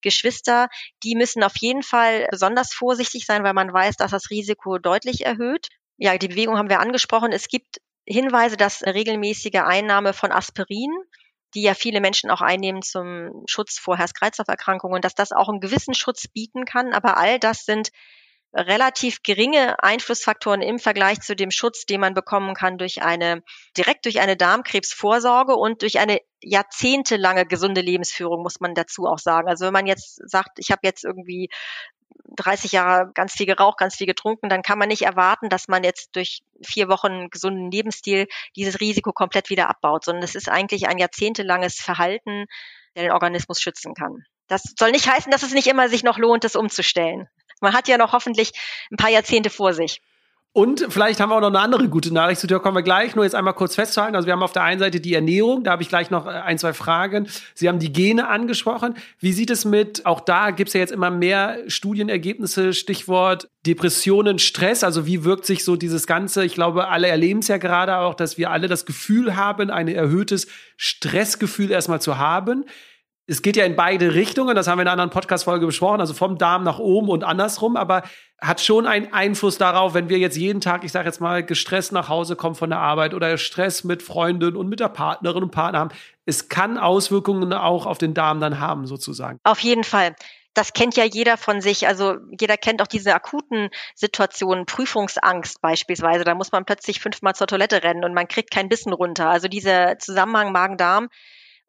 Geschwister. 0.01 0.67
Die 1.03 1.15
müssen 1.15 1.43
auf 1.43 1.57
jeden 1.57 1.81
Fall 1.81 2.27
besonders 2.29 2.73
vorsichtig 2.73 3.25
sein, 3.25 3.43
weil 3.43 3.53
man 3.53 3.73
weiß, 3.73 3.97
dass 3.97 4.11
das 4.11 4.29
Risiko 4.29 4.77
deutlich 4.77 5.25
erhöht. 5.25 5.69
Ja, 5.97 6.17
die 6.17 6.27
Bewegung 6.27 6.57
haben 6.57 6.69
wir 6.69 6.79
angesprochen. 6.79 7.31
Es 7.31 7.47
gibt 7.47 7.77
Hinweise, 8.05 8.57
dass 8.57 8.83
regelmäßige 8.83 9.61
Einnahme 9.63 10.13
von 10.13 10.31
Aspirin 10.31 10.91
die 11.55 11.61
ja 11.61 11.73
viele 11.73 12.01
Menschen 12.01 12.31
auch 12.31 12.41
einnehmen 12.41 12.81
zum 12.81 13.43
Schutz 13.47 13.77
vor 13.77 13.97
Herz-Kreislauf-Erkrankungen, 13.97 15.01
dass 15.01 15.13
das 15.15 15.31
auch 15.31 15.49
einen 15.49 15.59
gewissen 15.59 15.93
Schutz 15.93 16.27
bieten 16.27 16.65
kann. 16.65 16.93
Aber 16.93 17.17
all 17.17 17.39
das 17.39 17.65
sind 17.65 17.89
relativ 18.53 19.23
geringe 19.23 19.81
Einflussfaktoren 19.83 20.61
im 20.61 20.79
Vergleich 20.79 21.21
zu 21.21 21.35
dem 21.35 21.51
Schutz, 21.51 21.85
den 21.85 22.01
man 22.01 22.13
bekommen 22.13 22.53
kann 22.53 22.77
durch 22.77 23.01
eine, 23.01 23.43
direkt 23.75 24.05
durch 24.05 24.19
eine 24.19 24.37
Darmkrebsvorsorge 24.37 25.55
und 25.55 25.81
durch 25.81 25.99
eine 25.99 26.19
jahrzehntelange 26.41 27.45
gesunde 27.45 27.81
Lebensführung, 27.81 28.43
muss 28.43 28.59
man 28.59 28.75
dazu 28.75 29.05
auch 29.05 29.17
sagen. 29.17 29.47
Also 29.49 29.65
wenn 29.65 29.73
man 29.73 29.87
jetzt 29.87 30.21
sagt, 30.29 30.59
ich 30.59 30.71
habe 30.71 30.81
jetzt 30.83 31.03
irgendwie 31.03 31.49
30 32.35 32.71
Jahre 32.71 33.11
ganz 33.13 33.33
viel 33.33 33.45
geraucht, 33.45 33.77
ganz 33.77 33.95
viel 33.95 34.07
getrunken, 34.07 34.49
dann 34.49 34.61
kann 34.61 34.77
man 34.77 34.89
nicht 34.89 35.03
erwarten, 35.03 35.49
dass 35.49 35.67
man 35.67 35.83
jetzt 35.83 36.15
durch 36.15 36.41
vier 36.63 36.89
Wochen 36.89 37.29
gesunden 37.29 37.71
Lebensstil 37.71 38.27
dieses 38.55 38.79
Risiko 38.79 39.13
komplett 39.13 39.49
wieder 39.49 39.69
abbaut, 39.69 40.05
sondern 40.05 40.23
es 40.23 40.35
ist 40.35 40.49
eigentlich 40.49 40.87
ein 40.87 40.97
jahrzehntelanges 40.97 41.75
Verhalten, 41.75 42.45
der 42.95 43.03
den 43.03 43.11
Organismus 43.11 43.59
schützen 43.59 43.93
kann. 43.93 44.25
Das 44.47 44.63
soll 44.77 44.91
nicht 44.91 45.09
heißen, 45.09 45.31
dass 45.31 45.43
es 45.43 45.53
nicht 45.53 45.67
immer 45.67 45.89
sich 45.89 46.03
noch 46.03 46.17
lohnt, 46.17 46.43
das 46.43 46.55
umzustellen. 46.55 47.27
Man 47.63 47.73
hat 47.73 47.87
ja 47.87 47.97
noch 47.97 48.13
hoffentlich 48.13 48.51
ein 48.91 48.97
paar 48.97 49.09
Jahrzehnte 49.09 49.49
vor 49.49 49.73
sich. 49.73 50.01
Und 50.55 50.85
vielleicht 50.89 51.19
haben 51.19 51.29
wir 51.31 51.35
auch 51.37 51.41
noch 51.41 51.47
eine 51.47 51.61
andere 51.61 51.89
gute 51.89 52.13
Nachricht, 52.13 52.39
zu 52.39 52.45
der 52.45 52.59
kommen 52.59 52.77
wir 52.77 52.83
gleich. 52.83 53.15
Nur 53.15 53.25
jetzt 53.25 53.33
einmal 53.33 53.55
kurz 53.55 53.73
festhalten. 53.73 54.15
Also 54.15 54.27
wir 54.27 54.33
haben 54.33 54.43
auf 54.43 54.51
der 54.51 54.61
einen 54.61 54.79
Seite 54.79 54.99
die 54.99 55.15
Ernährung, 55.15 55.63
da 55.63 55.71
habe 55.71 55.81
ich 55.81 55.89
gleich 55.89 56.11
noch 56.11 56.27
äh, 56.27 56.29
ein, 56.29 56.59
zwei 56.59 56.73
Fragen. 56.73 57.27
Sie 57.55 57.67
haben 57.67 57.79
die 57.79 57.91
Gene 57.91 58.29
angesprochen. 58.29 58.93
Wie 59.17 59.33
sieht 59.33 59.49
es 59.49 59.65
mit, 59.65 60.05
auch 60.05 60.19
da 60.19 60.51
gibt 60.51 60.67
es 60.67 60.75
ja 60.75 60.79
jetzt 60.79 60.93
immer 60.93 61.09
mehr 61.09 61.57
Studienergebnisse, 61.65 62.73
Stichwort 62.73 63.49
Depressionen, 63.65 64.37
Stress. 64.37 64.83
Also 64.83 65.07
wie 65.07 65.23
wirkt 65.23 65.47
sich 65.47 65.63
so 65.63 65.75
dieses 65.75 66.05
Ganze, 66.05 66.45
ich 66.45 66.53
glaube, 66.53 66.87
alle 66.87 67.07
erleben 67.07 67.39
es 67.39 67.47
ja 67.47 67.57
gerade 67.57 67.97
auch, 67.97 68.13
dass 68.13 68.37
wir 68.37 68.51
alle 68.51 68.67
das 68.67 68.85
Gefühl 68.85 69.35
haben, 69.35 69.71
ein 69.71 69.87
erhöhtes 69.87 70.45
Stressgefühl 70.77 71.71
erstmal 71.71 71.99
zu 71.99 72.19
haben 72.19 72.65
es 73.25 73.41
geht 73.41 73.55
ja 73.55 73.65
in 73.65 73.75
beide 73.75 74.13
Richtungen, 74.13 74.55
das 74.55 74.67
haben 74.67 74.77
wir 74.77 74.81
in 74.81 74.87
einer 74.87 74.93
anderen 74.93 75.09
Podcast-Folge 75.09 75.65
besprochen, 75.65 76.01
also 76.01 76.13
vom 76.13 76.37
Darm 76.37 76.63
nach 76.63 76.79
oben 76.79 77.09
und 77.09 77.23
andersrum, 77.23 77.77
aber 77.77 78.03
hat 78.41 78.59
schon 78.59 78.85
einen 78.85 79.13
Einfluss 79.13 79.57
darauf, 79.57 79.93
wenn 79.93 80.09
wir 80.09 80.17
jetzt 80.17 80.35
jeden 80.35 80.59
Tag, 80.59 80.83
ich 80.83 80.91
sage 80.91 81.07
jetzt 81.07 81.21
mal, 81.21 81.43
gestresst 81.43 81.93
nach 81.93 82.09
Hause 82.09 82.35
kommen 82.35 82.55
von 82.55 82.69
der 82.69 82.79
Arbeit 82.79 83.13
oder 83.13 83.37
Stress 83.37 83.85
mit 83.85 84.03
Freunden 84.03 84.57
und 84.57 84.67
mit 84.67 84.81
der 84.81 84.89
Partnerin 84.89 85.43
und 85.43 85.51
Partner 85.51 85.79
haben. 85.79 85.91
Es 86.25 86.49
kann 86.49 86.77
Auswirkungen 86.77 87.53
auch 87.53 87.85
auf 87.85 87.97
den 87.97 88.13
Darm 88.13 88.41
dann 88.41 88.59
haben, 88.59 88.85
sozusagen. 88.87 89.39
Auf 89.43 89.59
jeden 89.59 89.83
Fall 89.83 90.15
das 90.53 90.73
kennt 90.73 90.95
ja 90.95 91.03
jeder 91.03 91.37
von 91.37 91.61
sich. 91.61 91.87
Also 91.87 92.17
jeder 92.39 92.57
kennt 92.57 92.81
auch 92.81 92.87
diese 92.87 93.15
akuten 93.15 93.69
Situationen, 93.95 94.65
Prüfungsangst 94.65 95.61
beispielsweise. 95.61 96.23
Da 96.23 96.35
muss 96.35 96.51
man 96.51 96.65
plötzlich 96.65 96.99
fünfmal 96.99 97.33
zur 97.33 97.47
Toilette 97.47 97.81
rennen 97.83 98.03
und 98.03 98.13
man 98.13 98.27
kriegt 98.27 98.51
kein 98.51 98.69
Bissen 98.69 98.93
runter. 98.93 99.29
Also 99.29 99.47
dieser 99.47 99.97
Zusammenhang 99.97 100.51
Magen-Darm 100.51 101.09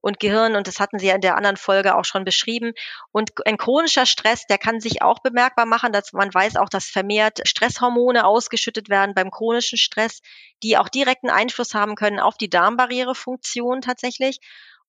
und 0.04 0.20
Gehirn. 0.20 0.54
Und 0.54 0.68
das 0.68 0.80
hatten 0.80 0.98
Sie 0.98 1.06
ja 1.06 1.14
in 1.14 1.22
der 1.22 1.36
anderen 1.36 1.56
Folge 1.56 1.96
auch 1.96 2.04
schon 2.04 2.24
beschrieben. 2.24 2.72
Und 3.10 3.30
ein 3.46 3.56
chronischer 3.56 4.04
Stress, 4.04 4.46
der 4.46 4.58
kann 4.58 4.78
sich 4.78 5.00
auch 5.00 5.20
bemerkbar 5.20 5.64
machen, 5.64 5.92
dass 5.92 6.12
man 6.12 6.32
weiß 6.32 6.56
auch, 6.56 6.68
dass 6.68 6.84
vermehrt 6.84 7.40
Stresshormone 7.48 8.26
ausgeschüttet 8.26 8.90
werden 8.90 9.14
beim 9.14 9.30
chronischen 9.30 9.78
Stress, 9.78 10.20
die 10.62 10.76
auch 10.76 10.90
direkten 10.90 11.30
Einfluss 11.30 11.72
haben 11.72 11.94
können 11.94 12.20
auf 12.20 12.36
die 12.36 12.50
Darmbarrierefunktion 12.50 13.80
tatsächlich 13.80 14.40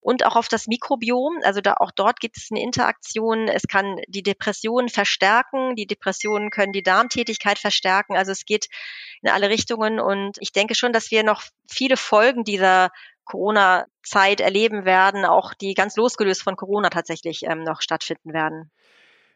und 0.01 0.25
auch 0.25 0.35
auf 0.35 0.49
das 0.49 0.67
Mikrobiom. 0.67 1.39
Also 1.43 1.61
da 1.61 1.75
auch 1.75 1.91
dort 1.91 2.19
gibt 2.19 2.35
es 2.37 2.49
eine 2.51 2.61
Interaktion. 2.61 3.47
Es 3.47 3.63
kann 3.63 4.01
die 4.07 4.21
Depressionen 4.21 4.89
verstärken. 4.89 5.75
Die 5.75 5.87
Depressionen 5.87 6.49
können 6.49 6.73
die 6.73 6.83
Darmtätigkeit 6.83 7.57
verstärken. 7.57 8.17
Also 8.17 8.33
es 8.33 8.45
geht 8.45 8.67
in 9.23 9.29
alle 9.29 9.49
Richtungen. 9.49 10.01
Und 10.01 10.37
ich 10.41 10.51
denke 10.51 10.75
schon, 10.75 10.91
dass 10.91 11.09
wir 11.09 11.23
noch 11.23 11.41
viele 11.67 11.97
Folgen 11.97 12.43
dieser 12.43 12.91
Corona-Zeit 13.25 14.39
erleben 14.39 14.85
werden, 14.85 15.25
auch 15.25 15.53
die 15.53 15.73
ganz 15.73 15.95
losgelöst 15.95 16.43
von 16.43 16.55
Corona 16.55 16.89
tatsächlich 16.89 17.43
ähm, 17.43 17.63
noch 17.63 17.81
stattfinden 17.81 18.33
werden. 18.33 18.71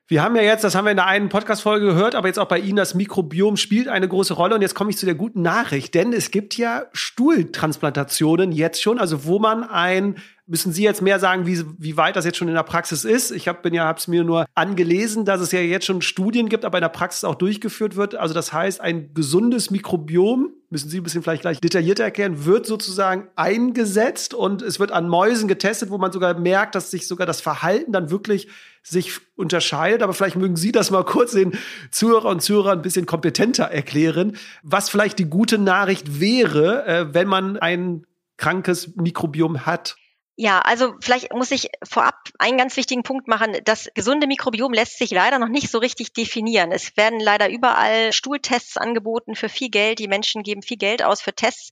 Wir 0.07 0.23
haben 0.23 0.35
ja 0.35 0.41
jetzt, 0.41 0.63
das 0.63 0.73
haben 0.73 0.85
wir 0.85 0.91
in 0.91 0.97
der 0.97 1.05
einen 1.05 1.29
Podcast-Folge 1.29 1.85
gehört, 1.85 2.15
aber 2.15 2.27
jetzt 2.27 2.39
auch 2.39 2.47
bei 2.47 2.57
Ihnen, 2.57 2.77
das 2.77 2.95
Mikrobiom 2.95 3.57
spielt 3.57 3.87
eine 3.87 4.07
große 4.07 4.33
Rolle. 4.33 4.55
Und 4.55 4.63
jetzt 4.63 4.73
komme 4.73 4.89
ich 4.89 4.97
zu 4.97 5.05
der 5.05 5.13
guten 5.13 5.43
Nachricht, 5.43 5.93
denn 5.93 6.13
es 6.13 6.31
gibt 6.31 6.57
ja 6.57 6.85
Stuhltransplantationen 6.93 8.51
jetzt 8.51 8.81
schon, 8.81 8.97
also 8.97 9.25
wo 9.25 9.37
man 9.37 9.63
ein 9.63 10.15
müssen 10.49 10.73
Sie 10.73 10.83
jetzt 10.83 11.03
mehr 11.03 11.19
sagen, 11.19 11.45
wie, 11.45 11.63
wie 11.77 11.95
weit 11.95 12.15
das 12.15 12.25
jetzt 12.25 12.37
schon 12.37 12.47
in 12.47 12.55
der 12.55 12.63
Praxis 12.63 13.05
ist? 13.05 13.29
Ich 13.29 13.47
hab, 13.47 13.61
bin 13.61 13.73
ja, 13.73 13.85
habe 13.85 13.99
es 13.99 14.07
mir 14.07 14.23
nur 14.23 14.47
angelesen, 14.55 15.23
dass 15.23 15.41
es 15.41 15.51
ja 15.51 15.59
jetzt 15.59 15.85
schon 15.85 16.01
Studien 16.01 16.49
gibt, 16.49 16.65
aber 16.65 16.79
in 16.79 16.81
der 16.81 16.89
Praxis 16.89 17.23
auch 17.23 17.35
durchgeführt 17.35 17.95
wird. 17.95 18.15
Also 18.15 18.33
das 18.33 18.51
heißt, 18.51 18.81
ein 18.81 19.13
gesundes 19.13 19.69
Mikrobiom, 19.69 20.49
müssen 20.71 20.89
Sie 20.89 20.97
ein 20.99 21.03
bisschen 21.03 21.21
vielleicht 21.21 21.43
gleich 21.43 21.61
detaillierter 21.61 22.03
erklären, 22.03 22.45
wird 22.45 22.65
sozusagen 22.65 23.27
eingesetzt 23.35 24.33
und 24.33 24.63
es 24.63 24.79
wird 24.79 24.91
an 24.91 25.07
Mäusen 25.07 25.47
getestet, 25.47 25.91
wo 25.91 25.99
man 25.99 26.11
sogar 26.11 26.33
merkt, 26.39 26.73
dass 26.73 26.89
sich 26.89 27.07
sogar 27.07 27.27
das 27.27 27.41
Verhalten 27.41 27.91
dann 27.91 28.09
wirklich 28.09 28.47
sich 28.81 29.19
unterscheidet. 29.35 30.01
Aber 30.01 30.13
vielleicht 30.13 30.35
mögen 30.35 30.55
Sie 30.55 30.71
das 30.71 30.89
mal 30.89 31.05
kurz 31.05 31.33
den 31.33 31.53
Zuhörer 31.91 32.29
und 32.29 32.41
Zuhörern 32.41 32.79
ein 32.79 32.81
bisschen 32.81 33.05
kompetenter 33.05 33.65
erklären, 33.65 34.35
was 34.63 34.89
vielleicht 34.89 35.19
die 35.19 35.29
gute 35.29 35.59
Nachricht 35.59 36.19
wäre, 36.19 36.87
äh, 36.87 37.13
wenn 37.13 37.27
man 37.27 37.57
ein 37.57 38.07
krankes 38.37 38.95
Mikrobiom 38.95 39.67
hat. 39.67 39.95
Ja, 40.41 40.59
also 40.59 40.93
vielleicht 41.01 41.33
muss 41.33 41.51
ich 41.51 41.67
vorab 41.83 42.15
einen 42.37 42.57
ganz 42.57 42.77
wichtigen 42.77 43.03
Punkt 43.03 43.27
machen. 43.27 43.57
Das 43.65 43.89
gesunde 43.93 44.25
Mikrobiom 44.25 44.71
lässt 44.71 44.97
sich 44.97 45.11
leider 45.11 45.37
noch 45.37 45.49
nicht 45.49 45.69
so 45.69 45.79
richtig 45.79 46.13
definieren. 46.13 46.71
Es 46.71 46.95
werden 46.95 47.19
leider 47.19 47.49
überall 47.49 48.13
Stuhltests 48.13 48.77
angeboten 48.77 49.35
für 49.35 49.49
viel 49.49 49.69
Geld. 49.69 49.99
Die 49.99 50.07
Menschen 50.07 50.43
geben 50.43 50.61
viel 50.61 50.77
Geld 50.77 51.03
aus 51.03 51.19
für 51.19 51.33
Tests 51.33 51.71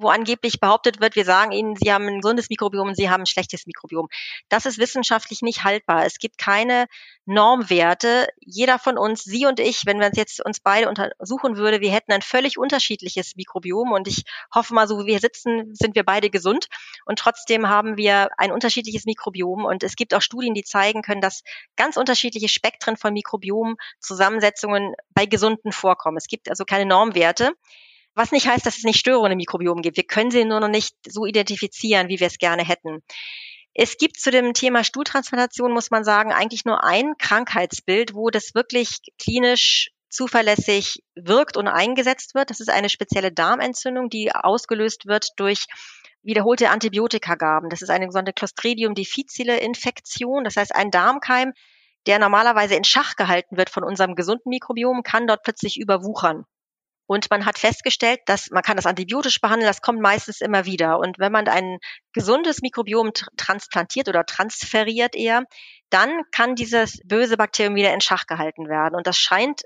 wo 0.00 0.08
angeblich 0.08 0.60
behauptet 0.60 1.00
wird, 1.00 1.16
wir 1.16 1.24
sagen 1.24 1.52
ihnen, 1.52 1.76
sie 1.76 1.92
haben 1.92 2.06
ein 2.06 2.20
gesundes 2.20 2.48
Mikrobiom 2.50 2.88
und 2.88 2.96
sie 2.96 3.10
haben 3.10 3.22
ein 3.22 3.26
schlechtes 3.26 3.66
Mikrobiom. 3.66 4.08
Das 4.48 4.66
ist 4.66 4.78
wissenschaftlich 4.78 5.42
nicht 5.42 5.64
haltbar. 5.64 6.04
Es 6.06 6.18
gibt 6.18 6.38
keine 6.38 6.86
Normwerte. 7.26 8.28
Jeder 8.40 8.78
von 8.78 8.98
uns, 8.98 9.22
Sie 9.22 9.46
und 9.46 9.60
ich, 9.60 9.86
wenn 9.86 10.00
wir 10.00 10.06
uns 10.06 10.16
jetzt 10.16 10.44
uns 10.44 10.60
beide 10.60 10.88
untersuchen 10.88 11.56
würde, 11.56 11.80
wir 11.80 11.92
hätten 11.92 12.12
ein 12.12 12.22
völlig 12.22 12.58
unterschiedliches 12.58 13.36
Mikrobiom 13.36 13.92
und 13.92 14.08
ich 14.08 14.24
hoffe 14.54 14.74
mal, 14.74 14.88
so 14.88 14.98
wie 15.00 15.06
wir 15.06 15.20
sitzen, 15.20 15.74
sind 15.74 15.94
wir 15.94 16.04
beide 16.04 16.30
gesund 16.30 16.66
und 17.04 17.18
trotzdem 17.18 17.68
haben 17.68 17.96
wir 17.96 18.30
ein 18.36 18.50
unterschiedliches 18.50 19.04
Mikrobiom 19.04 19.64
und 19.64 19.82
es 19.82 19.96
gibt 19.96 20.14
auch 20.14 20.22
Studien, 20.22 20.54
die 20.54 20.64
zeigen 20.64 21.02
können, 21.02 21.20
dass 21.20 21.42
ganz 21.76 21.96
unterschiedliche 21.96 22.48
Spektren 22.48 22.96
von 22.96 23.12
Mikrobiom 23.12 23.76
Zusammensetzungen 24.00 24.94
bei 25.14 25.26
Gesunden 25.26 25.72
vorkommen. 25.72 26.16
Es 26.16 26.26
gibt 26.26 26.48
also 26.48 26.64
keine 26.64 26.86
Normwerte. 26.86 27.52
Was 28.20 28.32
nicht 28.32 28.46
heißt, 28.46 28.66
dass 28.66 28.76
es 28.76 28.84
nicht 28.84 28.98
Störungen 28.98 29.32
im 29.32 29.38
Mikrobiom 29.38 29.80
gibt. 29.80 29.96
Wir 29.96 30.04
können 30.04 30.30
sie 30.30 30.44
nur 30.44 30.60
noch 30.60 30.68
nicht 30.68 30.94
so 31.08 31.24
identifizieren, 31.24 32.10
wie 32.10 32.20
wir 32.20 32.26
es 32.26 32.36
gerne 32.36 32.62
hätten. 32.62 33.02
Es 33.72 33.96
gibt 33.96 34.20
zu 34.20 34.30
dem 34.30 34.52
Thema 34.52 34.84
Stuhltransplantation, 34.84 35.72
muss 35.72 35.90
man 35.90 36.04
sagen, 36.04 36.30
eigentlich 36.30 36.66
nur 36.66 36.84
ein 36.84 37.14
Krankheitsbild, 37.16 38.12
wo 38.12 38.28
das 38.28 38.54
wirklich 38.54 38.98
klinisch 39.18 39.88
zuverlässig 40.10 41.02
wirkt 41.14 41.56
und 41.56 41.66
eingesetzt 41.66 42.34
wird. 42.34 42.50
Das 42.50 42.60
ist 42.60 42.68
eine 42.68 42.90
spezielle 42.90 43.32
Darmentzündung, 43.32 44.10
die 44.10 44.34
ausgelöst 44.34 45.06
wird 45.06 45.28
durch 45.36 45.64
wiederholte 46.22 46.68
Antibiotikagaben. 46.68 47.70
Das 47.70 47.80
ist 47.80 47.88
eine 47.88 48.04
sogenannte 48.04 48.34
Clostridium 48.34 48.94
difficile 48.94 49.60
Infektion. 49.60 50.44
Das 50.44 50.56
heißt, 50.56 50.74
ein 50.74 50.90
Darmkeim, 50.90 51.54
der 52.06 52.18
normalerweise 52.18 52.74
in 52.74 52.84
Schach 52.84 53.16
gehalten 53.16 53.56
wird 53.56 53.70
von 53.70 53.82
unserem 53.82 54.14
gesunden 54.14 54.50
Mikrobiom, 54.50 55.04
kann 55.04 55.26
dort 55.26 55.42
plötzlich 55.42 55.80
überwuchern. 55.80 56.44
Und 57.10 57.28
man 57.28 57.44
hat 57.44 57.58
festgestellt, 57.58 58.20
dass 58.26 58.50
man 58.52 58.62
kann 58.62 58.76
das 58.76 58.86
antibiotisch 58.86 59.40
behandeln, 59.40 59.66
das 59.66 59.80
kommt 59.80 60.00
meistens 60.00 60.40
immer 60.40 60.64
wieder. 60.64 61.00
Und 61.00 61.18
wenn 61.18 61.32
man 61.32 61.48
ein 61.48 61.78
gesundes 62.12 62.62
Mikrobiom 62.62 63.10
transplantiert 63.36 64.08
oder 64.08 64.24
transferiert 64.24 65.16
eher, 65.16 65.42
dann 65.88 66.22
kann 66.30 66.54
dieses 66.54 67.00
böse 67.04 67.36
Bakterium 67.36 67.74
wieder 67.74 67.92
in 67.92 68.00
Schach 68.00 68.28
gehalten 68.28 68.68
werden. 68.68 68.94
Und 68.94 69.08
das 69.08 69.18
scheint 69.18 69.62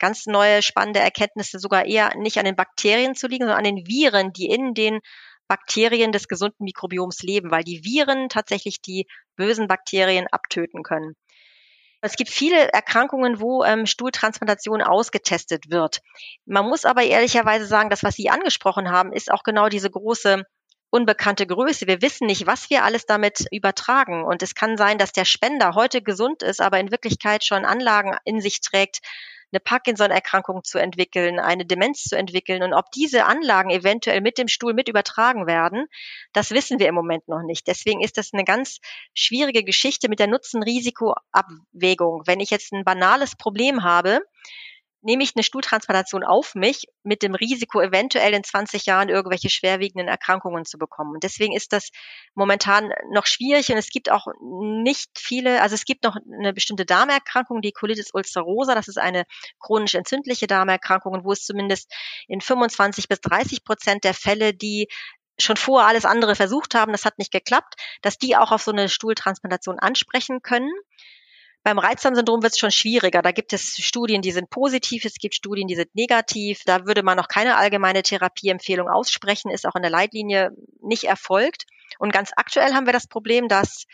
ganz 0.00 0.26
neue 0.26 0.60
spannende 0.60 0.98
Erkenntnisse 0.98 1.60
sogar 1.60 1.84
eher 1.84 2.16
nicht 2.16 2.38
an 2.38 2.46
den 2.46 2.56
Bakterien 2.56 3.14
zu 3.14 3.28
liegen, 3.28 3.44
sondern 3.44 3.58
an 3.64 3.76
den 3.76 3.86
Viren, 3.86 4.32
die 4.32 4.46
in 4.46 4.74
den 4.74 4.98
Bakterien 5.46 6.10
des 6.10 6.26
gesunden 6.26 6.64
Mikrobioms 6.64 7.22
leben, 7.22 7.52
weil 7.52 7.62
die 7.62 7.84
Viren 7.84 8.28
tatsächlich 8.28 8.80
die 8.80 9.06
bösen 9.36 9.68
Bakterien 9.68 10.26
abtöten 10.32 10.82
können. 10.82 11.14
Es 12.04 12.16
gibt 12.16 12.30
viele 12.30 12.72
Erkrankungen, 12.72 13.40
wo 13.40 13.62
ähm, 13.62 13.86
Stuhltransplantation 13.86 14.82
ausgetestet 14.82 15.70
wird. 15.70 16.00
Man 16.44 16.66
muss 16.66 16.84
aber 16.84 17.04
ehrlicherweise 17.04 17.64
sagen, 17.64 17.90
das, 17.90 18.02
was 18.02 18.16
Sie 18.16 18.28
angesprochen 18.28 18.90
haben, 18.90 19.12
ist 19.12 19.30
auch 19.30 19.44
genau 19.44 19.68
diese 19.68 19.88
große 19.88 20.44
unbekannte 20.90 21.46
Größe. 21.46 21.86
Wir 21.86 22.02
wissen 22.02 22.26
nicht, 22.26 22.46
was 22.46 22.68
wir 22.70 22.84
alles 22.84 23.06
damit 23.06 23.46
übertragen. 23.50 24.24
Und 24.24 24.42
es 24.42 24.54
kann 24.54 24.76
sein, 24.76 24.98
dass 24.98 25.12
der 25.12 25.24
Spender 25.24 25.74
heute 25.74 26.02
gesund 26.02 26.42
ist, 26.42 26.60
aber 26.60 26.80
in 26.80 26.90
Wirklichkeit 26.90 27.44
schon 27.44 27.64
Anlagen 27.64 28.16
in 28.24 28.40
sich 28.40 28.60
trägt, 28.60 28.98
eine 29.52 29.60
Parkinson-Erkrankung 29.60 30.64
zu 30.64 30.78
entwickeln, 30.78 31.38
eine 31.38 31.66
Demenz 31.66 32.04
zu 32.04 32.16
entwickeln. 32.16 32.62
Und 32.62 32.72
ob 32.72 32.90
diese 32.90 33.26
Anlagen 33.26 33.70
eventuell 33.70 34.20
mit 34.20 34.38
dem 34.38 34.48
Stuhl 34.48 34.72
mit 34.74 34.88
übertragen 34.88 35.46
werden, 35.46 35.86
das 36.32 36.50
wissen 36.50 36.78
wir 36.78 36.88
im 36.88 36.94
Moment 36.94 37.28
noch 37.28 37.42
nicht. 37.42 37.66
Deswegen 37.66 38.00
ist 38.00 38.16
das 38.16 38.32
eine 38.32 38.44
ganz 38.44 38.78
schwierige 39.14 39.62
Geschichte 39.62 40.08
mit 40.08 40.18
der 40.18 40.26
Nutzen-Risiko-Abwägung. 40.26 42.22
Wenn 42.26 42.40
ich 42.40 42.50
jetzt 42.50 42.72
ein 42.72 42.84
banales 42.84 43.36
Problem 43.36 43.82
habe, 43.84 44.20
nehme 45.02 45.22
ich 45.22 45.32
eine 45.34 45.42
Stuhltransplantation 45.42 46.24
auf 46.24 46.54
mich 46.54 46.86
mit 47.02 47.22
dem 47.22 47.34
Risiko, 47.34 47.80
eventuell 47.80 48.34
in 48.34 48.44
20 48.44 48.86
Jahren 48.86 49.08
irgendwelche 49.08 49.50
schwerwiegenden 49.50 50.08
Erkrankungen 50.08 50.64
zu 50.64 50.78
bekommen. 50.78 51.14
Und 51.14 51.24
deswegen 51.24 51.54
ist 51.54 51.72
das 51.72 51.90
momentan 52.34 52.92
noch 53.10 53.26
schwierig 53.26 53.70
und 53.70 53.76
es 53.76 53.90
gibt 53.90 54.10
auch 54.10 54.26
nicht 54.40 55.10
viele, 55.18 55.60
also 55.60 55.74
es 55.74 55.84
gibt 55.84 56.04
noch 56.04 56.16
eine 56.16 56.52
bestimmte 56.52 56.86
Darmerkrankung, 56.86 57.60
die 57.60 57.72
Colitis 57.72 58.10
ulcerosa, 58.12 58.74
das 58.74 58.88
ist 58.88 58.98
eine 58.98 59.24
chronisch 59.58 59.94
entzündliche 59.94 60.46
Darmerkrankung, 60.46 61.24
wo 61.24 61.32
es 61.32 61.44
zumindest 61.44 61.92
in 62.28 62.40
25 62.40 63.08
bis 63.08 63.20
30 63.20 63.64
Prozent 63.64 64.04
der 64.04 64.14
Fälle, 64.14 64.54
die 64.54 64.88
schon 65.38 65.56
vorher 65.56 65.88
alles 65.88 66.04
andere 66.04 66.36
versucht 66.36 66.74
haben, 66.74 66.92
das 66.92 67.04
hat 67.04 67.18
nicht 67.18 67.32
geklappt, 67.32 67.74
dass 68.02 68.18
die 68.18 68.36
auch 68.36 68.52
auf 68.52 68.62
so 68.62 68.70
eine 68.70 68.88
Stuhltransplantation 68.88 69.78
ansprechen 69.78 70.42
können. 70.42 70.70
Beim 71.64 71.78
Reizdarmsyndrom 71.78 72.42
wird 72.42 72.54
es 72.54 72.58
schon 72.58 72.72
schwieriger. 72.72 73.22
Da 73.22 73.30
gibt 73.30 73.52
es 73.52 73.76
Studien, 73.76 74.20
die 74.20 74.32
sind 74.32 74.50
positiv, 74.50 75.04
es 75.04 75.14
gibt 75.14 75.34
Studien, 75.34 75.68
die 75.68 75.76
sind 75.76 75.94
negativ. 75.94 76.62
Da 76.64 76.86
würde 76.86 77.04
man 77.04 77.16
noch 77.16 77.28
keine 77.28 77.56
allgemeine 77.56 78.02
Therapieempfehlung 78.02 78.88
aussprechen, 78.88 79.50
ist 79.50 79.66
auch 79.66 79.76
in 79.76 79.82
der 79.82 79.90
Leitlinie 79.90 80.50
nicht 80.80 81.04
erfolgt. 81.04 81.66
Und 81.98 82.12
ganz 82.12 82.32
aktuell 82.34 82.74
haben 82.74 82.86
wir 82.86 82.92
das 82.92 83.06
Problem, 83.06 83.46
dass 83.46 83.86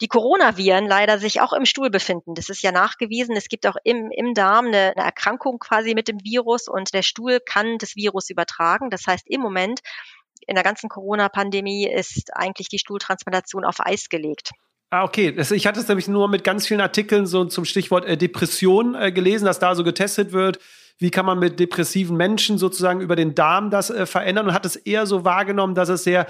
die 0.00 0.08
Coronaviren 0.08 0.86
leider 0.86 1.18
sich 1.18 1.40
auch 1.40 1.52
im 1.52 1.64
Stuhl 1.64 1.90
befinden. 1.90 2.34
Das 2.34 2.48
ist 2.48 2.62
ja 2.62 2.70
nachgewiesen. 2.70 3.36
Es 3.36 3.48
gibt 3.48 3.66
auch 3.66 3.76
im, 3.82 4.10
im 4.10 4.34
Darm 4.34 4.66
eine, 4.66 4.94
eine 4.96 5.04
Erkrankung 5.04 5.58
quasi 5.58 5.94
mit 5.94 6.08
dem 6.08 6.22
Virus 6.22 6.68
und 6.68 6.94
der 6.94 7.02
Stuhl 7.02 7.40
kann 7.40 7.78
das 7.78 7.96
Virus 7.96 8.30
übertragen. 8.30 8.90
Das 8.90 9.06
heißt, 9.06 9.28
im 9.28 9.40
Moment 9.40 9.80
in 10.46 10.54
der 10.54 10.64
ganzen 10.64 10.88
Corona-Pandemie 10.88 11.88
ist 11.88 12.34
eigentlich 12.34 12.68
die 12.68 12.78
Stuhltransplantation 12.78 13.64
auf 13.64 13.80
Eis 13.80 14.08
gelegt. 14.08 14.50
Ah, 14.92 15.04
okay. 15.04 15.32
Das, 15.32 15.50
ich 15.50 15.66
hatte 15.66 15.80
es 15.80 15.88
nämlich 15.88 16.06
nur 16.06 16.28
mit 16.28 16.44
ganz 16.44 16.66
vielen 16.66 16.82
Artikeln 16.82 17.24
so 17.24 17.46
zum 17.46 17.64
Stichwort 17.64 18.04
äh, 18.04 18.18
Depression 18.18 18.94
äh, 18.94 19.10
gelesen, 19.10 19.46
dass 19.46 19.58
da 19.58 19.74
so 19.74 19.84
getestet 19.84 20.32
wird, 20.32 20.58
wie 20.98 21.10
kann 21.10 21.24
man 21.24 21.38
mit 21.38 21.58
depressiven 21.58 22.14
Menschen 22.14 22.58
sozusagen 22.58 23.00
über 23.00 23.16
den 23.16 23.34
Darm 23.34 23.70
das 23.70 23.88
äh, 23.88 24.04
verändern 24.04 24.48
und 24.48 24.52
hat 24.52 24.66
es 24.66 24.76
eher 24.76 25.06
so 25.06 25.24
wahrgenommen, 25.24 25.74
dass 25.74 25.88
es 25.88 26.04
sehr 26.04 26.26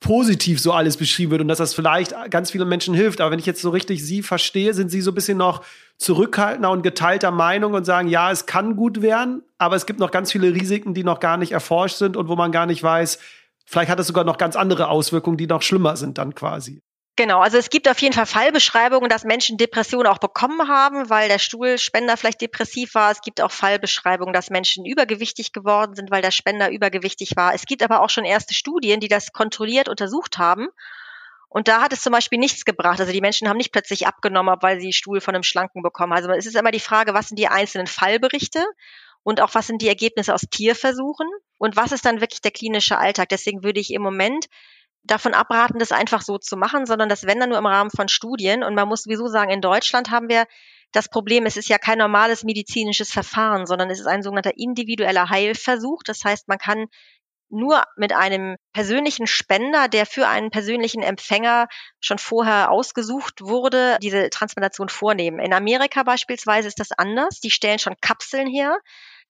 positiv 0.00 0.60
so 0.60 0.72
alles 0.72 0.96
beschrieben 0.96 1.30
wird 1.30 1.42
und 1.42 1.46
dass 1.46 1.58
das 1.58 1.72
vielleicht 1.72 2.12
ganz 2.30 2.50
vielen 2.50 2.68
Menschen 2.68 2.94
hilft. 2.94 3.20
Aber 3.20 3.30
wenn 3.30 3.38
ich 3.38 3.46
jetzt 3.46 3.62
so 3.62 3.70
richtig 3.70 4.04
Sie 4.04 4.22
verstehe, 4.22 4.74
sind 4.74 4.90
Sie 4.90 5.02
so 5.02 5.12
ein 5.12 5.14
bisschen 5.14 5.38
noch 5.38 5.62
zurückhaltender 5.96 6.72
und 6.72 6.82
geteilter 6.82 7.30
Meinung 7.30 7.74
und 7.74 7.84
sagen, 7.84 8.08
ja, 8.08 8.32
es 8.32 8.44
kann 8.44 8.74
gut 8.74 9.02
werden, 9.02 9.44
aber 9.58 9.76
es 9.76 9.86
gibt 9.86 10.00
noch 10.00 10.10
ganz 10.10 10.32
viele 10.32 10.52
Risiken, 10.52 10.94
die 10.94 11.04
noch 11.04 11.20
gar 11.20 11.36
nicht 11.36 11.52
erforscht 11.52 11.98
sind 11.98 12.16
und 12.16 12.26
wo 12.26 12.34
man 12.34 12.50
gar 12.50 12.66
nicht 12.66 12.82
weiß, 12.82 13.20
vielleicht 13.66 13.88
hat 13.88 14.00
es 14.00 14.08
sogar 14.08 14.24
noch 14.24 14.36
ganz 14.36 14.56
andere 14.56 14.88
Auswirkungen, 14.88 15.36
die 15.36 15.46
noch 15.46 15.62
schlimmer 15.62 15.96
sind 15.96 16.18
dann 16.18 16.34
quasi. 16.34 16.82
Genau, 17.16 17.40
also 17.40 17.58
es 17.58 17.68
gibt 17.68 17.88
auf 17.88 18.00
jeden 18.00 18.14
Fall 18.14 18.24
Fallbeschreibungen, 18.24 19.10
dass 19.10 19.24
Menschen 19.24 19.58
Depressionen 19.58 20.06
auch 20.06 20.18
bekommen 20.18 20.68
haben, 20.68 21.10
weil 21.10 21.28
der 21.28 21.38
Stuhlspender 21.38 22.16
vielleicht 22.16 22.40
depressiv 22.40 22.94
war. 22.94 23.10
Es 23.10 23.20
gibt 23.20 23.42
auch 23.42 23.50
Fallbeschreibungen, 23.50 24.32
dass 24.32 24.48
Menschen 24.48 24.86
übergewichtig 24.86 25.52
geworden 25.52 25.94
sind, 25.94 26.10
weil 26.10 26.22
der 26.22 26.30
Spender 26.30 26.70
übergewichtig 26.70 27.32
war. 27.36 27.52
Es 27.52 27.66
gibt 27.66 27.82
aber 27.82 28.00
auch 28.00 28.08
schon 28.08 28.24
erste 28.24 28.54
Studien, 28.54 29.00
die 29.00 29.08
das 29.08 29.32
kontrolliert 29.32 29.88
untersucht 29.88 30.38
haben. 30.38 30.68
Und 31.48 31.68
da 31.68 31.82
hat 31.82 31.92
es 31.92 32.00
zum 32.00 32.12
Beispiel 32.12 32.38
nichts 32.38 32.64
gebracht. 32.64 33.00
Also 33.00 33.12
die 33.12 33.20
Menschen 33.20 33.48
haben 33.48 33.56
nicht 33.58 33.72
plötzlich 33.72 34.06
abgenommen, 34.06 34.56
weil 34.60 34.80
sie 34.80 34.92
Stuhl 34.92 35.20
von 35.20 35.34
einem 35.34 35.42
Schlanken 35.42 35.82
bekommen. 35.82 36.12
Also 36.12 36.30
es 36.30 36.46
ist 36.46 36.56
immer 36.56 36.70
die 36.70 36.80
Frage, 36.80 37.12
was 37.12 37.28
sind 37.28 37.38
die 37.38 37.48
einzelnen 37.48 37.88
Fallberichte 37.88 38.64
und 39.24 39.40
auch 39.42 39.54
was 39.54 39.66
sind 39.66 39.82
die 39.82 39.88
Ergebnisse 39.88 40.32
aus 40.32 40.42
Tierversuchen 40.50 41.28
und 41.58 41.76
was 41.76 41.92
ist 41.92 42.06
dann 42.06 42.20
wirklich 42.20 42.40
der 42.40 42.52
klinische 42.52 42.98
Alltag. 42.98 43.28
Deswegen 43.30 43.62
würde 43.64 43.80
ich 43.80 43.92
im 43.92 44.00
Moment 44.00 44.46
davon 45.02 45.34
abraten, 45.34 45.78
das 45.78 45.92
einfach 45.92 46.22
so 46.22 46.38
zu 46.38 46.56
machen, 46.56 46.86
sondern 46.86 47.08
das 47.08 47.26
wenn 47.26 47.40
dann 47.40 47.48
nur 47.50 47.58
im 47.58 47.66
Rahmen 47.66 47.90
von 47.90 48.08
Studien. 48.08 48.62
Und 48.62 48.74
man 48.74 48.88
muss 48.88 49.02
sowieso 49.02 49.28
sagen, 49.28 49.50
in 49.50 49.60
Deutschland 49.60 50.10
haben 50.10 50.28
wir 50.28 50.46
das 50.92 51.08
Problem, 51.08 51.46
es 51.46 51.56
ist 51.56 51.68
ja 51.68 51.78
kein 51.78 51.98
normales 51.98 52.42
medizinisches 52.42 53.12
Verfahren, 53.12 53.66
sondern 53.66 53.90
es 53.90 54.00
ist 54.00 54.06
ein 54.06 54.22
sogenannter 54.22 54.56
individueller 54.56 55.30
Heilversuch. 55.30 56.02
Das 56.04 56.24
heißt, 56.24 56.48
man 56.48 56.58
kann 56.58 56.86
nur 57.50 57.82
mit 57.96 58.12
einem 58.12 58.56
persönlichen 58.72 59.26
Spender, 59.26 59.88
der 59.88 60.06
für 60.06 60.28
einen 60.28 60.50
persönlichen 60.50 61.02
Empfänger 61.02 61.66
schon 62.00 62.18
vorher 62.18 62.70
ausgesucht 62.70 63.40
wurde, 63.42 63.98
diese 64.00 64.30
Transplantation 64.30 64.88
vornehmen. 64.88 65.40
In 65.40 65.52
Amerika 65.52 66.04
beispielsweise 66.04 66.68
ist 66.68 66.78
das 66.78 66.92
anders. 66.92 67.40
Die 67.40 67.50
stellen 67.50 67.80
schon 67.80 67.96
Kapseln 68.00 68.46
her. 68.46 68.78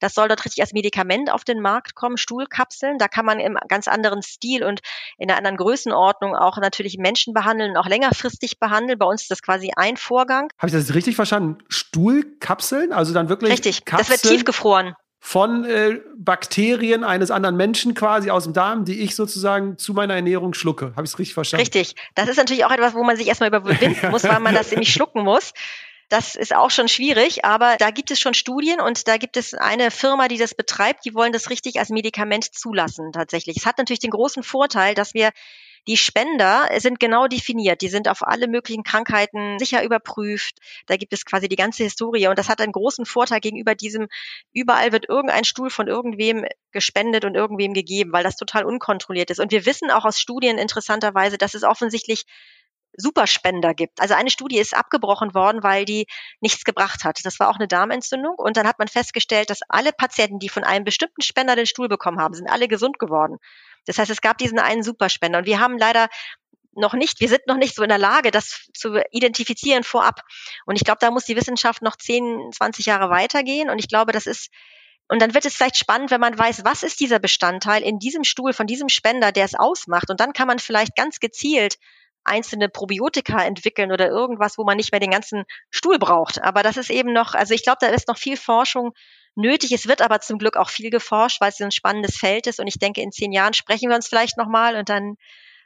Das 0.00 0.14
soll 0.14 0.28
dort 0.28 0.44
richtig 0.44 0.62
als 0.62 0.72
Medikament 0.72 1.30
auf 1.30 1.44
den 1.44 1.60
Markt 1.60 1.94
kommen, 1.94 2.16
Stuhlkapseln. 2.16 2.98
Da 2.98 3.08
kann 3.08 3.24
man 3.24 3.38
im 3.38 3.56
ganz 3.68 3.88
anderen 3.88 4.22
Stil 4.22 4.64
und 4.64 4.80
in 5.18 5.30
einer 5.30 5.38
anderen 5.38 5.56
Größenordnung 5.56 6.34
auch 6.34 6.58
natürlich 6.58 6.98
Menschen 6.98 7.32
behandeln, 7.32 7.76
auch 7.76 7.86
längerfristig 7.86 8.58
behandeln. 8.58 8.98
Bei 8.98 9.06
uns 9.06 9.22
ist 9.22 9.30
das 9.30 9.42
quasi 9.42 9.70
ein 9.76 9.96
Vorgang. 9.96 10.48
Habe 10.58 10.68
ich 10.68 10.72
das 10.72 10.94
richtig 10.94 11.16
verstanden? 11.16 11.58
Stuhlkapseln? 11.68 12.92
Also 12.92 13.14
dann 13.14 13.28
wirklich 13.28 13.52
Richtig, 13.52 13.84
Kapseln 13.84 14.12
das 14.12 14.24
wird 14.24 14.32
tiefgefroren 14.32 14.96
von 15.22 15.64
äh, 15.66 16.00
Bakterien 16.16 17.04
eines 17.04 17.30
anderen 17.30 17.56
Menschen 17.56 17.94
quasi 17.94 18.30
aus 18.30 18.44
dem 18.44 18.54
Darm, 18.54 18.86
die 18.86 19.00
ich 19.00 19.14
sozusagen 19.14 19.76
zu 19.76 19.92
meiner 19.92 20.14
Ernährung 20.14 20.54
schlucke. 20.54 20.92
Habe 20.96 21.04
ich 21.04 21.12
es 21.12 21.18
richtig 21.18 21.34
verstanden? 21.34 21.60
Richtig. 21.60 21.94
Das 22.14 22.28
ist 22.28 22.38
natürlich 22.38 22.64
auch 22.64 22.70
etwas, 22.70 22.94
wo 22.94 23.04
man 23.04 23.16
sich 23.16 23.28
erstmal 23.28 23.50
überwinden 23.50 23.96
muss, 24.10 24.24
weil 24.24 24.40
man 24.40 24.54
das 24.54 24.70
nämlich 24.70 24.92
schlucken 24.92 25.22
muss. 25.22 25.52
Das 26.10 26.34
ist 26.34 26.54
auch 26.54 26.72
schon 26.72 26.88
schwierig, 26.88 27.44
aber 27.44 27.76
da 27.78 27.90
gibt 27.90 28.10
es 28.10 28.18
schon 28.18 28.34
Studien 28.34 28.80
und 28.80 29.06
da 29.06 29.16
gibt 29.16 29.36
es 29.36 29.54
eine 29.54 29.92
Firma, 29.92 30.26
die 30.26 30.38
das 30.38 30.54
betreibt, 30.54 31.04
die 31.04 31.14
wollen 31.14 31.32
das 31.32 31.50
richtig 31.50 31.78
als 31.78 31.88
Medikament 31.88 32.52
zulassen 32.52 33.12
tatsächlich. 33.12 33.58
Es 33.58 33.64
hat 33.64 33.78
natürlich 33.78 34.00
den 34.00 34.10
großen 34.10 34.42
Vorteil, 34.42 34.94
dass 34.94 35.14
wir 35.14 35.30
die 35.86 35.96
Spender 35.96 36.68
sind 36.78 37.00
genau 37.00 37.26
definiert. 37.26 37.80
Die 37.80 37.88
sind 37.88 38.08
auf 38.08 38.26
alle 38.26 38.48
möglichen 38.48 38.82
Krankheiten 38.82 39.58
sicher 39.58 39.84
überprüft. 39.84 40.58
Da 40.86 40.96
gibt 40.96 41.12
es 41.12 41.24
quasi 41.24 41.48
die 41.48 41.56
ganze 41.56 41.84
Historie. 41.84 42.26
Und 42.26 42.38
das 42.38 42.48
hat 42.48 42.60
einen 42.60 42.72
großen 42.72 43.06
Vorteil 43.06 43.40
gegenüber 43.40 43.74
diesem, 43.74 44.08
überall 44.52 44.92
wird 44.92 45.08
irgendein 45.08 45.44
Stuhl 45.44 45.70
von 45.70 45.86
irgendwem 45.86 46.44
gespendet 46.72 47.24
und 47.24 47.34
irgendwem 47.34 47.72
gegeben, 47.72 48.12
weil 48.12 48.24
das 48.24 48.36
total 48.36 48.64
unkontrolliert 48.64 49.30
ist. 49.30 49.40
Und 49.40 49.52
wir 49.52 49.64
wissen 49.64 49.90
auch 49.90 50.04
aus 50.04 50.20
Studien 50.20 50.58
interessanterweise, 50.58 51.38
dass 51.38 51.54
es 51.54 51.62
offensichtlich 51.62 52.24
Superspender 52.96 53.74
gibt. 53.74 54.00
Also 54.00 54.14
eine 54.14 54.30
Studie 54.30 54.58
ist 54.58 54.76
abgebrochen 54.76 55.34
worden, 55.34 55.62
weil 55.62 55.84
die 55.84 56.06
nichts 56.40 56.64
gebracht 56.64 57.04
hat. 57.04 57.20
Das 57.24 57.38
war 57.40 57.48
auch 57.48 57.56
eine 57.56 57.68
Darmentzündung. 57.68 58.34
Und 58.36 58.56
dann 58.56 58.66
hat 58.66 58.78
man 58.78 58.88
festgestellt, 58.88 59.50
dass 59.50 59.60
alle 59.68 59.92
Patienten, 59.92 60.38
die 60.38 60.48
von 60.48 60.64
einem 60.64 60.84
bestimmten 60.84 61.22
Spender 61.22 61.56
den 61.56 61.66
Stuhl 61.66 61.88
bekommen 61.88 62.20
haben, 62.20 62.34
sind 62.34 62.48
alle 62.48 62.68
gesund 62.68 62.98
geworden. 62.98 63.38
Das 63.86 63.98
heißt, 63.98 64.10
es 64.10 64.20
gab 64.20 64.38
diesen 64.38 64.58
einen 64.58 64.82
Superspender. 64.82 65.38
Und 65.38 65.46
wir 65.46 65.60
haben 65.60 65.78
leider 65.78 66.08
noch 66.74 66.94
nicht, 66.94 67.20
wir 67.20 67.28
sind 67.28 67.46
noch 67.46 67.56
nicht 67.56 67.74
so 67.74 67.82
in 67.82 67.88
der 67.88 67.98
Lage, 67.98 68.30
das 68.30 68.68
zu 68.74 69.02
identifizieren 69.10 69.82
vorab. 69.82 70.22
Und 70.66 70.76
ich 70.76 70.84
glaube, 70.84 70.98
da 71.00 71.10
muss 71.10 71.24
die 71.24 71.36
Wissenschaft 71.36 71.82
noch 71.82 71.96
10, 71.96 72.50
20 72.52 72.86
Jahre 72.86 73.10
weitergehen. 73.10 73.70
Und 73.70 73.78
ich 73.78 73.88
glaube, 73.88 74.12
das 74.12 74.26
ist 74.26 74.50
und 75.08 75.20
dann 75.20 75.34
wird 75.34 75.44
es 75.44 75.56
vielleicht 75.56 75.76
spannend, 75.76 76.12
wenn 76.12 76.20
man 76.20 76.38
weiß, 76.38 76.64
was 76.64 76.84
ist 76.84 77.00
dieser 77.00 77.18
Bestandteil 77.18 77.82
in 77.82 77.98
diesem 77.98 78.22
Stuhl 78.22 78.52
von 78.52 78.68
diesem 78.68 78.88
Spender, 78.88 79.32
der 79.32 79.44
es 79.44 79.56
ausmacht. 79.56 80.08
Und 80.08 80.20
dann 80.20 80.32
kann 80.32 80.46
man 80.46 80.60
vielleicht 80.60 80.94
ganz 80.94 81.18
gezielt 81.18 81.78
einzelne 82.24 82.68
Probiotika 82.68 83.44
entwickeln 83.44 83.92
oder 83.92 84.08
irgendwas, 84.08 84.58
wo 84.58 84.64
man 84.64 84.76
nicht 84.76 84.92
mehr 84.92 85.00
den 85.00 85.10
ganzen 85.10 85.44
Stuhl 85.70 85.98
braucht. 85.98 86.42
Aber 86.42 86.62
das 86.62 86.76
ist 86.76 86.90
eben 86.90 87.12
noch, 87.12 87.34
also 87.34 87.54
ich 87.54 87.62
glaube, 87.62 87.78
da 87.80 87.88
ist 87.88 88.08
noch 88.08 88.18
viel 88.18 88.36
Forschung 88.36 88.92
nötig. 89.34 89.72
Es 89.72 89.88
wird 89.88 90.02
aber 90.02 90.20
zum 90.20 90.38
Glück 90.38 90.56
auch 90.56 90.70
viel 90.70 90.90
geforscht, 90.90 91.40
weil 91.40 91.50
es 91.50 91.60
ein 91.60 91.72
spannendes 91.72 92.16
Feld 92.16 92.46
ist. 92.46 92.60
Und 92.60 92.66
ich 92.66 92.78
denke, 92.78 93.00
in 93.00 93.12
zehn 93.12 93.32
Jahren 93.32 93.54
sprechen 93.54 93.88
wir 93.88 93.96
uns 93.96 94.08
vielleicht 94.08 94.36
nochmal 94.36 94.76
und 94.76 94.88
dann 94.88 95.14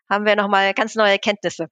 haben 0.08 0.24
wir 0.24 0.36
nochmal 0.36 0.74
ganz 0.74 0.94
neue 0.94 1.12
Erkenntnisse. 1.12 1.68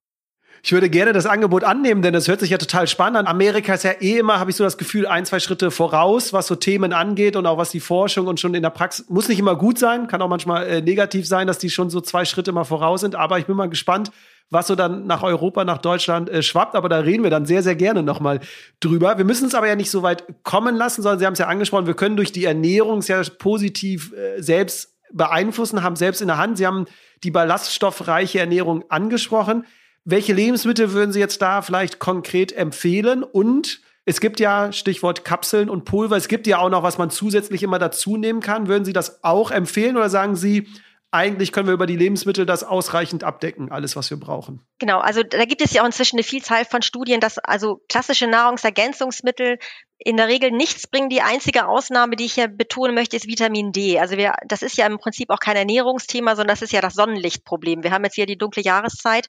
Ich 0.64 0.70
würde 0.70 0.88
gerne 0.88 1.12
das 1.12 1.26
Angebot 1.26 1.64
annehmen, 1.64 2.02
denn 2.02 2.14
es 2.14 2.28
hört 2.28 2.38
sich 2.38 2.50
ja 2.50 2.58
total 2.58 2.86
spannend 2.86 3.18
an. 3.18 3.26
Amerika 3.26 3.74
ist 3.74 3.82
ja 3.82 3.92
eh 4.00 4.18
immer, 4.18 4.38
habe 4.38 4.50
ich 4.50 4.56
so 4.56 4.62
das 4.62 4.78
Gefühl, 4.78 5.08
ein, 5.08 5.26
zwei 5.26 5.40
Schritte 5.40 5.72
voraus, 5.72 6.32
was 6.32 6.46
so 6.46 6.54
Themen 6.54 6.92
angeht 6.92 7.34
und 7.34 7.46
auch 7.46 7.58
was 7.58 7.70
die 7.70 7.80
Forschung 7.80 8.28
und 8.28 8.38
schon 8.38 8.54
in 8.54 8.62
der 8.62 8.70
Praxis, 8.70 9.08
muss 9.08 9.28
nicht 9.28 9.40
immer 9.40 9.56
gut 9.56 9.78
sein, 9.78 10.06
kann 10.06 10.22
auch 10.22 10.28
manchmal 10.28 10.68
äh, 10.68 10.80
negativ 10.80 11.26
sein, 11.26 11.48
dass 11.48 11.58
die 11.58 11.70
schon 11.70 11.90
so 11.90 12.00
zwei 12.00 12.24
Schritte 12.24 12.52
mal 12.52 12.62
voraus 12.62 13.00
sind. 13.00 13.16
Aber 13.16 13.40
ich 13.40 13.46
bin 13.46 13.56
mal 13.56 13.68
gespannt, 13.68 14.12
was 14.51 14.66
so 14.66 14.74
dann 14.74 15.07
nach 15.07 15.22
Europa, 15.22 15.64
nach 15.64 15.78
Deutschland 15.78 16.28
äh, 16.28 16.43
schwappt. 16.43 16.74
Aber 16.74 16.88
da 16.88 16.99
reden 16.99 17.22
wir 17.22 17.30
dann 17.30 17.47
sehr, 17.47 17.62
sehr 17.62 17.76
gerne 17.76 18.03
nochmal 18.03 18.40
drüber. 18.80 19.18
Wir 19.18 19.24
müssen 19.24 19.47
es 19.47 19.55
aber 19.55 19.68
ja 19.68 19.76
nicht 19.76 19.90
so 19.90 20.03
weit 20.03 20.24
kommen 20.43 20.76
lassen, 20.76 21.03
sondern 21.03 21.18
Sie 21.18 21.26
haben 21.26 21.32
es 21.34 21.38
ja 21.38 21.49
angesprochen, 21.49 21.86
wir 21.86 21.95
können 21.95 22.16
durch 22.16 22.32
die 22.32 22.45
Ernährung 22.45 23.03
sehr 23.03 23.22
positiv 23.38 24.12
äh, 24.12 24.40
selbst 24.43 24.97
beeinflussen, 25.12 25.82
haben 25.82 25.97
selbst 25.97 26.20
in 26.20 26.28
der 26.28 26.38
Hand. 26.38 26.59
Sie 26.59 26.66
haben 26.66 26.86
die 27.22 27.30
ballaststoffreiche 27.30 28.40
Ernährung 28.40 28.84
angesprochen. 28.88 29.64
Welche 30.05 30.32
Lebensmittel 30.32 30.93
würden 30.93 31.12
Sie 31.12 31.20
jetzt 31.20 31.40
da 31.43 31.62
vielleicht 31.62 31.99
konkret 31.99 32.53
empfehlen? 32.53 33.22
Und 33.22 33.80
es 34.05 34.20
gibt 34.20 34.40
ja 34.40 34.72
Stichwort 34.72 35.24
Kapseln 35.24 35.70
und 35.70 35.84
Pulver. 35.84 36.16
Es 36.16 36.26
gibt 36.26 36.47
ja 36.49 36.59
auch 36.59 36.70
noch, 36.70 36.82
was 36.82 36.99
man 36.99 37.11
zusätzlich 37.11 37.62
immer 37.62 37.78
dazu 37.78 38.16
nehmen 38.16 38.40
kann. 38.40 38.66
Würden 38.66 38.84
Sie 38.84 38.93
das 38.93 39.22
auch 39.22 39.53
empfehlen 39.53 39.97
oder 39.97 40.11
sagen 40.11 40.34
Sie, 40.34 40.66
eigentlich 41.12 41.52
können 41.52 41.66
wir 41.66 41.74
über 41.74 41.86
die 41.86 41.96
Lebensmittel 41.96 42.46
das 42.46 42.64
ausreichend 42.64 43.22
abdecken, 43.22 43.70
alles, 43.70 43.96
was 43.96 44.10
wir 44.10 44.18
brauchen. 44.18 44.66
Genau, 44.78 44.98
also 44.98 45.22
da 45.22 45.44
gibt 45.44 45.60
es 45.60 45.72
ja 45.74 45.82
auch 45.82 45.86
inzwischen 45.86 46.16
eine 46.16 46.22
Vielzahl 46.22 46.64
von 46.64 46.80
Studien, 46.80 47.20
dass 47.20 47.38
also 47.38 47.82
klassische 47.88 48.26
Nahrungsergänzungsmittel 48.26 49.58
in 49.98 50.16
der 50.16 50.28
Regel 50.28 50.50
nichts 50.50 50.86
bringen. 50.86 51.10
Die 51.10 51.20
einzige 51.20 51.68
Ausnahme, 51.68 52.16
die 52.16 52.24
ich 52.24 52.32
hier 52.32 52.48
betonen 52.48 52.94
möchte, 52.94 53.16
ist 53.16 53.28
Vitamin 53.28 53.72
D. 53.72 54.00
Also 54.00 54.16
wir, 54.16 54.34
das 54.48 54.62
ist 54.62 54.78
ja 54.78 54.86
im 54.86 54.98
Prinzip 54.98 55.28
auch 55.28 55.38
kein 55.38 55.56
Ernährungsthema, 55.56 56.34
sondern 56.34 56.54
das 56.54 56.62
ist 56.62 56.72
ja 56.72 56.80
das 56.80 56.94
Sonnenlichtproblem. 56.94 57.82
Wir 57.82 57.92
haben 57.92 58.04
jetzt 58.04 58.14
hier 58.14 58.26
die 58.26 58.38
dunkle 58.38 58.62
Jahreszeit. 58.62 59.28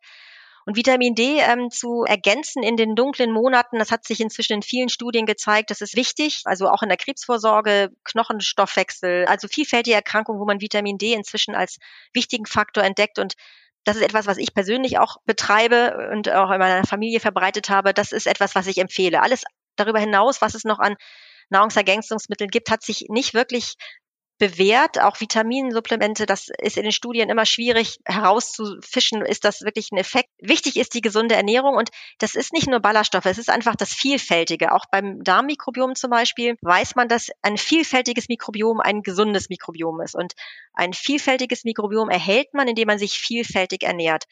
Und 0.66 0.78
Vitamin 0.78 1.16
D 1.16 1.40
ähm, 1.40 1.70
zu 1.70 2.04
ergänzen 2.04 2.64
in 2.64 2.78
den 2.78 2.96
dunklen 2.96 3.32
Monaten, 3.32 3.80
das 3.80 3.92
hat 3.92 4.06
sich 4.06 4.22
inzwischen 4.22 4.54
in 4.54 4.62
vielen 4.62 4.90
Studien 4.90 5.26
gezeigt, 5.26 5.72
das 5.72 5.82
ist 5.82 5.96
wichtig, 5.96 6.42
also 6.46 6.70
auch 6.70 6.84
in 6.84 6.90
der 6.90 6.98
Krebsvorsorge, 6.98 7.90
Knochenstoffwechsel, 8.04 9.26
also 9.26 9.48
vielfältige 9.48 9.96
Erkrankungen, 9.96 10.40
wo 10.40 10.46
man 10.46 10.62
Vitamin 10.62 10.98
D 10.98 11.14
inzwischen 11.14 11.56
als 11.56 11.78
wichtigen 12.14 12.46
Faktor 12.46 12.84
entdeckt 12.84 13.20
und 13.20 13.34
das 13.84 13.98
ist 13.98 14.04
etwas, 14.04 14.28
was 14.28 14.38
ich 14.38 14.54
persönlich 14.54 14.98
auch 14.98 15.18
betreibe 15.26 16.10
und 16.14 16.30
auch 16.30 16.52
in 16.52 16.60
meiner 16.60 16.86
Familie 16.86 17.20
verbreitet 17.20 17.70
habe. 17.70 17.94
Das 17.94 18.14
ist 18.14 18.28
etwas, 18.28 18.56
was 18.56 18.68
ich 18.68 18.78
empfehle. 18.78 19.22
Alles 19.22 19.44
darüber 19.76 20.00
hinaus, 20.00 20.42
was 20.42 20.56
es 20.56 20.64
noch 20.64 20.80
an 20.80 20.96
Nahrungsergänzungsmitteln 21.50 22.50
gibt, 22.50 22.72
hat 22.72 22.82
sich 22.82 23.08
nicht 23.10 23.34
wirklich 23.34 23.76
bewährt, 24.44 25.00
auch 25.00 25.22
Vitaminsupplemente, 25.22 26.26
das 26.26 26.50
ist 26.58 26.76
in 26.76 26.84
den 26.84 26.92
Studien 26.92 27.30
immer 27.30 27.46
schwierig 27.46 28.00
herauszufischen, 28.04 29.22
ist 29.22 29.46
das 29.46 29.62
wirklich 29.62 29.94
ein 29.94 29.98
Effekt. 29.98 30.30
Wichtig 30.42 30.76
ist 30.76 30.94
die 30.96 31.00
gesunde 31.00 31.36
Ernährung 31.36 31.78
und 31.78 31.92
das 32.20 32.36
ist 32.36 32.52
nicht 32.52 32.68
nur 32.68 32.82
Ballaststoffe, 32.82 33.26
es 33.26 33.38
ist 33.38 33.50
einfach 33.50 33.78
das 33.78 33.94
Vielfältige. 33.94 34.74
Auch 34.74 34.84
beim 34.92 35.24
Darmmikrobiom 35.24 35.96
zum 35.96 36.10
Beispiel 36.10 36.58
weiß 36.62 36.96
man, 36.96 37.08
dass 37.08 37.30
ein 37.42 37.58
vielfältiges 37.58 38.28
Mikrobiom 38.28 38.82
ein 38.82 39.02
gesundes 39.02 39.48
Mikrobiom 39.48 40.02
ist 40.02 40.14
und 40.14 40.34
ein 40.74 40.92
vielfältiges 40.92 41.64
Mikrobiom 41.64 42.10
erhält 42.10 42.54
man, 42.54 42.68
indem 42.68 42.88
man 42.88 43.00
sich 43.00 43.20
vielfältig 43.20 43.84
ernährt. 43.84 44.26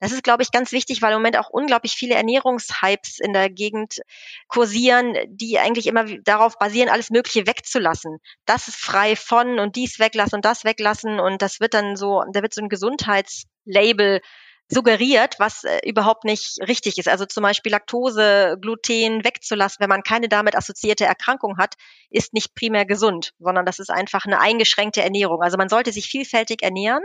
Das 0.00 0.12
ist, 0.12 0.24
glaube 0.24 0.42
ich, 0.42 0.50
ganz 0.50 0.72
wichtig, 0.72 1.00
weil 1.02 1.12
im 1.12 1.18
Moment 1.18 1.38
auch 1.38 1.50
unglaublich 1.50 1.94
viele 1.94 2.14
Ernährungshypes 2.14 3.20
in 3.20 3.32
der 3.32 3.48
Gegend 3.48 4.00
kursieren, 4.48 5.16
die 5.28 5.58
eigentlich 5.58 5.86
immer 5.86 6.04
darauf 6.24 6.58
basieren, 6.58 6.88
alles 6.88 7.10
Mögliche 7.10 7.46
wegzulassen. 7.46 8.18
Das 8.44 8.68
ist 8.68 8.76
frei 8.76 9.16
von 9.16 9.58
und 9.58 9.76
dies 9.76 9.98
weglassen 9.98 10.36
und 10.36 10.44
das 10.44 10.64
weglassen 10.64 11.20
und 11.20 11.42
das 11.42 11.60
wird 11.60 11.74
dann 11.74 11.96
so, 11.96 12.22
da 12.32 12.42
wird 12.42 12.54
so 12.54 12.60
ein 12.60 12.68
Gesundheitslabel 12.68 14.20
suggeriert, 14.68 15.36
was 15.38 15.64
äh, 15.64 15.80
überhaupt 15.84 16.24
nicht 16.24 16.58
richtig 16.66 16.98
ist. 16.98 17.08
Also 17.08 17.26
zum 17.26 17.42
Beispiel 17.42 17.72
Laktose, 17.72 18.56
Gluten 18.60 19.24
wegzulassen, 19.24 19.80
wenn 19.80 19.90
man 19.90 20.02
keine 20.02 20.28
damit 20.28 20.56
assoziierte 20.56 21.04
Erkrankung 21.04 21.58
hat, 21.58 21.74
ist 22.10 22.32
nicht 22.32 22.54
primär 22.54 22.86
gesund, 22.86 23.32
sondern 23.38 23.66
das 23.66 23.78
ist 23.78 23.90
einfach 23.90 24.24
eine 24.24 24.40
eingeschränkte 24.40 25.02
Ernährung. 25.02 25.42
Also 25.42 25.56
man 25.58 25.68
sollte 25.68 25.92
sich 25.92 26.08
vielfältig 26.08 26.62
ernähren 26.62 27.02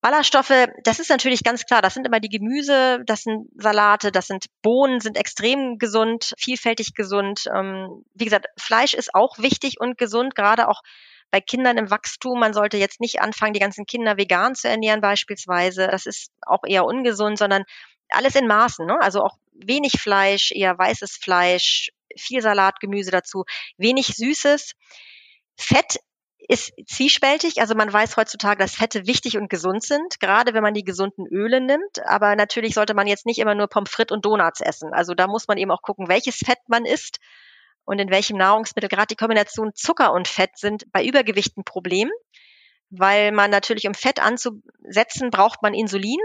Ballaststoffe, 0.00 0.68
das 0.84 1.00
ist 1.00 1.10
natürlich 1.10 1.42
ganz 1.42 1.64
klar, 1.64 1.82
das 1.82 1.94
sind 1.94 2.06
immer 2.06 2.20
die 2.20 2.28
Gemüse, 2.28 3.00
das 3.04 3.22
sind 3.22 3.48
Salate, 3.56 4.12
das 4.12 4.28
sind 4.28 4.46
Bohnen, 4.62 5.00
sind 5.00 5.16
extrem 5.16 5.78
gesund, 5.78 6.34
vielfältig 6.38 6.94
gesund. 6.94 7.46
Ähm, 7.52 8.04
wie 8.14 8.24
gesagt, 8.24 8.46
Fleisch 8.56 8.94
ist 8.94 9.14
auch 9.14 9.38
wichtig 9.38 9.80
und 9.80 9.98
gesund, 9.98 10.36
gerade 10.36 10.68
auch 10.68 10.82
bei 11.30 11.40
Kindern 11.40 11.78
im 11.78 11.90
Wachstum. 11.90 12.38
Man 12.38 12.54
sollte 12.54 12.76
jetzt 12.76 13.00
nicht 13.00 13.20
anfangen, 13.20 13.54
die 13.54 13.60
ganzen 13.60 13.86
Kinder 13.86 14.16
vegan 14.16 14.54
zu 14.54 14.68
ernähren 14.68 15.00
beispielsweise. 15.00 15.88
Das 15.88 16.06
ist 16.06 16.30
auch 16.42 16.62
eher 16.64 16.84
ungesund, 16.84 17.36
sondern 17.36 17.64
alles 18.10 18.36
in 18.36 18.46
Maßen. 18.46 18.86
Ne? 18.86 19.00
Also 19.00 19.22
auch 19.22 19.36
wenig 19.52 20.00
Fleisch, 20.00 20.52
eher 20.52 20.78
weißes 20.78 21.16
Fleisch, 21.16 21.90
viel 22.16 22.40
Salat, 22.40 22.80
Gemüse 22.80 23.10
dazu, 23.10 23.44
wenig 23.76 24.14
Süßes. 24.14 24.72
Fett 25.56 25.98
ist 26.46 26.72
zwiespältig. 26.86 27.60
Also 27.60 27.74
man 27.74 27.92
weiß 27.92 28.16
heutzutage, 28.16 28.62
dass 28.62 28.76
Fette 28.76 29.06
wichtig 29.06 29.36
und 29.36 29.50
gesund 29.50 29.82
sind, 29.82 30.20
gerade 30.20 30.54
wenn 30.54 30.62
man 30.62 30.74
die 30.74 30.84
gesunden 30.84 31.26
Öle 31.26 31.60
nimmt. 31.60 32.06
Aber 32.06 32.36
natürlich 32.36 32.74
sollte 32.74 32.94
man 32.94 33.06
jetzt 33.06 33.26
nicht 33.26 33.38
immer 33.38 33.54
nur 33.54 33.66
Pommes 33.66 33.90
frites 33.90 34.14
und 34.14 34.24
Donuts 34.24 34.60
essen. 34.60 34.92
Also 34.92 35.14
da 35.14 35.26
muss 35.26 35.48
man 35.48 35.58
eben 35.58 35.70
auch 35.70 35.82
gucken, 35.82 36.08
welches 36.08 36.36
Fett 36.36 36.60
man 36.68 36.84
isst 36.84 37.18
und 37.84 37.98
in 37.98 38.10
welchem 38.10 38.36
Nahrungsmittel. 38.36 38.88
Gerade 38.88 39.08
die 39.08 39.16
Kombination 39.16 39.72
Zucker 39.74 40.12
und 40.12 40.28
Fett 40.28 40.56
sind 40.56 40.84
bei 40.92 41.04
Übergewicht 41.04 41.56
ein 41.56 41.64
Problem, 41.64 42.10
weil 42.90 43.32
man 43.32 43.50
natürlich, 43.50 43.86
um 43.86 43.94
Fett 43.94 44.20
anzusetzen, 44.20 45.30
braucht 45.30 45.62
man 45.62 45.74
Insulin. 45.74 46.20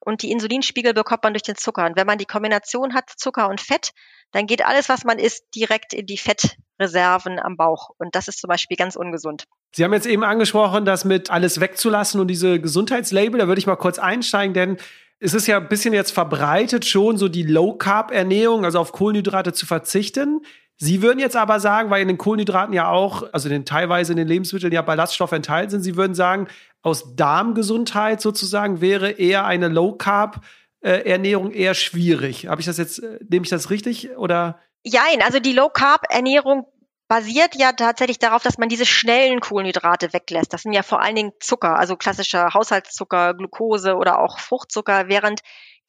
Und 0.00 0.22
die 0.22 0.30
Insulinspiegel 0.30 0.94
bekommt 0.94 1.22
man 1.22 1.32
durch 1.32 1.42
den 1.42 1.56
Zucker. 1.56 1.86
Und 1.86 1.96
wenn 1.96 2.06
man 2.06 2.18
die 2.18 2.26
Kombination 2.26 2.94
hat, 2.94 3.10
Zucker 3.16 3.48
und 3.48 3.60
Fett, 3.60 3.92
dann 4.32 4.46
geht 4.46 4.64
alles, 4.64 4.88
was 4.88 5.04
man 5.04 5.18
isst, 5.18 5.44
direkt 5.54 5.92
in 5.92 6.06
die 6.06 6.16
Fettreserven 6.16 7.38
am 7.38 7.56
Bauch. 7.56 7.90
Und 7.98 8.14
das 8.14 8.28
ist 8.28 8.40
zum 8.40 8.48
Beispiel 8.48 8.76
ganz 8.76 8.96
ungesund. 8.96 9.44
Sie 9.72 9.84
haben 9.84 9.92
jetzt 9.92 10.06
eben 10.06 10.24
angesprochen, 10.24 10.84
das 10.84 11.04
mit 11.04 11.30
alles 11.30 11.60
wegzulassen 11.60 12.20
und 12.20 12.28
diese 12.28 12.60
Gesundheitslabel. 12.60 13.38
Da 13.38 13.48
würde 13.48 13.58
ich 13.58 13.66
mal 13.66 13.76
kurz 13.76 13.98
einsteigen, 13.98 14.54
denn 14.54 14.76
es 15.18 15.34
ist 15.34 15.46
ja 15.46 15.58
ein 15.58 15.68
bisschen 15.68 15.92
jetzt 15.92 16.12
verbreitet 16.12 16.86
schon 16.86 17.18
so 17.18 17.28
die 17.28 17.42
Low-Carb-Ernährung, 17.42 18.64
also 18.64 18.78
auf 18.78 18.92
Kohlenhydrate 18.92 19.52
zu 19.52 19.66
verzichten. 19.66 20.42
Sie 20.82 21.02
würden 21.02 21.18
jetzt 21.18 21.36
aber 21.36 21.60
sagen, 21.60 21.90
weil 21.90 22.00
in 22.00 22.08
den 22.08 22.16
Kohlenhydraten 22.16 22.72
ja 22.72 22.88
auch, 22.88 23.30
also 23.34 23.48
in 23.48 23.52
den, 23.52 23.64
teilweise 23.66 24.14
in 24.14 24.16
den 24.16 24.26
Lebensmitteln 24.26 24.72
ja 24.72 24.80
Ballaststoffe 24.80 25.32
enthalten 25.32 25.70
sind, 25.70 25.82
Sie 25.82 25.94
würden 25.94 26.14
sagen, 26.14 26.48
aus 26.80 27.14
Darmgesundheit 27.16 28.22
sozusagen 28.22 28.80
wäre 28.80 29.10
eher 29.10 29.44
eine 29.44 29.68
Low 29.68 29.92
Carb 29.92 30.42
äh, 30.80 31.06
Ernährung 31.06 31.52
eher 31.52 31.74
schwierig. 31.74 32.46
Habe 32.46 32.62
ich 32.62 32.66
das 32.66 32.78
jetzt, 32.78 33.02
äh, 33.02 33.18
nehme 33.28 33.44
ich 33.44 33.50
das 33.50 33.68
richtig 33.68 34.16
oder? 34.16 34.58
Jein, 34.82 35.20
also 35.22 35.38
die 35.38 35.52
Low 35.52 35.68
Carb 35.68 36.04
Ernährung 36.08 36.64
basiert 37.08 37.56
ja 37.56 37.72
tatsächlich 37.72 38.18
darauf, 38.18 38.42
dass 38.42 38.56
man 38.56 38.70
diese 38.70 38.86
schnellen 38.86 39.40
Kohlenhydrate 39.40 40.14
weglässt. 40.14 40.54
Das 40.54 40.62
sind 40.62 40.72
ja 40.72 40.82
vor 40.82 41.02
allen 41.02 41.16
Dingen 41.16 41.32
Zucker, 41.40 41.78
also 41.78 41.96
klassischer 41.96 42.54
Haushaltszucker, 42.54 43.34
Glucose 43.34 43.96
oder 43.96 44.18
auch 44.18 44.38
Fruchtzucker, 44.38 45.08
während 45.08 45.40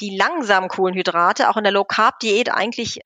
die 0.02 0.18
langsamen 0.18 0.68
Kohlenhydrate 0.68 1.50
auch 1.50 1.56
in 1.56 1.64
der 1.64 1.72
Low 1.72 1.86
Carb 1.86 2.20
Diät 2.20 2.52
eigentlich 2.52 3.00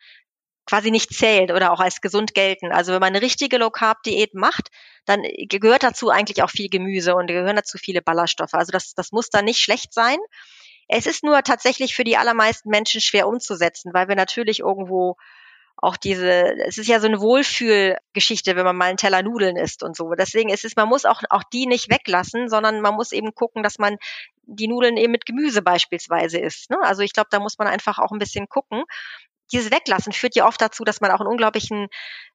quasi 0.66 0.91
nicht 0.91 1.13
zählt 1.13 1.51
oder 1.51 1.72
auch 1.72 1.80
als 1.80 2.01
gesund 2.01 2.34
gelten. 2.34 2.72
Also 2.72 2.91
wenn 2.91 2.99
man 2.99 3.13
eine 3.13 3.22
richtige 3.22 3.57
Low 3.57 3.70
Carb 3.70 4.03
Diät 4.03 4.34
macht, 4.34 4.70
dann 5.05 5.24
gehört 5.49 5.84
dazu 5.84 6.09
eigentlich 6.09 6.43
auch 6.43 6.49
viel 6.49 6.70
Gemüse 6.70 7.16
und 7.16 7.28
gehören 7.28 7.55
dazu 7.55 7.78
viele 7.78 8.01
Ballaststoffe. 8.01 8.53
Also 8.53 8.72
das, 8.72 8.93
das 8.93 9.11
muss 9.11 9.30
dann 9.30 9.45
nicht 9.45 9.59
schlecht 9.59 9.93
sein. 9.93 10.18
Es 10.88 11.05
ist 11.05 11.24
nur 11.24 11.41
tatsächlich 11.43 11.95
für 11.95 12.03
die 12.03 12.18
allermeisten 12.18 12.70
Menschen 12.70 13.01
schwer 13.01 13.28
umzusetzen, 13.28 13.93
weil 13.93 14.07
wir 14.07 14.16
natürlich 14.16 14.59
irgendwo 14.59 15.18
auch 15.78 15.97
diese, 15.97 16.55
es 16.66 16.78
ist 16.78 16.88
ja 16.88 16.99
so 16.99 17.07
eine 17.07 17.20
Wohlfühlgeschichte, 17.20 18.55
wenn 18.55 18.63
man 18.63 18.78
mal 18.78 18.86
einen 18.86 18.97
Teller 18.97 19.22
Nudeln 19.22 19.57
isst 19.57 19.84
und 19.84 19.95
so. 19.95 20.13
Deswegen 20.18 20.49
ist 20.49 20.63
es, 20.63 20.76
man 20.76 20.88
muss 20.88 21.05
auch, 21.05 21.22
auch 21.30 21.43
die 21.43 21.68
nicht 21.68 21.91
weglassen, 21.91 22.49
sondern 22.49 22.82
man 22.82 22.95
muss 22.95 23.11
eben 23.11 23.36
gucken, 23.36 23.61
dass 23.61 23.78
man 23.78 23.97
die 24.43 24.68
Nudeln 24.68 24.95
eben 24.95 25.11
mit 25.11 25.26
Gemüse 25.26 25.61
beispielsweise 25.61 26.39
isst. 26.39 26.70
Ne? 26.70 26.78
Also 26.82 27.01
ich 27.01 27.13
glaube, 27.13 27.28
da 27.30 27.39
muss 27.39 27.57
man 27.57 27.68
einfach 27.68 27.99
auch 27.99 28.11
ein 28.11 28.20
bisschen 28.20 28.47
gucken 28.47 28.84
dieses 29.52 29.72
Weglassen 29.72 30.14
führt 30.14 30.36
ja 30.36 30.48
oft 30.48 30.62
dazu, 30.62 30.84
dass 30.84 31.02
man 31.02 31.12
auch 31.12 31.20
einen 31.20 31.30
unglaublichen, 31.30 31.88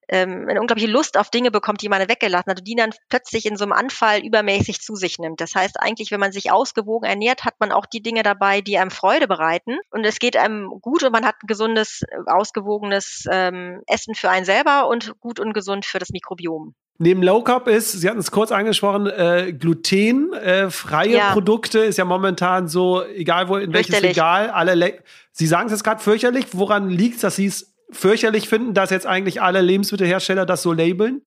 ähm, 0.09 0.47
eine 0.49 0.61
unglaubliche 0.61 0.91
Lust 0.91 1.17
auf 1.17 1.31
Dinge 1.31 1.51
bekommt, 1.51 1.83
die 1.83 1.89
man 1.89 2.09
weggelassen 2.09 2.51
hat 2.51 2.61
und 2.61 2.69
die 2.69 2.75
dann 2.75 2.93
plötzlich 3.09 3.47
in 3.47 3.57
so 3.57 3.65
einem 3.65 3.73
Anfall 3.73 4.25
übermäßig 4.25 4.81
zu 4.81 4.95
sich 4.95 5.19
nimmt. 5.19 5.41
Das 5.41 5.55
heißt 5.55 5.81
eigentlich, 5.81 6.11
wenn 6.11 6.21
man 6.21 6.33
sich 6.33 6.51
ausgewogen 6.51 7.09
ernährt, 7.09 7.45
hat 7.45 7.55
man 7.61 7.73
auch 7.73 7.87
die 7.87 8.03
Dinge 8.03 8.23
dabei, 8.23 8.61
die 8.61 8.79
einem 8.79 8.91
Freude 8.91 9.29
bereiten 9.29 9.79
und 9.91 10.05
es 10.05 10.19
geht 10.19 10.37
einem 10.37 10.69
gut 10.81 11.03
und 11.03 11.13
man 11.13 11.27
hat 11.27 11.37
ein 11.43 11.47
gesundes, 11.47 12.03
ausgewogenes 12.27 13.25
ähm, 13.31 13.83
Essen 13.87 14.15
für 14.15 14.31
einen 14.31 14.45
selber 14.45 14.89
und 14.89 15.19
gut 15.21 15.41
und 15.41 15.53
gesund 15.53 15.87
für 15.87 15.99
das 15.99 16.11
Mikrobiom. 16.11 16.75
Neben 17.03 17.23
Low 17.23 17.43
Carb 17.43 17.67
ist, 17.67 17.93
Sie 17.93 18.07
hatten 18.07 18.19
es 18.19 18.31
kurz 18.31 18.53
angesprochen, 18.53 19.07
äh, 19.07 19.55
glutenfreie 19.59 21.09
äh, 21.09 21.17
ja. 21.17 21.33
Produkte 21.33 21.79
ist 21.79 21.97
ja 21.97 22.05
momentan 22.05 22.69
so, 22.69 23.03
egal 23.03 23.49
wo, 23.49 23.57
in 23.57 23.73
welches 23.73 24.03
Regal, 24.03 24.51
alle. 24.51 24.75
Le 24.75 25.03
Sie 25.33 25.47
sagen 25.47 25.65
es 25.65 25.73
jetzt 25.73 25.83
gerade 25.83 26.03
fürchterlich. 26.03 26.49
Woran 26.53 26.91
liegt 26.91 27.15
es, 27.15 27.23
dass 27.23 27.37
Sie 27.37 27.47
es 27.47 27.73
fürchterlich 27.91 28.51
finden, 28.51 28.75
dass 28.75 28.91
jetzt 28.91 29.07
eigentlich 29.07 29.41
alle 29.41 29.63
Lebensmittelhersteller 29.63 30.45
das 30.45 30.61
so 30.61 30.75
labeln? 30.75 31.23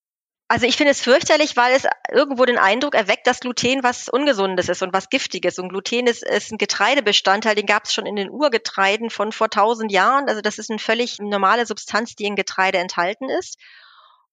Also 0.47 0.67
ich 0.67 0.77
finde 0.77 0.91
es 0.91 1.01
fürchterlich, 1.01 1.57
weil 1.57 1.75
es 1.75 1.87
irgendwo 2.11 2.45
den 2.45 2.59
Eindruck 2.59 2.93
erweckt, 2.93 3.25
dass 3.25 3.39
Gluten 3.39 3.81
was 3.81 4.09
Ungesundes 4.09 4.69
ist 4.69 4.83
und 4.83 4.93
was 4.93 5.09
Giftiges. 5.09 5.57
Und 5.57 5.69
Gluten 5.69 6.05
ist, 6.05 6.23
ist 6.23 6.51
ein 6.51 6.59
Getreidebestandteil, 6.59 7.55
den 7.55 7.65
gab 7.65 7.85
es 7.85 7.93
schon 7.95 8.05
in 8.05 8.15
den 8.15 8.29
Urgetreiden 8.29 9.09
von 9.09 9.31
vor 9.31 9.49
tausend 9.49 9.91
Jahren. 9.91 10.29
Also 10.29 10.41
das 10.41 10.59
ist 10.59 10.69
eine 10.69 10.77
völlig 10.77 11.17
normale 11.17 11.65
Substanz, 11.65 12.13
die 12.13 12.25
in 12.25 12.35
Getreide 12.35 12.77
enthalten 12.77 13.27
ist. 13.39 13.57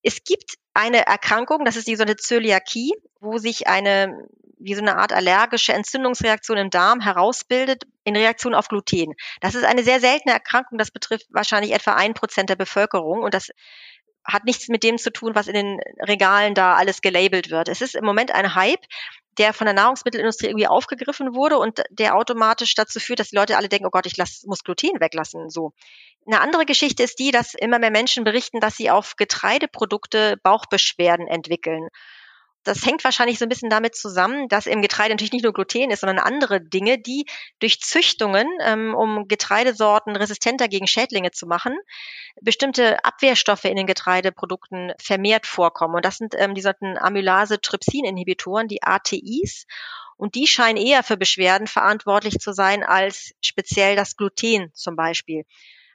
Es 0.03 0.25
gibt 0.25 0.55
eine 0.75 1.07
Erkrankung, 1.07 1.65
das 1.65 1.77
ist 1.77 1.87
die 1.87 1.97
sogenannte 1.97 2.23
Zöliakie, 2.23 2.93
wo 3.21 3.39
sich 3.39 3.67
eine 3.67 4.29
wie 4.61 4.75
so 4.75 4.83
eine 4.83 4.99
Art 4.99 5.13
allergische 5.13 5.73
Entzündungsreaktion 5.73 6.59
im 6.59 6.71
Darm 6.71 7.01
herausbildet 7.01 7.85
in 8.05 8.15
Reaktion 8.15 8.55
auf 8.55 8.69
Gluten. 8.69 9.15
Das 9.41 9.55
ist 9.55 9.65
eine 9.65 9.83
sehr 9.83 10.01
seltene 10.01 10.35
Erkrankung, 10.35 10.77
das 10.77 10.91
betrifft 10.91 11.27
wahrscheinlich 11.31 11.73
etwa 11.73 11.95
ein 11.95 12.15
Prozent 12.15 12.51
der 12.51 12.57
Bevölkerung 12.57 13.23
und 13.23 13.33
das 13.33 13.49
hat 14.23 14.45
nichts 14.45 14.69
mit 14.69 14.83
dem 14.83 14.99
zu 14.99 15.11
tun, 15.11 15.35
was 15.35 15.49
in 15.49 15.55
den 15.55 15.81
Regalen 16.07 16.55
da 16.55 16.75
alles 16.75 17.01
gelabelt 17.01 17.51
wird. 17.51 17.69
Es 17.69 17.81
ist 17.81 17.95
im 17.95 18.05
Moment 18.05 18.33
ein 18.33 18.55
Hype, 18.55 18.85
der 19.41 19.55
von 19.55 19.65
der 19.65 19.75
Nahrungsmittelindustrie 19.75 20.49
irgendwie 20.49 20.67
aufgegriffen 20.67 21.35
wurde 21.35 21.59
und 21.59 21.83
der 21.91 22.15
automatisch 22.15 22.75
dazu 22.75 23.01
führt, 23.01 23.21
dass 23.21 23.31
die 23.31 23.37
Leute 23.37 23.57
alle 23.57 23.71
denken, 23.71 23.87
oh 23.87 23.91
Gott, 23.91 24.07
ich 24.07 24.19
lass, 24.19 24.45
muss 24.45 24.63
Gluten 24.63 25.01
weglassen. 25.01 25.49
So. 25.49 25.73
Eine 26.27 26.43
andere 26.43 26.67
Geschichte 26.67 27.03
ist 27.03 27.19
die, 27.19 27.31
dass 27.31 27.55
immer 27.55 27.79
mehr 27.79 27.91
Menschen 27.91 28.23
berichten, 28.23 28.61
dass 28.61 28.77
sie 28.77 28.91
auf 28.91 29.17
Getreideprodukte 29.17 30.37
Bauchbeschwerden 30.43 31.27
entwickeln. 31.27 31.89
Das 32.65 32.85
hängt 32.85 33.05
wahrscheinlich 33.05 33.39
so 33.39 33.47
ein 33.47 33.49
bisschen 33.49 33.71
damit 33.71 33.95
zusammen, 33.95 34.49
dass 34.49 34.67
im 34.67 34.83
Getreide 34.83 35.15
natürlich 35.15 35.33
nicht 35.33 35.45
nur 35.45 35.55
Gluten 35.55 35.91
ist, 35.91 36.01
sondern 36.01 36.19
andere 36.19 36.61
Dinge, 36.61 36.99
die 36.99 37.25
durch 37.59 37.81
Züchtungen, 37.81 38.47
ähm, 38.61 38.95
um 38.95 39.29
Getreidesorten 39.29 40.15
resistenter 40.15 40.69
gegen 40.69 40.87
Schädlinge 40.87 41.31
zu 41.31 41.47
machen, 41.47 41.79
bestimmte 42.41 43.03
Abwehrstoffe 43.05 43.65
in 43.65 43.77
den 43.77 43.87
Getreideprodukten 43.87 44.93
vermehrt 45.01 45.47
vorkommen. 45.47 45.95
Und 45.95 46.05
das 46.05 46.19
sind 46.19 46.35
ähm, 46.37 46.55
die 46.55 46.61
sogenannten 46.61 46.99
Amylase-Trypsin-Inhibitoren, 46.99 48.69
die 48.69 48.83
ATIs. 48.83 49.67
Und 50.17 50.35
die 50.35 50.47
scheinen 50.47 50.77
eher 50.77 51.03
für 51.03 51.17
Beschwerden 51.17 51.67
verantwortlich 51.67 52.39
zu 52.39 52.53
sein 52.53 52.85
als 52.85 53.33
speziell 53.41 53.97
das 53.97 54.17
Gluten 54.17 54.71
zum 54.75 54.95
Beispiel. 54.95 55.47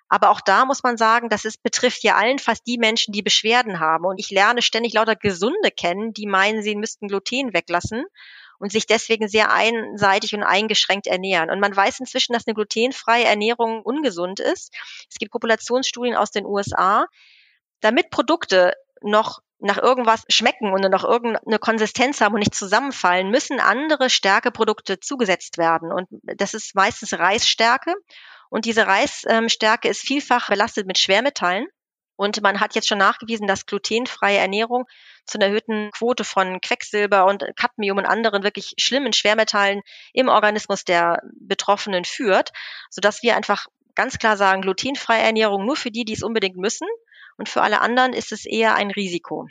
Aber 0.08 0.30
auch 0.30 0.42
da 0.42 0.66
muss 0.66 0.84
man 0.84 0.98
sagen, 0.98 1.30
das 1.30 1.46
ist, 1.46 1.64
betrifft 1.64 2.04
ja 2.04 2.16
allenfalls 2.16 2.62
die 2.62 2.78
Menschen, 2.78 3.12
die 3.12 3.24
Beschwerden 3.24 3.80
haben. 3.80 4.06
Und 4.06 4.20
ich 4.20 4.30
lerne 4.30 4.62
ständig 4.62 4.94
lauter 4.94 5.16
Gesunde 5.16 5.72
kennen, 5.72 6.14
die 6.14 6.28
meinen, 6.28 6.62
sie 6.62 6.76
müssten 6.76 7.08
Gluten 7.08 7.54
weglassen 7.54 8.06
und 8.60 8.72
sich 8.72 8.86
deswegen 8.86 9.28
sehr 9.28 9.52
einseitig 9.52 10.34
und 10.36 10.44
eingeschränkt 10.44 11.08
ernähren. 11.08 11.50
Und 11.50 11.60
man 11.60 11.76
weiß 11.76 12.00
inzwischen, 12.00 12.34
dass 12.34 12.48
eine 12.48 12.54
glutenfreie 12.54 13.26
Ernährung 13.26 13.82
ungesund 13.82 14.40
ist. 14.40 14.74
Es 15.10 15.18
gibt 15.18 15.32
Populationsstudien 15.32 16.16
aus 16.16 16.32
den 16.32 16.46
USA. 16.46 17.08
Damit 17.82 18.10
Produkte 18.12 18.74
noch 19.02 19.40
nach 19.60 19.78
irgendwas 19.78 20.24
schmecken 20.30 20.74
und 20.74 20.82
noch 20.92 21.04
irgendeine 21.04 21.60
Konsistenz 21.60 22.22
haben 22.22 22.34
und 22.34 22.40
nicht 22.40 22.56
zusammenfallen, 22.56 23.30
müssen 23.30 23.60
andere 23.60 24.10
Stärkeprodukte 24.10 25.00
zugesetzt 25.00 25.58
werden. 25.58 25.92
Und 25.92 26.08
das 26.24 26.54
ist 26.54 26.76
meistens 26.76 27.14
Reisstärke. 27.14 27.94
Und 28.50 28.66
diese 28.66 28.86
Reisstärke 28.86 29.88
ist 29.88 30.02
vielfach 30.02 30.50
belastet 30.50 30.88
mit 30.88 30.98
Schwermetallen. 30.98 31.68
Und 32.18 32.42
man 32.42 32.62
hat 32.62 32.76
jetzt 32.76 32.88
schon 32.88 32.98
nachgewiesen, 32.98 33.48
dass 33.48 33.66
glutenfreie 33.66 34.38
Ernährung 34.38 34.86
zu 35.26 35.38
einer 35.38 35.48
erhöhten 35.48 35.92
Quote 35.92 36.24
von 36.24 36.62
Quecksilber 36.62 37.26
und 37.26 37.44
Cadmium 37.58 37.98
und 37.98 38.06
anderen 38.06 38.44
wirklich 38.44 38.74
schlimmen 38.78 39.12
Schwermetallen 39.12 39.82
im 40.14 40.30
Organismus 40.30 40.86
der 40.86 41.22
Betroffenen 41.34 42.06
führt, 42.06 42.52
sodass 42.90 43.22
wir 43.22 43.36
einfach 43.36 43.66
ganz 43.96 44.18
klar 44.18 44.38
sagen, 44.38 44.62
glutenfreie 44.62 45.24
Ernährung 45.24 45.66
nur 45.66 45.76
für 45.76 45.92
die, 45.92 46.06
die 46.06 46.14
es 46.14 46.24
unbedingt 46.24 46.58
müssen. 46.58 46.88
Und 47.38 47.50
für 47.50 47.62
alle 47.62 47.82
anderen 47.82 48.14
ist 48.14 48.32
es 48.32 48.46
eher 48.46 48.76
ein 48.76 48.92
Risiko. 48.92 49.48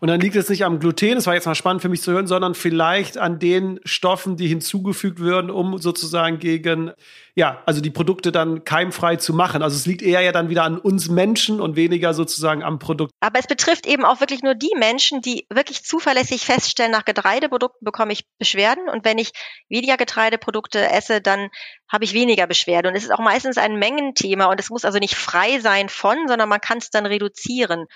Und 0.00 0.08
dann 0.08 0.20
liegt 0.20 0.36
es 0.36 0.48
nicht 0.48 0.64
am 0.64 0.78
Gluten, 0.78 1.14
das 1.14 1.26
war 1.26 1.34
jetzt 1.34 1.46
mal 1.46 1.54
spannend 1.54 1.80
für 1.80 1.88
mich 1.88 2.02
zu 2.02 2.12
hören, 2.12 2.26
sondern 2.26 2.54
vielleicht 2.54 3.16
an 3.16 3.38
den 3.38 3.80
Stoffen, 3.84 4.36
die 4.36 4.46
hinzugefügt 4.46 5.18
würden, 5.18 5.50
um 5.50 5.78
sozusagen 5.78 6.38
gegen, 6.38 6.92
ja, 7.34 7.62
also 7.64 7.80
die 7.80 7.90
Produkte 7.90 8.30
dann 8.30 8.64
keimfrei 8.64 9.16
zu 9.16 9.32
machen. 9.32 9.62
Also 9.62 9.76
es 9.76 9.86
liegt 9.86 10.02
eher 10.02 10.20
ja 10.20 10.32
dann 10.32 10.50
wieder 10.50 10.64
an 10.64 10.78
uns 10.78 11.08
Menschen 11.08 11.60
und 11.60 11.76
weniger 11.76 12.12
sozusagen 12.12 12.62
am 12.62 12.78
Produkt. 12.78 13.12
Aber 13.20 13.38
es 13.38 13.46
betrifft 13.46 13.86
eben 13.86 14.04
auch 14.04 14.20
wirklich 14.20 14.42
nur 14.42 14.54
die 14.54 14.74
Menschen, 14.76 15.22
die 15.22 15.46
wirklich 15.50 15.82
zuverlässig 15.82 16.44
feststellen, 16.44 16.92
nach 16.92 17.04
Getreideprodukten 17.04 17.84
bekomme 17.84 18.12
ich 18.12 18.24
Beschwerden 18.38 18.88
und 18.88 19.04
wenn 19.04 19.18
ich 19.18 19.32
weniger 19.68 19.96
Getreideprodukte 19.96 20.90
esse, 20.90 21.20
dann 21.20 21.48
habe 21.88 22.04
ich 22.04 22.12
weniger 22.12 22.46
Beschwerden. 22.46 22.90
Und 22.90 22.96
es 22.96 23.04
ist 23.04 23.12
auch 23.12 23.20
meistens 23.20 23.56
ein 23.56 23.78
Mengenthema 23.78 24.46
und 24.46 24.60
es 24.60 24.70
muss 24.70 24.84
also 24.84 24.98
nicht 24.98 25.14
frei 25.14 25.58
sein 25.60 25.88
von, 25.88 26.28
sondern 26.28 26.48
man 26.48 26.60
kann 26.60 26.78
es 26.78 26.90
dann 26.90 27.06
reduzieren 27.06 27.86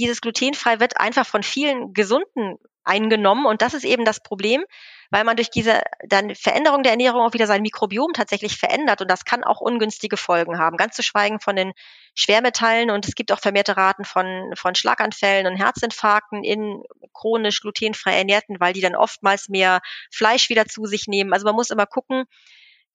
dieses 0.00 0.20
glutenfrei 0.20 0.80
wird 0.80 0.98
einfach 0.98 1.26
von 1.26 1.42
vielen 1.42 1.92
Gesunden 1.92 2.56
eingenommen 2.84 3.46
und 3.46 3.62
das 3.62 3.74
ist 3.74 3.84
eben 3.84 4.04
das 4.04 4.22
Problem, 4.22 4.64
weil 5.10 5.24
man 5.24 5.36
durch 5.36 5.50
diese 5.50 5.82
dann 6.06 6.34
Veränderung 6.34 6.82
der 6.82 6.92
Ernährung 6.92 7.20
auch 7.20 7.34
wieder 7.34 7.46
sein 7.46 7.62
Mikrobiom 7.62 8.12
tatsächlich 8.14 8.56
verändert 8.56 9.00
und 9.02 9.10
das 9.10 9.24
kann 9.24 9.44
auch 9.44 9.60
ungünstige 9.60 10.16
Folgen 10.16 10.58
haben. 10.58 10.76
Ganz 10.76 10.96
zu 10.96 11.02
schweigen 11.02 11.40
von 11.40 11.56
den 11.56 11.72
Schwermetallen 12.14 12.90
und 12.90 13.06
es 13.06 13.14
gibt 13.14 13.32
auch 13.32 13.40
vermehrte 13.40 13.76
Raten 13.76 14.04
von, 14.04 14.52
von 14.56 14.74
Schlaganfällen 14.74 15.46
und 15.46 15.56
Herzinfarkten 15.56 16.42
in 16.42 16.82
chronisch 17.12 17.60
glutenfrei 17.60 18.16
Ernährten, 18.16 18.60
weil 18.60 18.72
die 18.72 18.80
dann 18.80 18.96
oftmals 18.96 19.48
mehr 19.48 19.80
Fleisch 20.10 20.48
wieder 20.48 20.66
zu 20.66 20.86
sich 20.86 21.06
nehmen. 21.06 21.32
Also 21.32 21.44
man 21.44 21.54
muss 21.54 21.70
immer 21.70 21.86
gucken. 21.86 22.24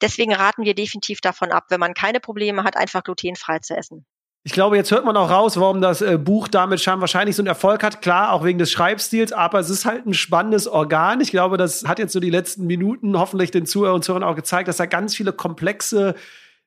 Deswegen 0.01 0.33
raten 0.33 0.65
wir 0.65 0.75
definitiv 0.75 1.21
davon 1.21 1.51
ab, 1.51 1.65
wenn 1.69 1.79
man 1.79 1.93
keine 1.93 2.19
Probleme 2.19 2.63
hat, 2.63 2.75
einfach 2.75 3.03
glutenfrei 3.03 3.59
zu 3.59 3.77
essen. 3.77 4.05
Ich 4.47 4.53
glaube, 4.53 4.75
jetzt 4.75 4.91
hört 4.91 5.05
man 5.05 5.17
auch 5.17 5.31
raus, 5.31 5.59
warum 5.59 5.81
das 5.81 6.03
äh, 6.03 6.19
Buch 6.19 6.47
damit 6.47 6.79
schon 6.79 7.01
wahrscheinlich 7.01 7.35
so 7.35 7.41
einen 7.41 7.47
Erfolg 7.47 7.81
hat. 7.81 8.03
Klar, 8.03 8.31
auch 8.31 8.43
wegen 8.43 8.59
des 8.59 8.71
Schreibstils, 8.71 9.33
aber 9.33 9.59
es 9.59 9.71
ist 9.71 9.85
halt 9.85 10.05
ein 10.05 10.13
spannendes 10.13 10.67
Organ. 10.67 11.19
Ich 11.19 11.31
glaube, 11.31 11.57
das 11.57 11.85
hat 11.85 11.97
jetzt 11.97 12.13
so 12.13 12.19
die 12.19 12.29
letzten 12.29 12.67
Minuten 12.67 13.17
hoffentlich 13.17 13.49
den 13.49 13.65
Zuhörern 13.65 13.95
und 13.95 14.03
Zuhörern 14.03 14.23
auch 14.23 14.35
gezeigt, 14.35 14.67
dass 14.67 14.77
da 14.77 14.85
ganz 14.85 15.15
viele 15.15 15.33
komplexe 15.33 16.13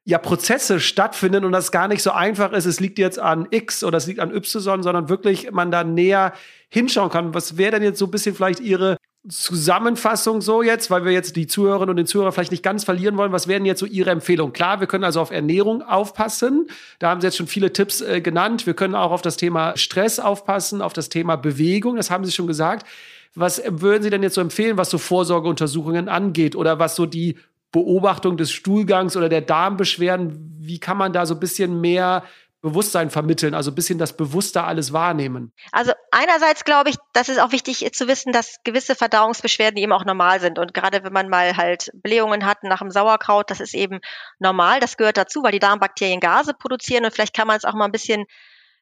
ja, 0.04 0.18
Prozesse 0.18 0.80
stattfinden 0.80 1.44
und 1.44 1.52
das 1.52 1.70
gar 1.70 1.86
nicht 1.86 2.02
so 2.02 2.10
einfach 2.10 2.50
ist, 2.50 2.66
es 2.66 2.80
liegt 2.80 2.98
jetzt 2.98 3.20
an 3.20 3.46
X 3.52 3.84
oder 3.84 3.98
es 3.98 4.08
liegt 4.08 4.18
an 4.18 4.34
Y, 4.34 4.82
sondern 4.82 5.08
wirklich 5.08 5.52
man 5.52 5.70
da 5.70 5.84
näher 5.84 6.32
hinschauen 6.70 7.10
kann. 7.10 7.32
Was 7.32 7.58
wäre 7.58 7.70
denn 7.70 7.84
jetzt 7.84 8.00
so 8.00 8.06
ein 8.06 8.10
bisschen 8.10 8.34
vielleicht 8.34 8.58
Ihre 8.58 8.96
Zusammenfassung 9.28 10.40
so 10.40 10.62
jetzt, 10.62 10.90
weil 10.90 11.04
wir 11.04 11.12
jetzt 11.12 11.34
die 11.36 11.46
Zuhörerinnen 11.46 11.90
und 11.90 11.96
den 11.96 12.06
Zuhörer 12.06 12.32
vielleicht 12.32 12.52
nicht 12.52 12.62
ganz 12.62 12.84
verlieren 12.84 13.16
wollen. 13.16 13.32
Was 13.32 13.48
wären 13.48 13.66
jetzt 13.66 13.80
so 13.80 13.86
Ihre 13.86 14.10
Empfehlungen? 14.10 14.52
Klar, 14.52 14.80
wir 14.80 14.86
können 14.86 15.04
also 15.04 15.20
auf 15.20 15.30
Ernährung 15.30 15.82
aufpassen. 15.82 16.68
Da 16.98 17.10
haben 17.10 17.20
Sie 17.20 17.26
jetzt 17.26 17.36
schon 17.36 17.48
viele 17.48 17.72
Tipps 17.72 18.00
äh, 18.00 18.20
genannt. 18.20 18.66
Wir 18.66 18.74
können 18.74 18.94
auch 18.94 19.10
auf 19.10 19.20
das 19.20 19.36
Thema 19.36 19.76
Stress 19.76 20.20
aufpassen, 20.20 20.80
auf 20.80 20.92
das 20.92 21.08
Thema 21.08 21.36
Bewegung. 21.36 21.96
Das 21.96 22.10
haben 22.10 22.24
Sie 22.24 22.32
schon 22.32 22.46
gesagt. 22.46 22.86
Was 23.34 23.62
würden 23.66 24.02
Sie 24.02 24.10
denn 24.10 24.22
jetzt 24.22 24.34
so 24.34 24.40
empfehlen, 24.40 24.78
was 24.78 24.90
so 24.90 24.98
Vorsorgeuntersuchungen 24.98 26.08
angeht 26.08 26.56
oder 26.56 26.78
was 26.78 26.96
so 26.96 27.04
die 27.04 27.36
Beobachtung 27.72 28.36
des 28.36 28.52
Stuhlgangs 28.52 29.16
oder 29.16 29.28
der 29.28 29.42
Darmbeschwerden? 29.42 30.56
Wie 30.60 30.78
kann 30.78 30.96
man 30.96 31.12
da 31.12 31.26
so 31.26 31.34
ein 31.34 31.40
bisschen 31.40 31.80
mehr 31.80 32.22
Bewusstsein 32.60 33.10
vermitteln, 33.10 33.54
also 33.54 33.70
ein 33.70 33.74
bisschen 33.74 33.98
das 33.98 34.16
Bewusster 34.16 34.66
alles 34.66 34.92
wahrnehmen? 34.92 35.52
Also 35.70 35.92
einerseits 36.10 36.64
glaube 36.64 36.90
ich, 36.90 36.96
das 37.12 37.28
ist 37.28 37.40
auch 37.40 37.52
wichtig 37.52 37.88
zu 37.92 38.08
wissen, 38.08 38.32
dass 38.32 38.56
gewisse 38.64 38.96
Verdauungsbeschwerden 38.96 39.78
eben 39.78 39.92
auch 39.92 40.04
normal 40.04 40.40
sind. 40.40 40.58
Und 40.58 40.74
gerade 40.74 41.04
wenn 41.04 41.12
man 41.12 41.28
mal 41.28 41.56
halt 41.56 41.90
Blähungen 41.94 42.44
hat 42.44 42.64
nach 42.64 42.80
dem 42.80 42.90
Sauerkraut, 42.90 43.50
das 43.50 43.60
ist 43.60 43.74
eben 43.74 44.00
normal, 44.40 44.80
das 44.80 44.96
gehört 44.96 45.16
dazu, 45.16 45.42
weil 45.42 45.52
die 45.52 45.60
Darmbakterien 45.60 46.20
Gase 46.20 46.52
produzieren 46.52 47.04
und 47.04 47.12
vielleicht 47.12 47.34
kann 47.34 47.46
man 47.46 47.56
es 47.56 47.64
auch 47.64 47.74
mal 47.74 47.84
ein 47.84 47.92
bisschen 47.92 48.24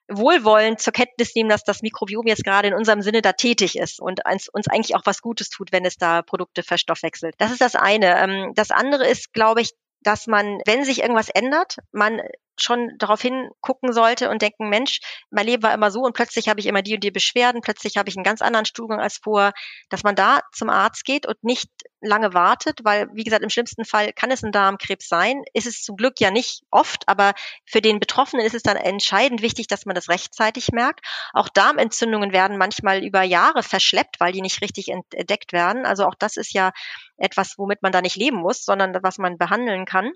wohlwollend 0.09 0.81
zur 0.81 0.93
Kenntnis 0.93 1.35
nehmen, 1.35 1.51
dass 1.51 1.65
das 1.65 1.83
Mikrobiom 1.83 2.27
jetzt 2.27 2.45
gerade 2.45 2.69
in 2.69 2.75
unserem 2.75 3.03
Sinne 3.03 3.23
da 3.23 3.33
tätig 3.33 3.77
ist 3.77 4.01
und 4.01 4.21
uns 4.53 4.69
eigentlich 4.69 4.95
auch 4.95 5.03
was 5.05 5.21
Gutes 5.21 5.51
tut, 5.51 5.73
wenn 5.73 5.85
es 5.85 5.97
da 5.97 6.23
Produkte 6.23 6.63
verstoffwechselt. 6.63 7.35
Das 7.39 7.51
ist 7.51 7.61
das 7.61 7.75
eine. 7.75 8.17
Ähm, 8.19 8.53
das 8.55 8.71
andere 8.71 9.07
ist, 9.07 9.33
glaube 9.33 9.63
ich, 9.63 9.73
dass 10.01 10.27
man, 10.27 10.61
wenn 10.67 10.85
sich 10.85 11.03
irgendwas 11.03 11.29
ändert, 11.29 11.79
man 11.93 12.21
schon 12.59 12.97
darauf 12.99 13.21
hingucken 13.21 13.93
sollte 13.93 14.31
und 14.31 14.43
denken, 14.43 14.69
Mensch, 14.69 15.01
mein 15.31 15.47
Leben 15.47 15.63
war 15.63 15.75
immer 15.75 15.91
so 15.91 16.01
und 16.01 16.15
plötzlich 16.15 16.49
habe 16.49 16.61
ich 16.61 16.67
immer 16.67 16.83
die 16.83 16.95
und 16.95 17.05
die 17.05 17.11
Beschwerden, 17.11 17.61
plötzlich 17.61 17.97
habe 17.97 18.09
ich 18.09 18.17
einen 18.17 18.25
ganz 18.25 18.41
anderen 18.41 18.67
Stuhlgang 18.67 19.01
als 19.01 19.19
vorher, 19.23 19.53
dass 19.91 20.05
man 20.05 20.15
da 20.15 20.41
zum 20.53 20.71
Arzt 20.71 21.05
geht 21.05 21.27
und 21.27 21.43
nicht 21.45 21.69
lange 22.01 22.35
wartet, 22.35 22.81
weil, 22.85 23.09
wie 23.13 23.25
gesagt, 23.25 23.43
im 23.43 23.51
schlimmsten 23.51 23.85
Fall 23.85 24.13
kann 24.13 24.31
es 24.31 24.43
ein 24.43 24.53
Darmkrebs 24.53 25.09
sein. 25.09 25.43
Ist 25.53 25.67
es 25.67 25.83
zum 25.83 25.97
Glück 25.97 26.21
ja 26.21 26.31
nicht 26.31 26.63
oft, 26.71 27.09
aber 27.09 27.33
für 27.65 27.81
den 27.81 28.01
Betroffenen 28.01 28.45
ist 28.45 28.55
es 28.55 28.63
dann 28.63 28.77
entscheidend 28.77 29.43
wichtig, 29.43 29.67
dass 29.67 29.87
man 29.87 29.95
das 29.95 30.09
rechtzeitig 30.09 30.71
merkt. 30.73 31.05
Auch 31.33 31.49
Darmentzündungen 31.49 32.33
werden 32.33 32.59
manchmal 32.59 33.05
über 33.05 33.23
Jahre 33.23 33.63
verschleppt, 33.63 34.21
weil 34.21 34.33
die 34.33 34.43
nicht 34.43 34.63
richtig 34.63 34.89
entdeckt 34.89 35.53
werden. 35.53 35.85
Also 35.85 36.05
auch 36.07 36.15
das 36.15 36.37
ist 36.37 36.53
ja 36.53 36.73
etwas, 37.17 37.59
womit 37.59 37.83
man 37.83 37.93
da 37.93 38.03
nicht 38.03 38.17
leben 38.17 38.39
muss, 38.39 38.65
sondern 38.65 38.97
was 39.03 39.19
man 39.19 39.39
behandeln 39.39 39.85
kann. 39.85 40.13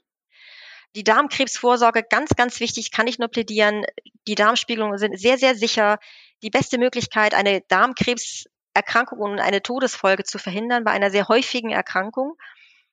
Die 0.96 1.04
Darmkrebsvorsorge, 1.04 2.02
ganz, 2.02 2.30
ganz 2.36 2.58
wichtig, 2.58 2.90
kann 2.90 3.06
ich 3.06 3.18
nur 3.18 3.28
plädieren. 3.28 3.84
Die 4.26 4.34
Darmspiegelungen 4.34 4.98
sind 4.98 5.18
sehr, 5.18 5.38
sehr 5.38 5.54
sicher. 5.54 5.98
Die 6.42 6.50
beste 6.50 6.78
Möglichkeit, 6.78 7.34
eine 7.34 7.60
Darmkrebserkrankung 7.68 9.20
und 9.20 9.38
eine 9.38 9.62
Todesfolge 9.62 10.24
zu 10.24 10.38
verhindern 10.38 10.82
bei 10.84 10.90
einer 10.90 11.10
sehr 11.10 11.28
häufigen 11.28 11.70
Erkrankung. 11.70 12.34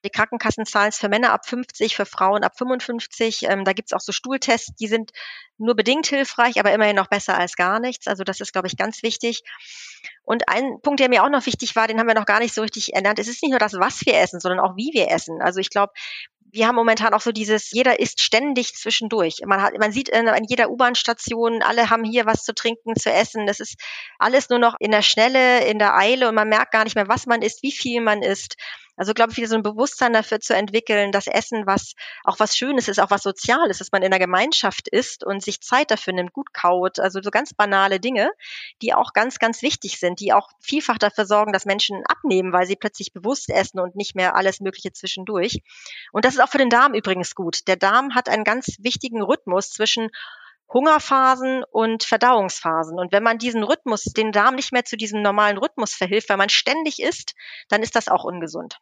Die 0.04 0.10
Krankenkassen 0.10 0.64
zahlen 0.64 0.90
es 0.90 0.98
für 0.98 1.08
Männer 1.08 1.32
ab 1.32 1.46
50, 1.46 1.96
für 1.96 2.06
Frauen 2.06 2.44
ab 2.44 2.56
55. 2.56 3.44
Ähm, 3.44 3.64
da 3.64 3.72
gibt 3.72 3.88
es 3.88 3.92
auch 3.92 4.00
so 4.00 4.12
Stuhltests, 4.12 4.74
die 4.76 4.86
sind 4.86 5.10
nur 5.56 5.74
bedingt 5.74 6.06
hilfreich, 6.06 6.60
aber 6.60 6.72
immerhin 6.72 6.94
noch 6.94 7.08
besser 7.08 7.36
als 7.36 7.56
gar 7.56 7.80
nichts. 7.80 8.06
Also 8.06 8.22
das 8.22 8.40
ist, 8.40 8.52
glaube 8.52 8.68
ich, 8.68 8.76
ganz 8.76 9.02
wichtig. 9.02 9.42
Und 10.22 10.48
ein 10.48 10.80
Punkt, 10.82 11.00
der 11.00 11.08
mir 11.08 11.24
auch 11.24 11.30
noch 11.30 11.46
wichtig 11.46 11.74
war, 11.74 11.88
den 11.88 11.98
haben 11.98 12.06
wir 12.06 12.14
noch 12.14 12.26
gar 12.26 12.38
nicht 12.38 12.54
so 12.54 12.62
richtig 12.62 12.94
ernannt. 12.94 13.18
Es 13.18 13.28
ist 13.28 13.42
nicht 13.42 13.50
nur 13.50 13.58
das, 13.58 13.74
was 13.74 14.06
wir 14.06 14.18
essen, 14.18 14.38
sondern 14.40 14.60
auch 14.60 14.76
wie 14.76 14.90
wir 14.92 15.10
essen. 15.10 15.42
Also 15.42 15.58
ich 15.58 15.70
glaube, 15.70 15.92
wir 16.52 16.66
haben 16.66 16.76
momentan 16.76 17.12
auch 17.12 17.20
so 17.20 17.32
dieses, 17.32 17.70
jeder 17.72 18.00
isst 18.00 18.20
ständig 18.20 18.74
zwischendurch. 18.74 19.40
Man 19.44 19.60
hat, 19.60 19.76
man 19.78 19.92
sieht 19.92 20.08
in 20.08 20.28
jeder 20.46 20.70
U-Bahn-Station, 20.70 21.62
alle 21.62 21.90
haben 21.90 22.04
hier 22.04 22.26
was 22.26 22.44
zu 22.44 22.54
trinken, 22.54 22.96
zu 22.96 23.10
essen. 23.10 23.46
Das 23.46 23.60
ist 23.60 23.76
alles 24.18 24.48
nur 24.48 24.58
noch 24.58 24.76
in 24.80 24.90
der 24.90 25.02
Schnelle, 25.02 25.64
in 25.66 25.78
der 25.78 25.96
Eile 25.96 26.28
und 26.28 26.34
man 26.34 26.48
merkt 26.48 26.72
gar 26.72 26.84
nicht 26.84 26.94
mehr, 26.94 27.08
was 27.08 27.26
man 27.26 27.42
isst, 27.42 27.62
wie 27.62 27.72
viel 27.72 28.00
man 28.00 28.22
isst. 28.22 28.56
Also 28.98 29.14
glaube 29.14 29.30
ich, 29.30 29.38
wieder 29.38 29.48
so 29.48 29.54
ein 29.54 29.62
Bewusstsein 29.62 30.12
dafür 30.12 30.40
zu 30.40 30.54
entwickeln, 30.54 31.12
dass 31.12 31.28
Essen 31.28 31.66
was 31.66 31.94
auch 32.24 32.40
was 32.40 32.56
Schönes 32.56 32.88
ist, 32.88 32.98
auch 32.98 33.10
was 33.10 33.22
Soziales, 33.22 33.78
dass 33.78 33.92
man 33.92 34.02
in 34.02 34.10
der 34.10 34.20
Gemeinschaft 34.20 34.88
isst 34.88 35.24
und 35.24 35.42
sich 35.42 35.60
Zeit 35.60 35.90
dafür 35.90 36.12
nimmt, 36.12 36.32
gut 36.32 36.52
kaut. 36.52 36.98
Also 36.98 37.22
so 37.22 37.30
ganz 37.30 37.54
banale 37.54 38.00
Dinge, 38.00 38.30
die 38.82 38.92
auch 38.94 39.12
ganz, 39.12 39.38
ganz 39.38 39.62
wichtig 39.62 40.00
sind, 40.00 40.20
die 40.20 40.32
auch 40.32 40.50
vielfach 40.60 40.98
dafür 40.98 41.26
sorgen, 41.26 41.52
dass 41.52 41.64
Menschen 41.64 42.02
abnehmen, 42.06 42.52
weil 42.52 42.66
sie 42.66 42.76
plötzlich 42.76 43.12
bewusst 43.12 43.50
essen 43.50 43.78
und 43.78 43.96
nicht 43.96 44.14
mehr 44.14 44.34
alles 44.34 44.60
Mögliche 44.60 44.92
zwischendurch. 44.92 45.62
Und 46.12 46.24
das 46.24 46.34
ist 46.34 46.40
auch 46.40 46.50
für 46.50 46.58
den 46.58 46.70
Darm 46.70 46.94
übrigens 46.94 47.34
gut. 47.34 47.68
Der 47.68 47.76
Darm 47.76 48.14
hat 48.14 48.28
einen 48.28 48.44
ganz 48.44 48.76
wichtigen 48.80 49.22
Rhythmus 49.22 49.70
zwischen 49.70 50.10
Hungerphasen 50.72 51.64
und 51.64 52.04
Verdauungsphasen. 52.04 52.98
Und 52.98 53.12
wenn 53.12 53.22
man 53.22 53.38
diesen 53.38 53.62
Rhythmus, 53.62 54.04
den 54.04 54.32
Darm 54.32 54.54
nicht 54.54 54.72
mehr 54.72 54.84
zu 54.84 54.96
diesem 54.96 55.22
normalen 55.22 55.56
Rhythmus 55.56 55.94
verhilft, 55.94 56.28
weil 56.28 56.36
man 56.36 56.50
ständig 56.50 57.00
isst, 57.00 57.34
dann 57.68 57.82
ist 57.82 57.96
das 57.96 58.08
auch 58.08 58.24
ungesund. 58.24 58.78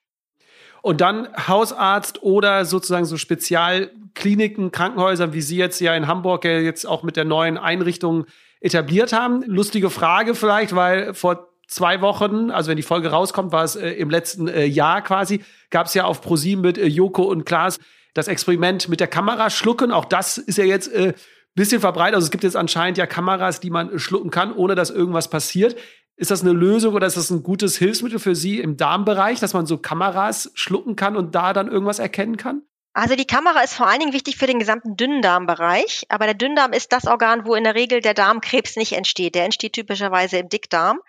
Und 0.87 1.01
dann 1.01 1.27
Hausarzt 1.49 2.23
oder 2.23 2.65
sozusagen 2.65 3.07
so 3.07 3.17
Spezialkliniken, 3.17 4.71
Krankenhäuser, 4.71 5.33
wie 5.33 5.41
Sie 5.41 5.57
jetzt 5.57 5.81
ja 5.81 5.97
in 5.97 6.07
Hamburg 6.07 6.45
ja 6.45 6.61
jetzt 6.61 6.85
auch 6.85 7.03
mit 7.03 7.17
der 7.17 7.25
neuen 7.25 7.59
Einrichtung 7.59 8.27
etabliert 8.61 9.13
haben. 9.13 9.43
Lustige 9.49 9.91
Frage 9.91 10.37
vielleicht, 10.37 10.77
weil 10.77 11.13
vor 11.13 11.49
zwei 11.67 12.01
Wochen, 12.03 12.53
also 12.53 12.71
wenn 12.71 12.77
die 12.77 12.85
Folge 12.85 13.09
rauskommt, 13.09 13.51
war 13.51 13.65
es 13.65 13.75
äh, 13.75 13.91
im 13.95 14.11
letzten 14.11 14.47
äh, 14.47 14.65
Jahr 14.65 15.03
quasi, 15.03 15.43
gab 15.71 15.89
es 15.89 15.95
ja 15.95 16.05
auf 16.05 16.21
ProSieben 16.21 16.63
mit 16.63 16.79
äh, 16.79 16.87
Joko 16.87 17.25
und 17.25 17.45
Klaas 17.45 17.79
das 18.15 18.29
Experiment 18.29 18.89
mit 18.89 19.01
der 19.01 19.09
Kamera 19.09 19.51
schlucken. 19.51 19.91
Auch 19.91 20.05
das 20.05 20.39
ist 20.39 20.57
ja 20.57 20.65
jetzt 20.65 20.93
äh, 20.93 21.15
bisschen 21.57 21.81
verbreitet. 21.81 22.15
Also 22.15 22.27
es 22.27 22.31
gibt 22.31 22.45
jetzt 22.45 22.55
anscheinend 22.55 22.97
ja 22.97 23.07
Kameras, 23.07 23.59
die 23.59 23.71
man 23.71 23.99
schlucken 23.99 24.31
kann, 24.31 24.55
ohne 24.55 24.77
dass 24.77 24.91
irgendwas 24.91 25.29
passiert. 25.29 25.75
Ist 26.17 26.31
das 26.31 26.41
eine 26.41 26.53
Lösung 26.53 26.95
oder 26.95 27.07
ist 27.07 27.19
das 27.19 27.31
ein 27.31 27.43
gutes 27.43 27.77
Hilfsmittel 27.77 28.19
für 28.19 28.35
Sie 28.35 28.59
im 28.59 28.79
Darmbereich, 28.79 29.39
dass 29.39 29.53
man 29.53 29.67
so 29.67 29.77
Kameras 29.77 30.51
schlucken 30.55 30.97
kann 30.97 31.15
und 31.15 31.35
da 31.35 31.53
dann 31.53 31.69
irgendwas 31.69 31.99
erkennen 31.99 32.39
kann? 32.39 32.63
Also 32.95 33.15
die 33.15 33.27
Kamera 33.27 33.61
ist 33.61 33.75
vor 33.75 33.87
allen 33.87 34.01
Dingen 34.01 34.15
wichtig 34.15 34.39
für 34.39 34.47
den 34.47 34.59
gesamten 34.59 34.97
Dünndarmbereich, 34.97 36.07
aber 36.09 36.25
der 36.25 36.33
Dünndarm 36.33 36.73
ist 36.73 36.93
das 36.93 37.07
Organ, 37.07 37.45
wo 37.45 37.55
in 37.55 37.65
der 37.65 37.75
Regel 37.75 38.01
der 38.01 38.15
Darmkrebs 38.15 38.77
nicht 38.77 38.95
entsteht. 38.95 39.35
Der 39.35 39.45
entsteht 39.45 39.75
typischerweise 39.75 40.39
im 40.39 40.49
Dickdarm. 40.49 41.01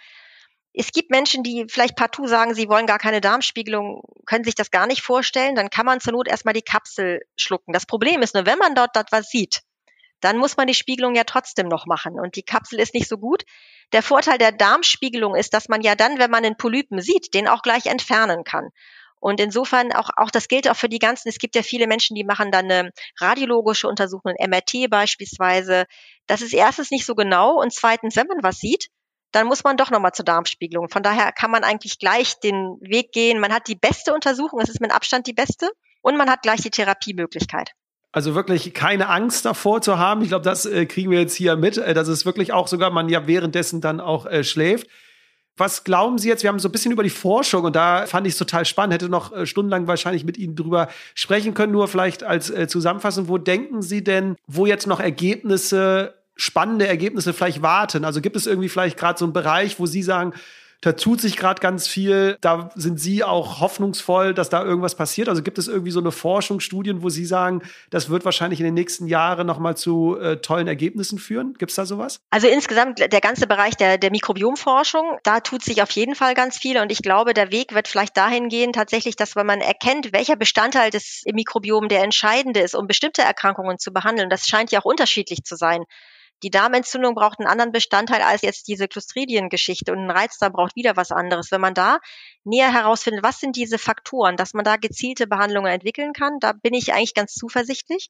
Es 0.74 0.92
gibt 0.92 1.10
Menschen, 1.10 1.44
die 1.44 1.66
vielleicht 1.70 1.96
partout 1.96 2.28
sagen, 2.28 2.54
sie 2.54 2.68
wollen 2.68 2.86
gar 2.88 3.00
keine 3.00 3.22
Darmspiegelung, 3.22 4.04
können 4.26 4.44
sich 4.44 4.56
das 4.56 4.70
gar 4.70 4.86
nicht 4.86 5.02
vorstellen. 5.02 5.56
Dann 5.56 5.70
kann 5.70 5.86
man 5.86 6.02
zur 6.02 6.12
Not 6.12 6.28
erstmal 6.28 6.54
die 6.54 6.62
Kapsel 6.62 7.22
schlucken. 7.38 7.72
Das 7.72 7.86
Problem 7.86 8.22
ist 8.22 8.36
nur, 8.36 8.46
wenn 8.46 8.60
man 8.60 8.76
dort 8.76 8.98
was 9.12 9.30
sieht, 9.30 9.62
dann 10.22 10.38
muss 10.38 10.58
man 10.58 10.68
die 10.68 10.74
Spiegelung 10.74 11.16
ja 11.16 11.24
trotzdem 11.24 11.68
noch 11.68 11.86
machen. 11.86 12.20
Und 12.20 12.36
die 12.36 12.44
Kapsel 12.44 12.80
ist 12.80 12.94
nicht 12.94 13.08
so 13.08 13.18
gut. 13.18 13.44
Der 13.94 14.04
Vorteil 14.04 14.38
der 14.38 14.52
Darmspiegelung 14.52 15.36
ist, 15.36 15.54
dass 15.54 15.70
man 15.70 15.82
ja 15.82 15.96
dann, 15.96 16.20
wenn 16.20 16.32
man 16.32 16.44
einen 16.44 16.58
Polypen 16.58 17.02
sieht, 17.02 17.34
den 17.34 17.48
auch 17.48 17.62
gleich 17.62 17.86
entfernen 17.86 18.44
kann. 18.44 18.70
Und 19.20 19.40
insofern 19.40 19.92
auch, 19.94 20.10
auch 20.16 20.30
das 20.30 20.48
gilt 20.48 20.70
auch 20.70 20.76
für 20.76 20.90
die 20.90 21.00
ganzen, 21.00 21.30
es 21.30 21.40
gibt 21.40 21.56
ja 21.56 21.64
viele 21.64 21.88
Menschen, 21.88 22.16
die 22.16 22.24
machen 22.24 22.52
dann 22.52 22.66
eine 22.66 22.92
radiologische 23.20 23.88
Untersuchung, 23.88 24.34
MRT 24.40 24.90
beispielsweise. 24.90 25.86
Das 26.28 26.42
ist 26.42 26.54
erstens 26.54 26.92
nicht 26.92 27.06
so 27.06 27.16
genau 27.16 27.60
und 27.60 27.74
zweitens, 27.74 28.16
wenn 28.16 28.28
man 28.28 28.44
was 28.44 28.58
sieht, 28.60 28.90
dann 29.32 29.48
muss 29.48 29.64
man 29.64 29.76
doch 29.76 29.90
nochmal 29.90 30.14
zur 30.14 30.26
Darmspiegelung. 30.26 30.90
Von 30.90 31.04
daher 31.04 31.32
kann 31.32 31.52
man 31.52 31.64
eigentlich 31.64 32.00
gleich 32.00 32.40
den 32.40 32.78
Weg 32.80 33.12
gehen. 33.12 33.40
Man 33.40 33.54
hat 33.54 33.68
die 33.68 33.76
beste 33.76 34.14
Untersuchung, 34.14 34.60
es 34.62 34.70
ist 34.70 34.82
mit 34.82 34.92
Abstand 34.92 35.28
die 35.28 35.34
beste 35.34 35.70
und 36.02 36.16
man 36.16 36.30
hat 36.30 36.44
gleich 36.44 36.62
die 36.62 36.70
Therapiemöglichkeit. 36.70 37.72
Also 38.12 38.36
wirklich 38.36 38.74
keine 38.74 39.10
Angst 39.10 39.46
davor 39.46 39.82
zu 39.82 39.98
haben. 39.98 40.22
Ich 40.22 40.30
glaube, 40.30 40.46
das 40.46 40.66
äh, 40.66 40.86
kriegen 40.86 41.12
wir 41.12 41.20
jetzt 41.20 41.36
hier 41.36 41.56
mit. 41.56 41.78
Äh, 41.78 41.94
dass 41.94 42.08
es 42.08 42.26
wirklich 42.26 42.54
auch 42.54 42.68
sogar 42.68 42.90
man 42.90 43.10
ja 43.10 43.28
währenddessen 43.28 43.82
dann 43.82 44.00
auch 44.00 44.26
äh, 44.26 44.44
schläft. 44.44 44.88
Was 45.58 45.84
glauben 45.84 46.20
Sie 46.20 46.30
jetzt? 46.30 46.44
Wir 46.44 46.50
haben 46.50 46.60
so 46.60 46.70
ein 46.70 46.72
bisschen 46.72 46.92
über 46.92 47.02
die 47.02 47.10
Forschung 47.10 47.64
und 47.66 47.76
da 47.76 48.06
fand 48.06 48.28
ich 48.28 48.34
es 48.34 48.40
total 48.40 48.64
spannend. 48.64 48.94
Hätte 48.94 49.10
noch 49.10 49.34
äh, 49.34 49.46
stundenlang 49.48 49.88
wahrscheinlich 49.88 50.24
mit 50.24 50.38
Ihnen 50.38 50.56
drüber 50.56 50.88
sprechen 51.16 51.56
können. 51.56 51.74
Nur 51.74 51.88
vielleicht 51.88 52.24
als 52.24 52.52
äh, 52.52 52.68
Zusammenfassung, 52.68 53.28
wo 53.28 53.40
denken 53.40 53.82
Sie 53.82 54.04
denn, 54.04 54.36
wo 54.46 54.68
jetzt 54.68 54.86
noch 54.86 55.00
Ergebnisse, 55.00 56.14
spannende 56.36 56.88
Ergebnisse 56.88 57.34
vielleicht 57.34 57.64
warten? 57.64 58.06
Also 58.06 58.22
gibt 58.22 58.36
es 58.36 58.46
irgendwie 58.46 58.70
vielleicht 58.70 58.98
gerade 58.98 59.18
so 59.18 59.26
einen 59.26 59.34
Bereich, 59.34 59.80
wo 59.80 59.88
Sie 59.88 60.04
sagen, 60.04 60.34
da 60.82 60.94
tut 60.94 61.22
sich 61.22 61.38
gerade 61.38 61.60
ganz 61.60 61.88
viel. 61.88 62.38
Da 62.42 62.70
sind 62.76 63.00
Sie 63.00 63.24
auch 63.24 63.60
hoffnungsvoll, 63.60 64.34
dass 64.34 64.50
da 64.50 64.64
irgendwas 64.64 64.96
passiert. 64.96 65.28
Also 65.30 65.42
gibt 65.42 65.58
es 65.58 65.68
irgendwie 65.68 65.92
so 65.92 66.00
eine 66.00 66.12
Forschung, 66.12 66.60
Studien, 66.60 67.02
wo 67.02 67.10
Sie 67.10 67.26
sagen, 67.26 67.62
das 67.90 68.10
wird 68.10 68.26
wahrscheinlich 68.26 68.60
in 68.60 68.66
den 68.66 68.76
nächsten 68.76 69.08
Jahren 69.08 69.48
noch 69.48 69.60
mal 69.60 69.76
zu 69.76 70.18
äh, 70.20 70.38
tollen 70.38 70.68
Ergebnissen 70.68 71.18
führen? 71.18 71.56
Gibt 71.58 71.72
es 71.72 71.76
da 71.76 71.86
sowas? 71.86 72.20
Also 72.30 72.48
insgesamt 72.48 73.00
der 73.00 73.22
ganze 73.22 73.48
Bereich 73.48 73.76
der, 73.76 73.98
der 73.98 74.12
Mikrobiomforschung, 74.12 75.18
da 75.24 75.40
tut 75.40 75.64
sich 75.64 75.82
auf 75.82 75.92
jeden 75.92 76.16
Fall 76.16 76.36
ganz 76.36 76.58
viel. 76.58 76.80
Und 76.80 76.92
ich 76.92 77.02
glaube, 77.02 77.34
der 77.34 77.52
Weg 77.52 77.74
wird 77.74 77.88
vielleicht 77.88 78.16
dahin 78.16 78.50
gehen, 78.50 78.72
tatsächlich, 78.74 79.16
dass 79.16 79.36
wenn 79.36 79.46
man 79.46 79.62
erkennt, 79.62 80.14
welcher 80.14 80.36
Bestandteil 80.36 80.92
des 80.92 81.24
Mikrobiom 81.32 81.88
der 81.88 82.04
entscheidende 82.04 82.60
ist, 82.60 82.76
um 82.76 82.88
bestimmte 82.88 83.24
Erkrankungen 83.24 83.80
zu 83.80 83.92
behandeln, 83.92 84.30
das 84.30 84.48
scheint 84.48 84.72
ja 84.72 84.80
auch 84.80 84.86
unterschiedlich 84.86 85.44
zu 85.44 85.56
sein. 85.56 85.84
Die 86.44 86.52
Darmentzündung 86.52 87.16
braucht 87.16 87.40
einen 87.40 87.48
anderen 87.48 87.72
Bestandteil 87.72 88.22
als 88.22 88.44
jetzt 88.44 88.68
diese 88.68 88.88
Clostridiengeschichte 88.88 89.92
und 89.92 90.00
ein 90.00 90.12
Reizdarm 90.12 90.54
braucht 90.54 90.76
wieder 90.76 90.96
was 90.96 91.12
anderes. 91.12 91.52
Wenn 91.52 91.62
man 91.62 91.74
da 91.74 91.98
näher 92.44 92.72
herausfindet, 92.72 93.24
was 93.24 93.40
sind 93.40 93.56
diese 93.56 93.80
Faktoren, 93.80 94.38
dass 94.38 94.54
man 94.54 94.64
da 94.64 94.76
gezielte 94.78 95.26
Behandlungen 95.26 95.72
entwickeln 95.72 96.14
kann, 96.14 96.40
da 96.40 96.54
bin 96.54 96.76
ich 96.76 96.94
eigentlich 96.94 97.16
ganz 97.16 97.34
zuversichtlich. 97.34 98.10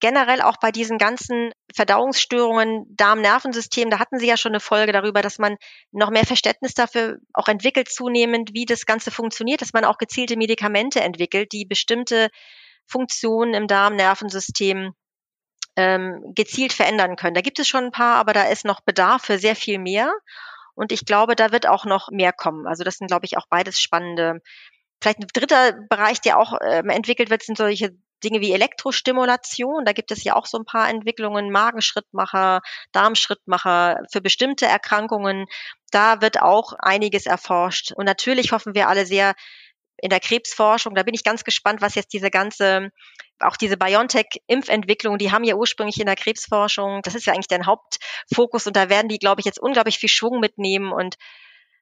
Generell 0.00 0.42
auch 0.42 0.56
bei 0.58 0.72
diesen 0.72 0.98
ganzen 0.98 1.52
Verdauungsstörungen, 1.74 2.84
Darm-Nervensystem, 2.96 3.88
da 3.88 3.98
hatten 3.98 4.18
Sie 4.18 4.26
ja 4.26 4.36
schon 4.36 4.52
eine 4.52 4.60
Folge 4.60 4.92
darüber, 4.92 5.22
dass 5.22 5.38
man 5.38 5.56
noch 5.90 6.10
mehr 6.10 6.26
Verständnis 6.26 6.74
dafür 6.74 7.16
auch 7.32 7.48
entwickelt 7.48 7.88
zunehmend, 7.90 8.50
wie 8.52 8.66
das 8.66 8.84
Ganze 8.84 9.10
funktioniert, 9.10 9.62
dass 9.62 9.72
man 9.72 9.86
auch 9.86 9.96
gezielte 9.96 10.36
Medikamente 10.36 11.00
entwickelt, 11.00 11.52
die 11.52 11.64
bestimmte 11.64 12.28
Funktionen 12.86 13.54
im 13.54 13.66
Darm-Nervensystem 13.66 14.92
ähm, 15.76 16.32
gezielt 16.34 16.72
verändern 16.72 17.16
können. 17.16 17.34
Da 17.34 17.40
gibt 17.40 17.58
es 17.58 17.68
schon 17.68 17.84
ein 17.84 17.92
paar, 17.92 18.16
aber 18.16 18.32
da 18.32 18.44
ist 18.44 18.64
noch 18.64 18.80
Bedarf 18.80 19.22
für 19.22 19.38
sehr 19.38 19.56
viel 19.56 19.78
mehr. 19.78 20.12
Und 20.74 20.92
ich 20.92 21.04
glaube, 21.06 21.36
da 21.36 21.52
wird 21.52 21.66
auch 21.66 21.84
noch 21.84 22.10
mehr 22.10 22.32
kommen. 22.32 22.66
Also 22.66 22.84
das 22.84 22.96
sind, 22.96 23.08
glaube 23.08 23.26
ich, 23.26 23.36
auch 23.38 23.46
beides 23.48 23.80
spannende. 23.80 24.40
Vielleicht 25.00 25.20
ein 25.20 25.28
dritter 25.32 25.72
Bereich, 25.88 26.20
der 26.20 26.38
auch 26.38 26.58
ähm, 26.66 26.88
entwickelt 26.90 27.30
wird, 27.30 27.42
sind 27.42 27.58
solche 27.58 27.94
Dinge 28.24 28.40
wie 28.40 28.52
Elektrostimulation. 28.52 29.84
Da 29.84 29.92
gibt 29.92 30.10
es 30.10 30.24
ja 30.24 30.34
auch 30.36 30.46
so 30.46 30.58
ein 30.58 30.64
paar 30.64 30.88
Entwicklungen, 30.88 31.50
Magenschrittmacher, 31.50 32.60
Darmschrittmacher 32.92 34.00
für 34.10 34.20
bestimmte 34.20 34.66
Erkrankungen. 34.66 35.46
Da 35.90 36.20
wird 36.22 36.40
auch 36.40 36.72
einiges 36.78 37.26
erforscht. 37.26 37.92
Und 37.92 38.06
natürlich 38.06 38.52
hoffen 38.52 38.74
wir 38.74 38.88
alle 38.88 39.06
sehr, 39.06 39.34
in 39.98 40.10
der 40.10 40.20
Krebsforschung. 40.20 40.94
Da 40.94 41.02
bin 41.02 41.14
ich 41.14 41.24
ganz 41.24 41.44
gespannt, 41.44 41.80
was 41.80 41.94
jetzt 41.94 42.12
diese 42.12 42.30
ganze, 42.30 42.90
auch 43.40 43.56
diese 43.56 43.76
BioNTech-Impfentwicklung, 43.76 45.18
die 45.18 45.32
haben 45.32 45.44
ja 45.44 45.54
ursprünglich 45.54 46.00
in 46.00 46.06
der 46.06 46.16
Krebsforschung, 46.16 47.02
das 47.02 47.14
ist 47.14 47.26
ja 47.26 47.32
eigentlich 47.32 47.48
der 47.48 47.66
Hauptfokus 47.66 48.66
und 48.66 48.76
da 48.76 48.88
werden 48.88 49.08
die, 49.08 49.18
glaube 49.18 49.40
ich, 49.40 49.44
jetzt 49.44 49.58
unglaublich 49.58 49.98
viel 49.98 50.08
Schwung 50.08 50.40
mitnehmen 50.40 50.92
und 50.92 51.16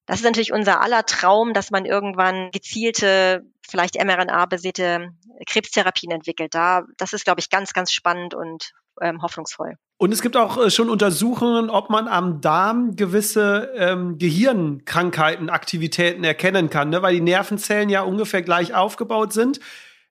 das 0.06 0.18
ist 0.18 0.24
natürlich 0.24 0.52
unser 0.52 0.82
aller 0.82 1.06
Traum, 1.06 1.54
dass 1.54 1.70
man 1.70 1.86
irgendwann 1.86 2.50
gezielte, 2.50 3.42
vielleicht 3.66 3.94
mRNA-basierte 3.94 5.08
Krebstherapien 5.46 6.12
entwickelt. 6.12 6.54
Da, 6.54 6.82
das 6.98 7.14
ist, 7.14 7.24
glaube 7.24 7.40
ich, 7.40 7.48
ganz, 7.48 7.72
ganz 7.72 7.90
spannend 7.90 8.34
und 8.34 8.72
ähm, 9.00 9.22
hoffnungsvoll. 9.22 9.76
Und 9.96 10.12
es 10.12 10.20
gibt 10.20 10.36
auch 10.36 10.58
äh, 10.58 10.70
schon 10.70 10.90
Untersuchungen, 10.90 11.70
ob 11.70 11.88
man 11.88 12.08
am 12.08 12.40
Darm 12.40 12.96
gewisse 12.96 13.72
ähm, 13.76 14.18
Gehirnkrankheiten, 14.18 15.48
Aktivitäten 15.48 16.24
erkennen 16.24 16.68
kann, 16.68 16.90
ne? 16.90 17.00
weil 17.00 17.14
die 17.14 17.20
Nervenzellen 17.20 17.88
ja 17.88 18.02
ungefähr 18.02 18.42
gleich 18.42 18.74
aufgebaut 18.74 19.32
sind. 19.32 19.60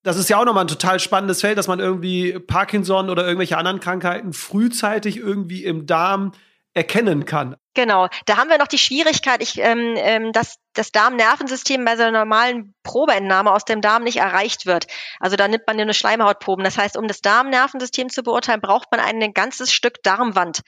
Das 0.03 0.17
ist 0.17 0.29
ja 0.29 0.37
auch 0.37 0.45
nochmal 0.45 0.65
ein 0.65 0.69
total 0.69 0.99
spannendes 0.99 1.41
Feld, 1.41 1.57
dass 1.57 1.67
man 1.67 1.79
irgendwie 1.79 2.37
Parkinson 2.39 3.09
oder 3.09 3.23
irgendwelche 3.23 3.57
anderen 3.57 3.79
Krankheiten 3.79 4.33
frühzeitig 4.33 5.17
irgendwie 5.17 5.63
im 5.63 5.85
Darm 5.85 6.33
erkennen 6.73 7.25
kann. 7.25 7.55
Genau, 7.75 8.07
da 8.25 8.37
haben 8.37 8.49
wir 8.49 8.57
noch 8.57 8.67
die 8.67 8.77
Schwierigkeit, 8.77 9.41
ich, 9.41 9.59
ähm, 9.59 9.95
ähm, 9.97 10.31
dass 10.31 10.57
das 10.73 10.91
Darmnervensystem 10.91 11.85
bei 11.85 11.95
so 11.95 12.03
einer 12.03 12.19
normalen 12.19 12.73
Probeentnahme 12.83 13.51
aus 13.51 13.65
dem 13.65 13.81
Darm 13.81 14.03
nicht 14.03 14.17
erreicht 14.17 14.65
wird. 14.65 14.87
Also 15.19 15.35
da 15.35 15.47
nimmt 15.47 15.63
man 15.67 15.77
nur 15.77 15.83
eine 15.83 15.93
Schleimhautproben. 15.93 16.63
Das 16.63 16.77
heißt, 16.77 16.97
um 16.97 17.07
das 17.07 17.21
Darmnervensystem 17.21 18.09
zu 18.09 18.23
beurteilen, 18.23 18.61
braucht 18.61 18.91
man 18.91 18.99
ein 18.99 19.33
ganzes 19.33 19.71
Stück 19.71 20.03
Darmwand. 20.03 20.61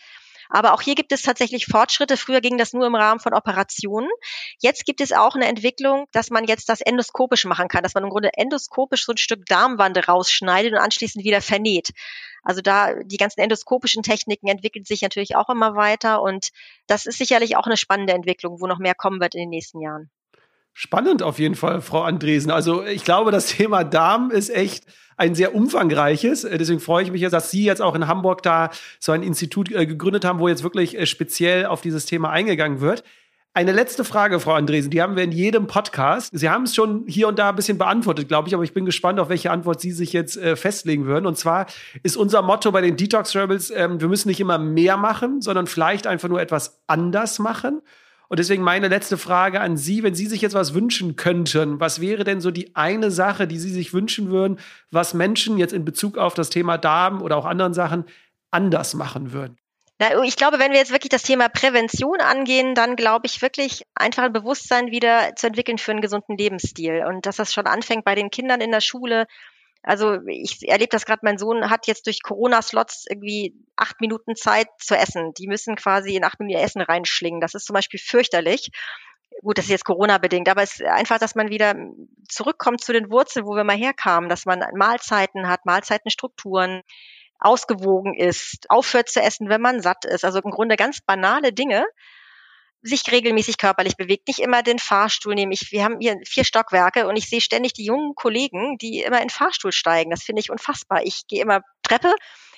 Aber 0.49 0.73
auch 0.73 0.81
hier 0.81 0.95
gibt 0.95 1.11
es 1.11 1.21
tatsächlich 1.21 1.65
Fortschritte. 1.65 2.17
Früher 2.17 2.41
ging 2.41 2.57
das 2.57 2.73
nur 2.73 2.85
im 2.85 2.95
Rahmen 2.95 3.19
von 3.19 3.33
Operationen. 3.33 4.09
Jetzt 4.59 4.85
gibt 4.85 5.01
es 5.01 5.11
auch 5.11 5.35
eine 5.35 5.47
Entwicklung, 5.47 6.05
dass 6.11 6.29
man 6.29 6.45
jetzt 6.45 6.69
das 6.69 6.81
endoskopisch 6.81 7.45
machen 7.45 7.67
kann, 7.67 7.83
dass 7.83 7.93
man 7.93 8.03
im 8.03 8.09
Grunde 8.09 8.31
endoskopisch 8.33 9.05
so 9.05 9.13
ein 9.13 9.17
Stück 9.17 9.45
Darmwand 9.45 10.07
rausschneidet 10.07 10.73
und 10.73 10.79
anschließend 10.79 11.25
wieder 11.25 11.41
vernäht. 11.41 11.91
Also 12.43 12.61
da 12.61 12.93
die 13.03 13.17
ganzen 13.17 13.41
endoskopischen 13.41 14.03
Techniken 14.03 14.47
entwickeln 14.47 14.85
sich 14.85 15.01
natürlich 15.01 15.35
auch 15.35 15.49
immer 15.49 15.75
weiter 15.75 16.21
und 16.21 16.49
das 16.85 17.07
ist 17.07 17.17
sicherlich 17.17 17.57
auch 17.57 17.65
eine 17.65 17.75
spannende 17.77 18.13
Entwicklung, 18.13 18.61
wo 18.61 18.67
noch 18.67 18.77
mehr 18.77 18.93
kommen 18.93 19.19
wird 19.19 19.33
in 19.33 19.41
den 19.41 19.49
nächsten 19.49 19.81
Jahren. 19.81 20.11
Spannend 20.77 21.23
auf 21.23 21.39
jeden 21.39 21.55
Fall, 21.55 21.79
Frau 21.79 22.01
Andresen. 22.01 22.51
Also 22.51 22.83
ich 22.83 23.05
glaube, 23.05 23.31
das 23.31 23.45
Thema 23.45 23.85
Darm 23.85 24.29
ist 24.29 24.53
echt 24.53 24.83
ein 25.15 25.33
sehr 25.33 25.55
umfangreiches. 25.55 26.43
Äh, 26.43 26.57
deswegen 26.57 26.81
freue 26.81 27.01
ich 27.01 27.11
mich 27.11 27.21
dass 27.21 27.49
Sie 27.49 27.63
jetzt 27.63 27.81
auch 27.81 27.95
in 27.95 28.07
Hamburg 28.09 28.43
da 28.43 28.71
so 28.99 29.13
ein 29.13 29.23
Institut 29.23 29.71
äh, 29.71 29.85
gegründet 29.85 30.25
haben, 30.25 30.39
wo 30.39 30.49
jetzt 30.49 30.63
wirklich 30.63 30.99
äh, 30.99 31.05
speziell 31.05 31.65
auf 31.67 31.79
dieses 31.79 32.05
Thema 32.05 32.29
eingegangen 32.29 32.81
wird. 32.81 33.05
Eine 33.53 33.71
letzte 33.71 34.03
Frage, 34.03 34.41
Frau 34.41 34.51
Andresen, 34.51 34.91
die 34.91 35.01
haben 35.01 35.15
wir 35.15 35.23
in 35.23 35.31
jedem 35.31 35.65
Podcast. 35.65 36.37
Sie 36.37 36.49
haben 36.49 36.63
es 36.63 36.75
schon 36.75 37.05
hier 37.07 37.29
und 37.29 37.39
da 37.39 37.51
ein 37.51 37.55
bisschen 37.55 37.77
beantwortet, 37.77 38.27
glaube 38.27 38.49
ich, 38.49 38.53
aber 38.53 38.65
ich 38.65 38.73
bin 38.73 38.83
gespannt, 38.83 39.17
auf 39.17 39.29
welche 39.29 39.51
Antwort 39.51 39.79
Sie 39.79 39.93
sich 39.93 40.11
jetzt 40.11 40.35
äh, 40.35 40.57
festlegen 40.57 41.05
würden. 41.05 41.25
Und 41.25 41.37
zwar 41.37 41.67
ist 42.03 42.17
unser 42.17 42.41
Motto 42.41 42.73
bei 42.73 42.81
den 42.81 42.97
Detox 42.97 43.33
Rebels, 43.33 43.71
ähm, 43.71 44.01
wir 44.01 44.09
müssen 44.09 44.27
nicht 44.27 44.41
immer 44.41 44.57
mehr 44.57 44.97
machen, 44.97 45.39
sondern 45.39 45.67
vielleicht 45.67 46.05
einfach 46.05 46.27
nur 46.27 46.41
etwas 46.41 46.81
anders 46.87 47.39
machen. 47.39 47.81
Und 48.27 48.39
deswegen 48.39 48.63
meine 48.63 48.87
letzte 48.87 49.17
Frage 49.17 49.61
an 49.61 49.77
Sie, 49.77 50.03
wenn 50.03 50.15
Sie 50.15 50.25
sich 50.25 50.41
jetzt 50.41 50.53
was 50.53 50.73
wünschen 50.73 51.15
könnten, 51.15 51.79
was 51.79 52.01
wäre 52.01 52.23
denn 52.23 52.41
so 52.41 52.51
die 52.51 52.75
eine 52.75 53.11
Sache, 53.11 53.47
die 53.47 53.59
Sie 53.59 53.69
sich 53.69 53.93
wünschen 53.93 54.29
würden, 54.29 54.59
was 54.91 55.13
Menschen 55.13 55.57
jetzt 55.57 55.73
in 55.73 55.85
Bezug 55.85 56.17
auf 56.17 56.33
das 56.33 56.49
Thema 56.49 56.77
Darm 56.77 57.21
oder 57.21 57.37
auch 57.37 57.45
anderen 57.45 57.73
Sachen 57.73 58.05
anders 58.51 58.93
machen 58.93 59.31
würden? 59.31 59.57
Na, 59.97 60.23
ich 60.23 60.35
glaube, 60.35 60.59
wenn 60.59 60.71
wir 60.71 60.79
jetzt 60.79 60.91
wirklich 60.91 61.09
das 61.09 61.23
Thema 61.23 61.47
Prävention 61.47 62.19
angehen, 62.19 62.75
dann 62.75 62.97
glaube 62.97 63.27
ich 63.27 63.41
wirklich 63.41 63.83
einfach 63.95 64.23
ein 64.23 64.33
Bewusstsein 64.33 64.91
wieder 64.91 65.35
zu 65.37 65.47
entwickeln 65.47 65.77
für 65.77 65.91
einen 65.91 66.01
gesunden 66.01 66.37
Lebensstil 66.37 67.05
und 67.07 67.25
dass 67.25 67.37
das 67.37 67.53
schon 67.53 67.65
anfängt 67.65 68.03
bei 68.03 68.13
den 68.13 68.29
Kindern 68.29 68.59
in 68.59 68.71
der 68.71 68.81
Schule, 68.81 69.25
also 69.85 70.19
ich 70.27 70.67
erlebe 70.67 70.89
das 70.89 71.05
gerade, 71.05 71.21
mein 71.23 71.37
Sohn 71.37 71.69
hat 71.69 71.85
jetzt 71.85 72.07
durch 72.07 72.23
Corona-Slots 72.23 73.05
irgendwie 73.07 73.53
acht 73.75 74.01
Minuten 74.01 74.35
Zeit 74.35 74.67
zu 74.79 74.95
essen. 74.95 75.33
Die 75.37 75.47
müssen 75.47 75.75
quasi 75.75 76.15
in 76.15 76.23
acht 76.23 76.39
Minuten 76.39 76.59
Essen 76.59 76.81
reinschlingen. 76.81 77.39
Das 77.39 77.53
ist 77.53 77.67
zum 77.67 77.75
Beispiel 77.75 77.99
fürchterlich. 77.99 78.71
Gut, 79.43 79.59
das 79.59 79.65
ist 79.65 79.71
jetzt 79.71 79.85
Corona-bedingt, 79.85 80.49
aber 80.49 80.63
es 80.63 80.79
ist 80.79 80.83
einfach, 80.85 81.19
dass 81.19 81.35
man 81.35 81.49
wieder 81.49 81.75
zurückkommt 82.27 82.81
zu 82.83 82.93
den 82.93 83.11
Wurzeln, 83.11 83.45
wo 83.45 83.55
wir 83.55 83.63
mal 83.63 83.77
herkamen, 83.77 84.27
dass 84.27 84.45
man 84.45 84.63
Mahlzeiten 84.73 85.47
hat, 85.47 85.65
Mahlzeitenstrukturen, 85.65 86.81
ausgewogen 87.37 88.15
ist, 88.15 88.65
aufhört 88.69 89.09
zu 89.09 89.21
essen, 89.21 89.49
wenn 89.49 89.61
man 89.61 89.81
satt 89.81 90.05
ist. 90.05 90.25
Also 90.25 90.41
im 90.41 90.49
Grunde 90.49 90.77
ganz 90.77 91.01
banale 91.01 91.53
Dinge, 91.53 91.85
sich 92.85 93.01
regelmäßig 93.11 93.57
körperlich 93.57 93.97
bewegt, 93.97 94.27
nicht 94.27 94.39
immer 94.39 94.61
den 94.61 94.79
Fahrstuhl 94.79 95.33
nehmen. 95.33 95.51
Ich, 95.51 95.71
wir 95.71 95.83
haben 95.83 95.99
hier 95.99 96.17
vier 96.25 96.43
Stockwerke 96.43 97.07
und 97.07 97.15
ich 97.15 97.27
sehe 97.27 97.41
ständig 97.41 97.73
die 97.73 97.85
jungen 97.85 98.13
Kollegen, 98.15 98.77
die 98.77 99.01
immer 99.01 99.17
in 99.17 99.27
den 99.27 99.29
Fahrstuhl 99.31 99.71
steigen. 99.71 100.11
Das 100.11 100.23
finde 100.23 100.41
ich 100.41 100.51
unfassbar. 100.51 101.01
Ich 101.03 101.25
gehe 101.27 101.41
immer 101.41 101.61
Treppe. 101.81 102.13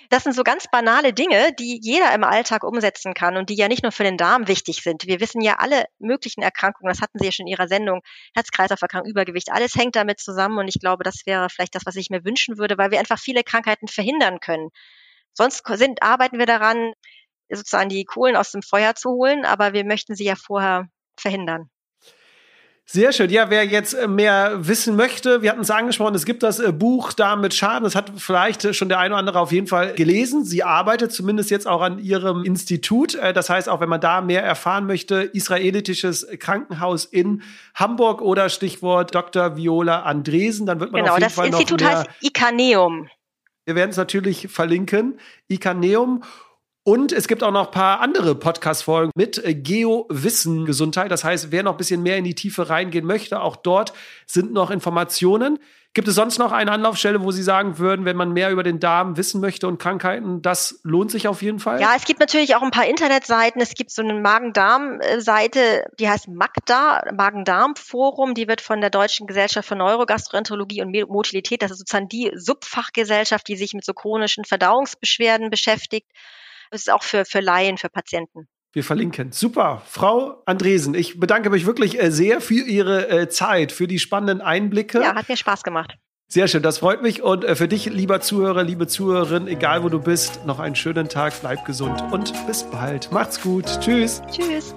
Das 0.10 0.24
sind 0.24 0.34
so 0.34 0.44
ganz 0.44 0.68
banale 0.72 1.14
Dinge, 1.14 1.54
die 1.60 1.80
jeder 1.82 2.14
im 2.14 2.24
Alltag 2.24 2.64
umsetzen 2.64 3.14
kann 3.14 3.36
und 3.38 3.50
die 3.50 3.56
ja 3.56 3.68
nicht 3.68 3.84
nur 3.84 3.92
für 3.92 4.04
den 4.04 4.18
Darm 4.18 4.48
wichtig 4.48 4.82
sind. 4.82 5.06
Wir 5.06 5.20
wissen 5.20 5.42
ja 5.42 5.56
alle 5.60 5.86
möglichen 6.00 6.42
Erkrankungen, 6.42 6.90
das 6.90 7.02
hatten 7.02 7.20
Sie 7.20 7.26
ja 7.26 7.32
schon 7.32 7.46
in 7.46 7.52
Ihrer 7.52 7.68
Sendung, 7.68 8.02
Herz-Kreislauf-Erkrankung, 8.34 9.10
Übergewicht, 9.10 9.52
alles 9.52 9.76
hängt 9.76 9.98
damit 9.98 10.20
zusammen 10.20 10.60
und 10.60 10.68
ich 10.70 10.80
glaube, 10.80 11.04
das 11.04 11.26
wäre 11.26 11.50
vielleicht 11.50 11.76
das, 11.76 11.86
was 11.86 11.98
ich 11.98 12.10
mir 12.10 12.24
wünschen 12.24 12.58
würde, 12.58 12.78
weil 12.78 12.92
wir 12.92 13.00
einfach 13.00 13.20
viele 13.20 13.44
Krankheiten 13.44 13.90
verhindern 13.90 14.40
können. 14.40 14.70
Sonst 15.34 15.64
sind, 15.68 16.02
arbeiten 16.02 16.40
wir 16.40 16.46
daran, 16.46 16.94
sozusagen 17.50 17.90
die 17.90 18.06
Kohlen 18.06 18.36
aus 18.36 18.52
dem 18.52 18.62
Feuer 18.62 18.96
zu 18.96 19.12
holen, 19.12 19.46
aber 19.46 19.74
wir 19.74 19.86
möchten 19.86 20.16
sie 20.16 20.26
ja 20.26 20.36
vorher 20.36 20.88
verhindern. 21.18 21.70
Sehr 22.90 23.12
schön. 23.12 23.30
Ja, 23.30 23.50
wer 23.50 23.66
jetzt 23.66 23.94
äh, 23.94 24.08
mehr 24.08 24.66
wissen 24.66 24.96
möchte, 24.96 25.42
wir 25.42 25.50
hatten 25.50 25.60
es 25.60 25.70
angesprochen, 25.70 26.16
es 26.16 26.24
gibt 26.24 26.42
das 26.42 26.60
äh, 26.60 26.72
Buch 26.72 27.12
da 27.12 27.36
mit 27.36 27.54
Schaden. 27.54 27.84
Das 27.84 27.96
hat 27.96 28.14
vielleicht 28.16 28.74
schon 28.74 28.88
der 28.88 29.00
eine 29.00 29.14
oder 29.14 29.20
andere 29.20 29.40
auf 29.42 29.52
jeden 29.52 29.68
Fall 29.68 29.94
gelesen. 29.94 30.46
Sie 30.46 30.64
arbeitet 30.64 31.12
zumindest 31.12 31.52
jetzt 31.52 31.68
auch 31.68 31.82
an 31.82 32.00
ihrem 32.00 32.46
Institut. 32.46 33.16
Äh, 33.16 33.34
das 33.34 33.50
heißt, 33.50 33.68
auch 33.68 33.82
wenn 33.82 33.90
man 33.90 34.00
da 34.00 34.22
mehr 34.22 34.42
erfahren 34.42 34.86
möchte, 34.86 35.16
israelitisches 35.18 36.26
Krankenhaus 36.40 37.04
in 37.04 37.44
Hamburg 37.76 38.22
oder 38.22 38.48
Stichwort 38.48 39.14
Dr. 39.14 39.58
Viola 39.58 40.04
Andresen, 40.04 40.66
dann 40.66 40.80
wird 40.80 40.94
man 40.94 41.02
genau, 41.02 41.16
auf 41.16 41.20
jeden 41.20 41.30
Fall 41.30 41.48
Genau, 41.48 41.58
das 41.58 41.70
Institut 41.70 41.86
heißt 41.86 42.08
Ikaneum. 42.22 43.10
Wir 43.66 43.76
werden 43.76 43.92
es 43.92 43.98
natürlich 43.98 44.48
verlinken. 44.48 45.20
Ikaneum. 45.50 46.24
Und 46.88 47.12
es 47.12 47.28
gibt 47.28 47.44
auch 47.44 47.52
noch 47.52 47.66
ein 47.66 47.72
paar 47.72 48.00
andere 48.00 48.34
Podcast-Folgen 48.34 49.12
mit 49.14 49.44
äh, 49.44 49.54
Geo-Wissen 49.54 50.66
Gesundheit. 50.66 51.12
Das 51.12 51.26
heißt, 51.26 51.52
wer 51.52 51.62
noch 51.62 51.74
ein 51.74 51.78
bisschen 51.78 52.02
mehr 52.02 52.16
in 52.16 52.24
die 52.24 52.34
Tiefe 52.34 52.70
reingehen 52.70 53.06
möchte, 53.06 53.42
auch 53.42 53.58
dort 53.58 53.92
sind 54.26 54.54
noch 54.54 54.72
Informationen. 54.72 55.60
Gibt 55.94 56.08
es 56.08 56.16
sonst 56.16 56.38
noch 56.38 56.54
eine 56.54 56.72
Anlaufstelle, 56.72 57.22
wo 57.22 57.32
Sie 57.32 57.44
sagen 57.44 57.78
würden, 57.78 58.06
wenn 58.06 58.16
man 58.16 58.32
mehr 58.32 58.52
über 58.52 58.64
den 58.64 58.80
Darm 58.80 59.18
wissen 59.18 59.42
möchte 59.42 59.68
und 59.68 59.80
Krankheiten, 59.80 60.42
das 60.42 60.80
lohnt 60.84 61.12
sich 61.12 61.28
auf 61.28 61.42
jeden 61.42 61.60
Fall? 61.60 61.82
Ja, 61.82 61.92
es 61.98 62.06
gibt 62.06 62.22
natürlich 62.22 62.56
auch 62.56 62.62
ein 62.62 62.72
paar 62.72 62.86
Internetseiten. 62.86 63.62
Es 63.62 63.74
gibt 63.74 63.92
so 63.92 64.02
eine 64.02 64.14
Magen-Darm-Seite, 64.14 65.90
die 66.00 66.08
heißt 66.08 66.30
Magda, 66.30 67.02
Magen-Darm-Forum. 67.14 68.34
Die 68.34 68.48
wird 68.48 68.62
von 68.62 68.80
der 68.80 68.92
Deutschen 68.92 69.28
Gesellschaft 69.28 69.68
für 69.68 69.76
Neurogastroenterologie 69.76 70.84
und 70.84 70.96
Motilität, 71.10 71.62
das 71.64 71.72
ist 71.72 71.80
sozusagen 71.80 72.08
die 72.08 72.32
Subfachgesellschaft, 72.34 73.46
die 73.46 73.58
sich 73.58 73.74
mit 73.74 73.84
so 73.84 73.94
chronischen 73.94 74.46
Verdauungsbeschwerden 74.46 75.50
beschäftigt. 75.50 76.08
Das 76.72 76.82
ist 76.82 76.92
auch 76.92 77.04
für, 77.04 77.26
für 77.26 77.40
Laien, 77.40 77.78
für 77.78 77.90
Patienten. 77.90 78.48
Wir 78.74 78.84
verlinken. 78.84 79.32
Super. 79.32 79.82
Frau 79.88 80.44
Andresen, 80.46 80.94
ich 80.94 81.20
bedanke 81.20 81.50
mich 81.50 81.66
wirklich 81.66 82.02
äh, 82.02 82.12
sehr 82.12 82.42
für 82.42 82.64
Ihre 82.64 83.10
äh, 83.10 83.30
Zeit, 83.30 83.72
für 83.72 83.88
die 83.88 83.98
spannenden 83.98 84.42
Einblicke. 84.42 85.02
Ja, 85.02 85.16
hat 85.16 85.30
mir 85.30 85.38
Spaß 85.38 85.64
gemacht. 85.64 85.98
Sehr 86.30 86.50
schön, 86.50 86.62
das 86.62 86.80
freut 86.80 87.02
mich. 87.02 87.24
Und 87.24 87.46
äh, 87.46 87.56
für 87.56 87.70
dich, 87.70 87.86
lieber 87.86 88.20
Zuhörer, 88.20 88.64
liebe 88.64 88.86
Zuhörerin, 88.88 89.48
egal 89.48 89.84
wo 89.84 89.90
du 89.90 90.00
bist, 90.00 90.46
noch 90.46 90.60
einen 90.60 90.76
schönen 90.76 91.08
Tag, 91.08 91.34
bleib 91.40 91.64
gesund 91.66 92.04
und 92.12 92.34
bis 92.46 92.64
bald. 92.64 93.12
Macht's 93.12 93.42
gut. 93.42 93.66
Tschüss. 93.80 94.22
Tschüss. 94.30 94.76